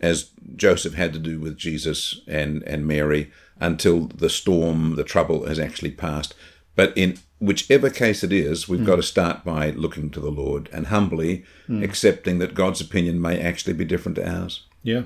as 0.00 0.30
Joseph 0.54 0.94
had 0.94 1.12
to 1.12 1.18
do 1.18 1.40
with 1.40 1.56
Jesus 1.56 2.20
and 2.26 2.62
and 2.64 2.86
Mary. 2.86 3.30
Until 3.60 4.06
the 4.06 4.30
storm, 4.30 4.96
the 4.96 5.04
trouble 5.04 5.46
has 5.46 5.58
actually 5.58 5.90
passed. 5.90 6.34
But 6.74 6.96
in 6.96 7.18
whichever 7.40 7.90
case 7.90 8.22
it 8.22 8.32
is, 8.32 8.68
we've 8.68 8.80
hmm. 8.80 8.86
got 8.86 8.96
to 8.96 9.02
start 9.02 9.44
by 9.44 9.70
looking 9.70 10.10
to 10.10 10.20
the 10.20 10.30
Lord 10.30 10.68
and 10.72 10.86
humbly 10.86 11.44
hmm. 11.66 11.82
accepting 11.82 12.38
that 12.38 12.54
God's 12.54 12.80
opinion 12.80 13.20
may 13.20 13.40
actually 13.40 13.74
be 13.74 13.84
different 13.84 14.16
to 14.16 14.28
ours. 14.28 14.64
Yeah. 14.82 15.02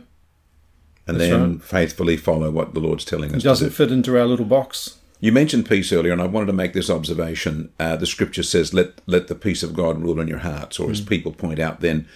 And 1.06 1.18
That's 1.18 1.30
then 1.30 1.58
faithfully 1.58 2.16
follow 2.16 2.50
what 2.50 2.74
the 2.74 2.80
Lord's 2.80 3.04
telling 3.04 3.30
us 3.30 3.36
It 3.36 3.40
to 3.40 3.44
doesn't 3.44 3.68
do. 3.68 3.74
fit 3.74 3.90
into 3.90 4.18
our 4.18 4.26
little 4.26 4.44
box. 4.44 4.98
You 5.18 5.32
mentioned 5.32 5.68
peace 5.68 5.92
earlier, 5.92 6.12
and 6.12 6.22
I 6.22 6.26
wanted 6.26 6.46
to 6.46 6.52
make 6.52 6.72
this 6.72 6.90
observation. 6.90 7.72
Uh, 7.78 7.96
the 7.96 8.06
scripture 8.06 8.42
says, 8.42 8.74
let, 8.74 9.00
let 9.06 9.28
the 9.28 9.34
peace 9.34 9.62
of 9.62 9.74
God 9.74 10.00
rule 10.00 10.20
in 10.20 10.28
your 10.28 10.38
hearts, 10.38 10.78
or 10.78 10.90
as 10.90 11.00
hmm. 11.00 11.06
people 11.06 11.32
point 11.32 11.58
out, 11.58 11.80
then 11.80 12.06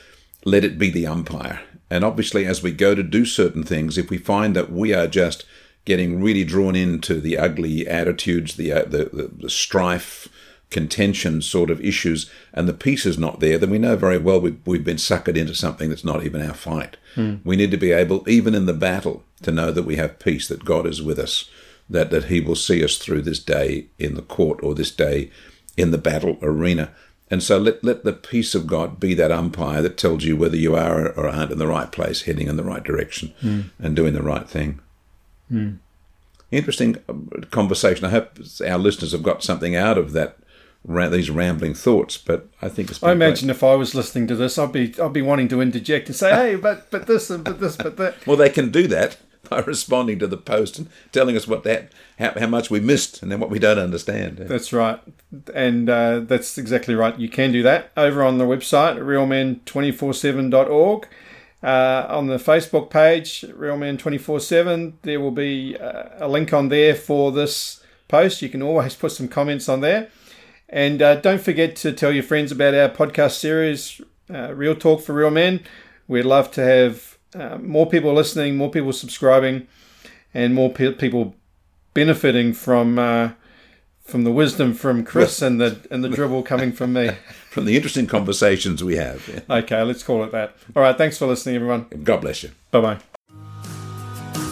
let 0.45 0.65
it 0.65 0.79
be 0.79 0.91
the 0.91 1.07
umpire. 1.07 1.61
And 1.89 2.05
obviously, 2.05 2.47
as 2.47 2.63
we 2.63 2.73
go 2.73 2.95
to 2.95 3.03
do 3.03 3.25
certain 3.25 3.63
things, 3.63 3.97
if 3.97 4.11
we 4.11 4.19
find 4.19 4.57
that 4.57 4.73
we 4.73 4.93
are 4.93 5.07
just 5.07 5.45
getting 5.87 6.23
really 6.23 6.45
drawn 6.45 6.77
into 6.77 7.21
the 7.21 7.39
ugly 7.39 7.89
attitudes, 7.89 8.57
the, 8.57 8.71
uh, 8.73 8.83
the, 8.85 9.07
the, 9.13 9.31
the 9.41 9.51
strife, 9.51 10.29
contention 10.69 11.41
sort 11.41 11.71
of 11.71 11.81
issues, 11.81 12.29
and 12.53 12.69
the 12.69 12.75
peace 12.75 13.07
is 13.07 13.17
not 13.17 13.39
there, 13.41 13.57
then 13.57 13.71
we 13.71 13.79
know 13.79 13.97
very 13.97 14.19
well 14.19 14.41
we've, 14.41 14.59
we've 14.67 14.85
been 14.85 14.97
suckered 14.97 15.37
into 15.37 15.55
something 15.55 15.89
that's 15.89 16.05
not 16.05 16.25
even 16.25 16.43
our 16.43 16.55
fight. 16.55 16.97
We 17.45 17.57
need 17.57 17.71
to 17.71 17.77
be 17.77 17.93
able, 17.93 18.29
even 18.29 18.55
in 18.55 18.67
the 18.67 18.75
battle, 18.75 19.23
to 19.43 19.53
know 19.53 19.71
that 19.71 19.85
we 19.85 19.97
have 19.97 20.19
peace, 20.19 20.49
that 20.49 20.65
God 20.65 20.87
is 20.87 21.01
with 21.01 21.19
us, 21.19 21.49
that, 21.89 22.11
that 22.11 22.25
He 22.25 22.41
will 22.41 22.57
see 22.57 22.85
us 22.85 22.99
through 22.99 23.23
this 23.23 23.39
day 23.39 23.87
in 23.99 24.15
the 24.15 24.23
court 24.23 24.59
or 24.63 24.75
this 24.75 24.91
day 24.91 25.31
in 25.77 25.93
the 25.93 25.99
battle 25.99 26.37
arena. 26.43 26.91
And 27.31 27.43
so 27.43 27.59
let, 27.59 27.83
let 27.83 28.05
the 28.05 28.13
peace 28.13 28.55
of 28.55 28.67
God 28.67 29.01
be 29.01 29.15
that 29.15 29.33
umpire 29.33 29.83
that 29.83 29.97
tells 29.97 30.25
you 30.25 30.37
whether 30.37 30.57
you 30.57 30.75
are 30.75 31.13
or 31.13 31.29
aren't 31.29 31.53
in 31.53 31.59
the 31.59 31.67
right 31.67 31.91
place, 31.91 32.23
heading 32.23 32.49
in 32.49 32.57
the 32.57 32.65
right 32.65 32.83
direction, 32.85 33.33
and 33.79 33.95
doing 33.97 34.15
the 34.15 34.23
right 34.23 34.49
thing. 34.49 34.81
Interesting 36.51 36.97
uh, 37.09 37.15
conversation. 37.51 38.05
I 38.05 38.11
hope 38.11 38.39
our 38.67 38.79
listeners 38.79 39.13
have 39.13 39.23
got 39.23 39.43
something 39.43 39.75
out 39.75 39.99
of 39.99 40.13
that, 40.13 40.39
these 40.85 41.29
rambling 41.29 41.75
thoughts. 41.75 42.17
But 42.17 42.49
I 42.63 42.69
think 42.69 42.91
I 42.91 42.99
great. 42.99 43.13
imagine 43.13 43.51
if 43.51 43.65
I 43.65 43.75
was 43.75 43.95
listening 43.95 44.27
to 44.29 44.37
this, 44.37 44.59
I'd 44.59 44.73
be 44.73 44.95
I'd 45.01 45.13
be 45.13 45.23
wanting 45.23 45.49
to 45.49 45.61
interject 45.61 46.09
and 46.09 46.17
say, 46.17 46.31
"Hey, 46.31 46.55
but 46.57 46.91
but 46.91 47.07
this 47.07 47.31
and 47.31 47.45
but 47.45 47.61
this, 47.61 47.77
but 47.77 47.97
that." 47.97 48.27
Well, 48.27 48.37
they 48.37 48.51
can 48.51 48.71
do 48.71 48.87
that 48.87 49.17
by 49.51 49.61
responding 49.61 50.19
to 50.21 50.29
the 50.29 50.37
post 50.37 50.79
and 50.79 50.89
telling 51.11 51.37
us 51.37 51.49
what 51.49 51.65
that 51.65 51.91
how, 52.19 52.33
how 52.39 52.47
much 52.47 52.71
we 52.71 52.81
missed 52.81 53.23
and 53.23 53.33
then 53.33 53.41
what 53.41 53.51
we 53.51 53.59
don't 53.59 53.79
understand. 53.79 54.39
That's 54.39 54.73
right, 54.73 55.01
and 55.53 55.91
uh, 55.91 56.21
that's 56.21 56.59
exactly 56.59 56.95
right. 56.95 57.19
You 57.19 57.29
can 57.29 57.51
do 57.51 57.65
that 57.65 57.91
over 57.97 58.23
on 58.23 58.39
the 58.39 58.45
website 58.45 58.99
realmen247.org. 58.99 61.09
Uh, 61.63 62.07
on 62.09 62.27
the 62.27 62.37
Facebook 62.37 62.91
page, 62.91 63.45
Real 63.55 63.77
Men 63.77 63.97
Twenty 63.97 64.19
Four 64.19 64.41
Seven, 64.41 64.99
there 65.03 65.19
will 65.19 65.31
be 65.31 65.77
uh, 65.77 66.11
a 66.19 66.29
link 66.29 66.53
on 66.53 66.69
there 66.69 66.95
for 66.95 67.33
this 67.33 67.83
post. 68.09 68.43
You 68.43 68.49
can 68.49 68.63
always 68.63 68.95
put 68.95 69.13
some 69.13 69.27
comments 69.27 69.69
on 69.69 69.81
there. 69.81 70.09
And 70.69 71.01
uh, 71.01 71.17
don't 71.17 71.41
forget 71.41 71.77
to 71.77 71.93
tell 71.93 72.13
your 72.13 72.23
friends 72.23 72.53
about 72.53 72.75
our 72.75 72.89
podcast 72.89 73.39
series, 73.39 74.01
uh, 74.33 74.53
Real 74.55 74.75
Talk 74.75 75.01
for 75.01 75.13
Real 75.13 75.31
Men. 75.31 75.61
We'd 76.09 76.25
love 76.25 76.51
to 76.53 76.61
have 76.63 77.19
uh, 77.35 77.59
more 77.59 77.89
people 77.89 78.13
listening, 78.13 78.57
more 78.57 78.71
people 78.71 78.93
subscribing, 78.93 79.67
and 80.35 80.55
more 80.55 80.73
pe- 80.73 80.93
people 80.95 81.35
benefiting 81.95 82.53
from 82.53 82.99
uh, 82.99 83.31
from 84.07 84.25
the 84.25 84.33
wisdom 84.33 84.75
from 84.75 85.05
Chris 85.05 85.43
and 85.43 85.61
the 85.61 85.79
and 85.91 86.03
the 86.03 86.09
dribble 86.09 86.45
coming 86.45 86.73
from 86.73 86.93
me. 86.93 87.11
From 87.57 87.65
the 87.65 87.75
interesting 87.75 88.07
conversations 88.07 88.85
we 88.85 88.97
have. 88.97 89.27
Yeah. 89.27 89.41
Okay, 89.61 89.81
let's 89.81 90.03
call 90.03 90.23
it 90.25 90.33
that. 90.33 90.55
All 90.77 90.83
right, 90.83 90.99
thanks 90.99 91.17
for 91.17 91.27
listening, 91.27 91.57
everyone. 91.57 91.87
God 92.05 92.21
bless 92.21 92.43
you. 92.43 92.51
Bye 92.71 92.81
bye. 92.83 92.99